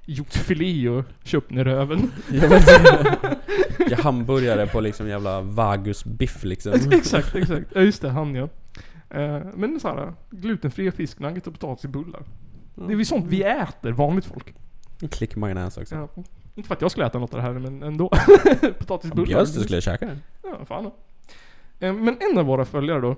hjortfilé 0.05 0.89
och 0.89 1.05
köp 1.23 1.49
ner 1.49 1.63
röven. 1.63 2.11
Ja, 2.31 2.49
men- 2.49 2.61
ja, 3.89 3.97
hamburgare 3.97 4.67
på 4.67 4.79
liksom 4.81 5.07
jävla 5.07 5.41
vagusbiff 5.41 6.43
liksom. 6.43 6.73
exakt, 6.91 7.35
exakt. 7.35 7.65
Ja 7.75 7.81
just 7.81 8.01
det, 8.01 8.09
han 8.09 8.35
ja. 8.35 8.49
Eh, 9.09 9.41
men 9.55 9.79
såhär, 9.79 10.13
glutenfria 10.29 10.91
fisknuggets 10.91 11.47
och 11.47 11.53
potatisbullar. 11.53 12.23
Det 12.75 12.93
är 12.93 12.95
väl 12.95 13.05
sånt 13.05 13.25
vi 13.27 13.43
äter, 13.43 13.91
vanligt 13.91 14.25
folk. 14.25 14.53
En 15.01 15.07
klick 15.07 15.35
majonnäs 15.35 15.77
också. 15.77 15.95
Ja. 15.95 16.23
Inte 16.55 16.67
för 16.67 16.75
att 16.75 16.81
jag 16.81 16.91
skulle 16.91 17.05
äta 17.05 17.19
något 17.19 17.33
av 17.33 17.39
det 17.39 17.45
här, 17.45 17.53
men 17.53 17.83
ändå. 17.83 18.09
Potatisbullar. 18.79 19.25
Bjöds 19.27 19.53
du 19.55 19.59
skulle 19.61 19.75
jag 19.75 19.83
käka 19.83 20.05
det? 20.05 20.17
Ja, 20.43 20.65
fan. 20.65 20.85
Eh, 21.79 21.93
Men 21.93 22.17
en 22.31 22.37
av 22.37 22.45
våra 22.45 22.65
följare 22.65 23.01
då, 23.01 23.15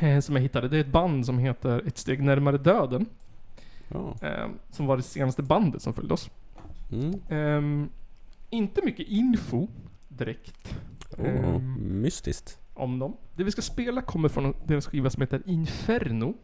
eh, 0.00 0.20
som 0.20 0.34
jag 0.36 0.42
hittade, 0.42 0.68
det 0.68 0.76
är 0.76 0.80
ett 0.80 0.92
band 0.92 1.26
som 1.26 1.38
heter 1.38 1.82
Ett 1.86 1.98
steg 1.98 2.22
närmare 2.22 2.58
döden. 2.58 3.06
Ja. 3.88 4.16
eh, 4.22 4.48
Som 4.70 4.86
var 4.86 4.96
det 4.96 5.02
senaste 5.02 5.42
bandet 5.42 5.82
som 5.82 5.94
följde 5.94 6.14
oss. 6.14 6.30
Mm. 6.92 7.20
Ehm, 7.28 7.88
inte 8.50 8.82
mycket 8.84 9.08
info 9.08 9.68
direkt 10.08 10.74
Oh, 11.18 11.58
mystiskt. 11.78 12.58
om 12.74 12.98
dem. 12.98 13.16
Det 13.36 13.44
vi 13.44 13.50
ska 13.50 13.62
spela 13.62 14.02
kommer 14.02 14.28
från 14.28 14.54
deras 14.66 14.86
skiva 14.86 15.10
som 15.10 15.20
heter 15.20 15.42
Inferno. 15.46 16.34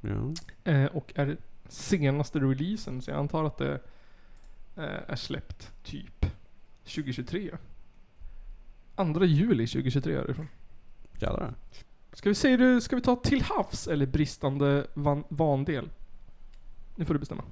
Ja. 0.00 0.34
eh, 0.72 0.84
och 0.86 1.12
är 1.14 1.36
senaste 1.68 2.38
releasen, 2.38 3.02
så 3.02 3.10
jag 3.10 3.18
antar 3.18 3.44
att 3.44 3.56
det 3.58 3.72
eh, 4.76 4.84
är 5.08 5.16
släppt 5.16 5.72
typ 5.84 6.26
2023. 6.84 7.50
2 8.96 9.24
juli 9.24 9.66
2023 9.66 10.14
är 10.14 10.24
det 10.24 10.30
ifrån. 10.30 10.48
Jädrar. 11.20 11.54
Ska 12.14 12.28
vi 12.28 12.34
säga 12.34 12.56
det, 12.56 12.80
ska 12.80 12.96
vi 12.96 13.02
ta 13.02 13.16
till 13.16 13.42
havs 13.42 13.86
eller 13.88 14.06
bristande 14.06 14.86
van, 14.94 15.24
vandel? 15.28 15.90
Nu 16.96 17.04
får 17.04 17.14
du 17.14 17.20
bestämma. 17.20 17.42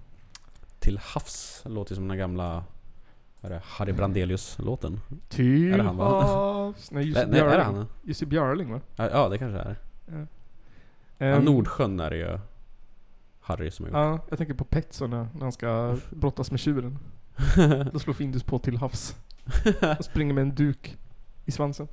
Till 0.79 0.99
havs 0.99 1.63
låter 1.67 1.95
som 1.95 2.09
den 2.09 2.19
gamla 2.19 2.65
vad 3.41 3.53
är 3.53 3.57
det, 3.57 3.63
Harry 3.65 3.93
Brandelius-låten. 3.93 5.01
Till 5.29 5.73
Är 5.73 5.79
det 5.79 5.85
han, 5.85 5.97
va? 5.97 6.23
havs. 6.23 6.91
Nej, 6.91 7.05
Jussi 7.05 7.27
Nej, 7.27 7.41
är 7.41 7.45
det 7.45 7.51
Björling. 7.51 7.77
han? 7.77 7.87
Jussi 8.03 8.27
Björling 8.27 8.73
va? 8.73 8.81
Ja, 8.97 9.11
ja, 9.11 9.29
det 9.29 9.39
kanske 9.39 9.59
är. 9.59 9.77
Ja, 10.07 10.27
Ehm, 11.27 11.45
Nordsjön 11.45 12.01
är 12.01 12.11
det 12.11 12.17
ju 12.17 12.39
Harry 13.41 13.71
som 13.71 13.85
har 13.85 13.91
gjort. 13.91 13.97
Ja, 13.97 14.27
jag 14.29 14.39
tänker 14.39 14.55
på 14.55 14.65
Petson 14.65 15.11
när 15.11 15.29
när 15.35 15.41
han 15.43 15.53
ska 15.53 15.97
brottas 16.11 16.51
med 16.51 16.61
tjuren. 16.61 16.99
Då 17.93 17.99
slår 17.99 18.15
Findus 18.15 18.43
på 18.43 18.59
till 18.59 18.77
havs. 18.77 19.17
Och 19.99 20.05
springer 20.05 20.35
med 20.35 20.43
en 20.43 20.55
duk 20.55 20.97
i 21.45 21.51
svansen. 21.51 21.89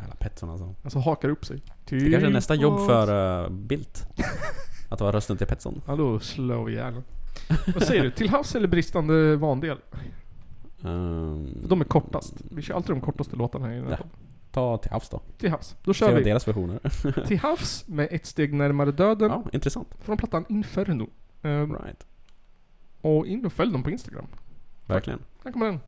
Jävla 0.00 0.14
Petson 0.14 0.50
alltså. 0.50 0.74
Alltså 0.82 0.98
hakar 0.98 1.28
upp 1.28 1.44
sig. 1.44 1.62
Det 1.84 1.98
kanske 2.10 2.26
är 2.26 2.30
nästa 2.30 2.54
jobb 2.54 2.72
havs. 2.78 2.86
för 2.86 3.42
uh, 3.44 3.50
Bildt. 3.50 4.06
Att 4.88 5.00
vara 5.00 5.12
rösten 5.12 5.36
till 5.36 5.46
Petson. 5.46 5.82
Ja, 5.86 5.96
då 5.96 6.20
slår 6.20 6.64
vi 6.64 6.72
ihjäl. 6.72 7.02
Vad 7.74 7.82
säger 7.82 8.02
du? 8.02 8.10
Till 8.10 8.28
havs 8.28 8.54
eller 8.54 8.68
bristande 8.68 9.36
vandel? 9.36 9.78
Um, 10.82 11.48
De 11.68 11.80
är 11.80 11.84
kortast. 11.84 12.34
Vi 12.50 12.62
kör 12.62 12.74
alltid 12.74 12.90
de 12.90 13.00
kortaste 13.00 13.36
låtarna 13.36 13.66
här 13.66 13.72
i 13.74 13.76
den 13.78 13.88
här. 13.88 13.98
Ta 14.52 14.78
till 14.78 14.90
havs 14.90 15.08
då. 15.08 15.20
Till 15.38 15.50
havs. 15.50 15.76
Då 15.84 15.92
kör 15.94 16.14
vi 16.16 16.22
deras 16.22 16.48
versioner. 16.48 16.80
Till 17.26 17.38
havs 17.38 17.84
med 17.88 18.08
ett 18.10 18.26
steg 18.26 18.54
närmare 18.54 18.92
döden. 18.92 19.30
ja, 19.30 19.44
intressant. 19.52 19.88
Från 20.00 20.16
plattan 20.16 20.44
Inferno. 20.48 21.08
Ehm, 21.42 21.72
Right. 21.84 22.06
Och 23.00 23.26
in 23.26 23.46
och 23.46 23.52
följ 23.52 23.72
dem 23.72 23.82
på 23.82 23.90
Instagram. 23.90 24.26
Verkligen. 24.86 25.18
Här 25.44 25.52
kommer 25.52 25.66
den. 25.66 25.80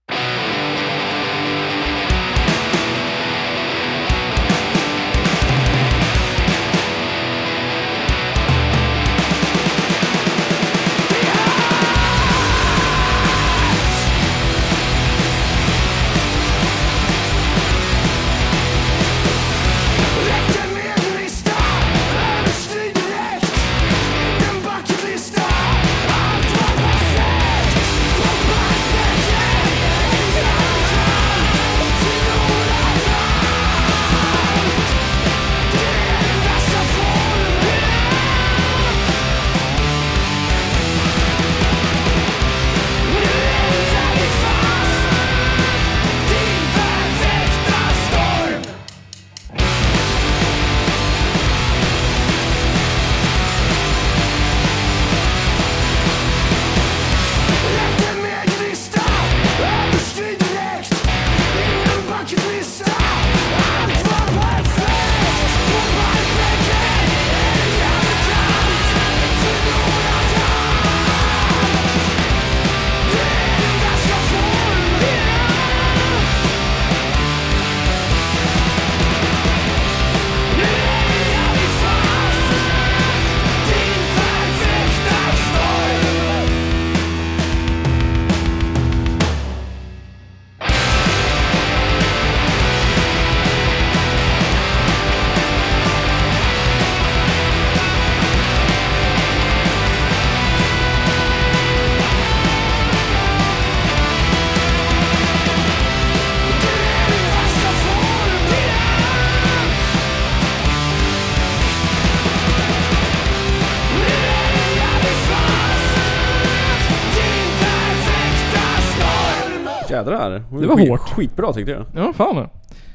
Jädrar. 120.01 120.31
Det 120.61 120.67
var 120.67 120.89
hårt. 120.89 121.01
Skitbra 121.01 121.53
tyckte 121.53 121.73
jag. 121.73 121.87
Ja, 121.95 122.13
fan. 122.13 122.49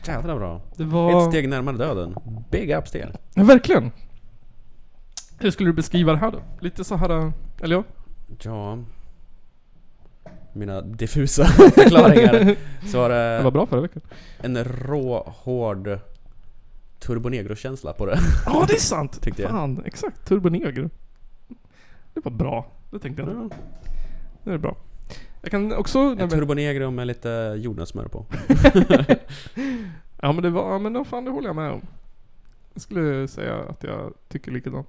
Jädra 0.07 0.35
bra. 0.35 0.61
Det 0.77 0.83
var... 0.83 1.21
Ett 1.23 1.29
steg 1.29 1.49
närmare 1.49 1.77
döden. 1.77 2.15
Big 2.51 2.71
ups 2.71 2.91
till 2.91 3.01
er. 3.01 3.15
Ja, 3.33 3.43
verkligen. 3.43 3.91
Hur 5.39 5.51
skulle 5.51 5.69
du 5.69 5.73
beskriva 5.73 6.11
det 6.11 6.17
här 6.17 6.31
då? 6.31 6.39
Lite 6.59 6.83
så 6.83 6.95
här, 6.95 7.31
eller 7.61 7.75
ja? 7.75 7.83
Ja... 8.41 8.77
Mina 10.53 10.81
diffusa 10.81 11.45
förklaringar. 11.75 12.55
Så 12.87 12.97
var 12.99 13.09
Det 13.09 13.37
var 13.37 13.43
det 13.43 13.51
bra 13.51 13.65
förra 13.65 13.81
veckan. 13.81 14.01
en 14.37 14.63
rå, 14.63 15.33
hård 15.43 15.99
turbonegro-känsla 16.99 17.93
på 17.93 18.05
det. 18.05 18.19
Ja, 18.45 18.65
det 18.67 18.73
är 18.73 18.79
sant! 18.79 19.21
Tyckte 19.21 19.41
jag. 19.41 19.51
Fan, 19.51 19.83
exakt. 19.85 20.25
Turbo 20.27 20.49
Negro. 20.49 20.89
Det 22.13 22.21
var 22.23 22.31
bra. 22.31 22.65
Det 22.91 22.99
tänkte 22.99 23.21
jag 23.21 23.43
inte. 23.43 23.55
Det 24.43 24.51
är 24.51 24.57
bra. 24.57 24.75
Jag 25.45 25.51
kan 25.51 25.73
också... 25.73 25.99
En 25.99 26.29
turbonegro 26.29 26.91
med 26.91 27.07
lite 27.07 27.55
jordnötssmör 27.57 28.07
på. 28.07 28.25
Ja 30.21 30.31
men 30.31 30.43
det 30.43 30.49
var, 30.49 30.71
ja 30.71 30.79
men 30.79 30.93
då 30.93 31.05
fan 31.05 31.25
det 31.25 31.31
håller 31.31 31.49
jag 31.49 31.55
med 31.55 31.71
om. 31.71 31.81
Jag 32.73 32.81
skulle 32.81 33.27
säga 33.27 33.55
att 33.55 33.83
jag 33.83 34.13
tycker 34.29 34.51
likadant. 34.51 34.87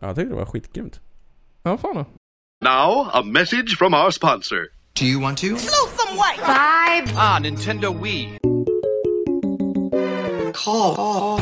Ja, 0.00 0.06
jag 0.06 0.16
tyckte 0.16 0.30
det 0.30 0.36
var 0.38 0.46
skitgrymt. 0.46 1.00
Ja 1.62 1.78
fan 1.78 1.94
då. 1.94 2.04
Now, 2.64 3.08
a 3.12 3.22
message 3.24 3.78
from 3.78 3.94
our 3.94 4.10
sponsor. 4.10 4.58
Do 5.00 5.04
you 5.06 5.22
want 5.22 5.38
to? 5.38 5.46
Five. 5.46 7.14
Ah, 7.16 7.38
Nintendo 7.38 8.02
Wii. 8.02 8.38
Call. 10.54 11.40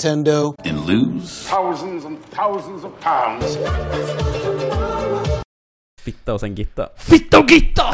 Nintendo. 0.00 0.54
And 0.64 0.86
lose 0.86 1.48
thousands 1.48 2.04
and 2.04 2.18
thousands 2.30 2.84
of 2.84 2.92
pounds. 3.00 3.58
Fitta 6.00 6.34
och 6.34 6.40
sen 6.40 6.54
gitta. 6.54 6.88
Fitta 6.96 7.38
och 7.38 7.50
gitta! 7.50 7.84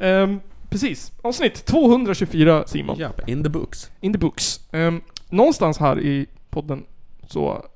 Ehm, 0.00 0.40
precis. 0.68 1.12
Avsnitt 1.22 1.64
224 1.64 2.66
Simon. 2.66 2.98
Japp, 2.98 3.28
in 3.28 3.42
the 3.42 3.48
books. 3.48 3.90
In 4.00 4.12
the 4.12 4.18
books. 4.18 4.60
Ehm, 4.72 5.00
någonstans 5.28 5.78
här 5.78 6.00
i 6.00 6.26
podden 6.50 6.84
så... 7.26 7.66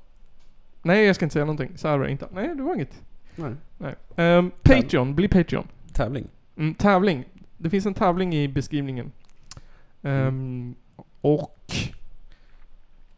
Nej 0.81 1.05
jag 1.05 1.15
ska 1.15 1.25
inte 1.25 1.33
säga 1.33 1.45
någonting. 1.45 1.77
Så 1.77 1.87
här 1.87 1.97
var 1.97 2.05
det 2.05 2.11
inte. 2.11 2.27
Nej 2.31 2.55
det 2.55 2.63
var 2.63 2.75
inget. 2.75 3.01
Nej. 3.35 3.51
Nej. 3.77 3.95
Ehm, 4.15 4.51
Patreon, 4.63 5.15
bli 5.15 5.27
Patreon. 5.27 5.67
Tävling. 5.93 6.27
Mm, 6.57 6.73
tävling. 6.73 7.25
Det 7.57 7.69
finns 7.69 7.85
en 7.85 7.93
tävling 7.93 8.35
i 8.35 8.47
beskrivningen. 8.47 9.11
Ehm, 10.01 10.75
och... 11.21 11.55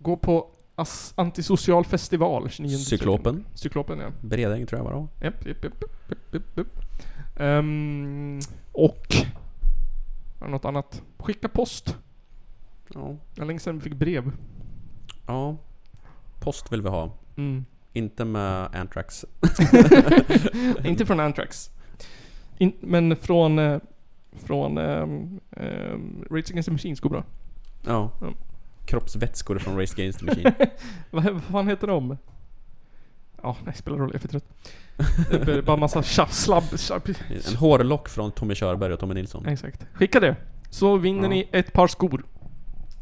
Gå 0.01 0.17
på 0.17 0.47
As- 0.75 1.13
Antisocial 1.15 1.85
festival 1.85 2.49
29 2.49 2.77
Cyklopen. 2.77 3.45
Cyklopen 3.53 3.99
ja. 3.99 4.11
Bredäng 4.21 4.65
tror 4.65 4.79
jag 4.79 4.83
var 4.83 5.07
det 5.19 5.25
Japp, 5.25 5.45
japp, 5.45 5.63
japp, 5.63 5.83
japp, 6.31 6.57
japp. 6.57 6.67
Ehm, 7.35 8.39
och... 8.71 9.15
Har 10.39 10.47
något 10.47 10.65
annat? 10.65 11.01
Skicka 11.17 11.49
post. 11.49 11.97
Ja. 12.93 13.15
Det 13.35 13.45
länge 13.45 13.59
sedan 13.59 13.75
vi 13.75 13.81
fick 13.81 13.93
brev. 13.93 14.31
Ja. 15.27 15.57
Post 16.39 16.71
vill 16.71 16.81
vi 16.81 16.89
ha. 16.89 17.13
Mm. 17.37 17.65
Inte 17.93 18.25
med 18.25 18.75
Antrax. 18.75 19.25
Inte 20.85 21.05
från 21.05 21.19
Antrax. 21.19 21.71
In, 22.57 22.73
men 22.79 23.15
från... 23.15 23.59
Eh, 23.59 23.79
från... 24.31 24.77
Um, 24.77 25.39
um, 25.49 26.25
Rage 26.31 26.51
Against 26.51 26.65
the 26.65 26.71
Machines 26.71 26.99
går 26.99 27.09
bra. 27.09 27.23
Ja. 27.85 28.11
Ja. 28.21 28.33
Kroppsvätskor 28.85 29.59
från 29.59 29.79
Race 29.79 29.93
Against 29.93 30.19
the 30.19 30.25
Machine. 30.25 30.53
vad, 31.11 31.23
vad 31.23 31.43
fan 31.43 31.67
heter 31.67 31.87
de? 31.87 32.17
Ja, 33.43 33.57
nej 33.65 33.75
spelar 33.75 33.97
roll. 33.97 34.09
Jag 34.09 34.15
är 34.15 34.19
för 34.19 34.27
trött. 34.27 34.45
Det 35.45 35.53
är 35.53 35.61
bara 35.61 35.77
massa 35.77 36.03
tjafs, 36.03 36.37
slabb, 36.43 36.63
slabb. 36.63 37.01
En 37.49 37.55
hårlock 37.55 38.09
från 38.09 38.31
Tommy 38.31 38.55
Körberg 38.55 38.93
och 38.93 38.99
Tommy 38.99 39.13
Nilsson. 39.13 39.45
Exakt. 39.45 39.85
Skicka 39.93 40.19
det. 40.19 40.35
Så 40.69 40.97
vinner 40.97 41.23
Ja. 41.23 41.29
ni 41.29 41.49
ett 41.51 41.73
par 41.73 41.87
skor. 41.87 42.23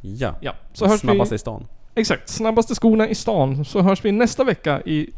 Ja. 0.01 0.35
Ja. 0.41 0.53
Så 0.73 0.87
hörs 0.87 0.99
snabbaste 0.99 1.33
vi... 1.33 1.35
i 1.35 1.39
stan. 1.39 1.67
Exakt. 1.95 2.29
Snabbaste 2.29 2.75
skorna 2.75 3.07
i 3.09 3.15
stan. 3.15 3.65
Så 3.65 3.81
hörs 3.81 4.05
vi 4.05 4.11
nästa 4.11 4.43
vecka 4.43 4.81
i 4.81 5.13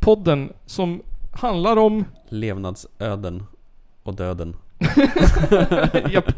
podden 0.00 0.52
som 0.66 1.02
handlar 1.32 1.76
om... 1.76 2.04
Levnadsöden 2.28 3.44
och 4.02 4.14
döden. 4.14 4.56
Japp. 6.12 6.32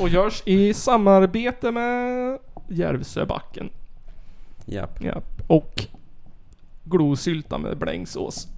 Och 0.00 0.08
görs 0.08 0.42
i 0.46 0.74
samarbete 0.74 1.70
med 1.70 2.38
Järvsöbacken. 2.68 3.70
Japp. 4.64 5.02
Japp. 5.04 5.42
Och 5.46 5.84
glosylta 6.84 7.58
med 7.58 7.78
blängsås. 7.78 8.48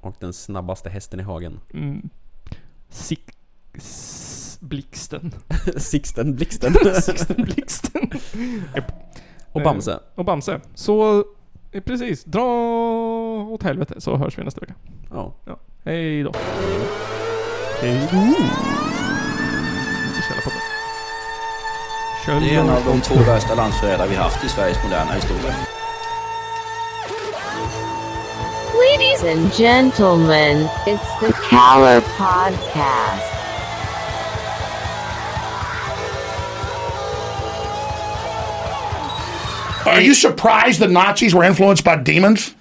Och 0.00 0.16
den 0.20 0.32
snabbaste 0.32 0.90
hästen 0.90 1.20
i 1.20 1.22
hagen. 1.22 1.60
Mm. 1.74 2.08
Sik... 2.88 3.20
Blixten. 4.60 5.32
Sixten 5.76 6.34
Blixten. 6.36 6.74
Sixten 7.02 7.36
Blixten. 7.44 8.10
Japp. 8.74 8.92
Och 9.52 9.62
Bamse. 9.62 9.92
Eh, 9.92 9.98
Och 10.14 10.24
Bamse. 10.24 10.60
Så, 10.74 11.24
eh, 11.72 11.82
precis. 11.82 12.24
Dra 12.24 12.44
åt 13.50 13.62
helvete 13.62 14.00
så 14.00 14.16
hörs 14.16 14.38
vi 14.38 14.44
nästa 14.44 14.60
vecka. 14.60 14.74
Ja. 15.10 15.34
Ja. 15.44 15.58
Hej 15.84 16.22
då. 16.22 16.32
Hej 17.80 18.08
då. 18.12 18.18
Källarpodden. 20.28 20.60
Det 22.40 22.54
är 22.54 22.60
en 22.60 22.70
av 22.70 22.84
de 22.84 23.00
två 23.00 23.14
värsta 23.14 23.54
landsförrädare 23.54 24.08
vi 24.08 24.14
haft 24.16 24.44
i 24.44 24.48
Sveriges 24.48 24.82
moderna 24.84 25.12
historia. 25.12 25.54
Ladies 28.74 29.24
and 29.24 29.52
gentlemen, 29.52 30.68
it's 30.86 31.20
the 31.20 31.32
Caller 31.50 32.00
Podcast. 32.00 33.32
Are 39.86 40.00
you 40.00 40.14
surprised 40.14 40.80
the 40.80 40.88
Nazis 40.88 41.34
were 41.34 41.44
influenced 41.44 41.84
by 41.84 41.96
demons? 41.96 42.55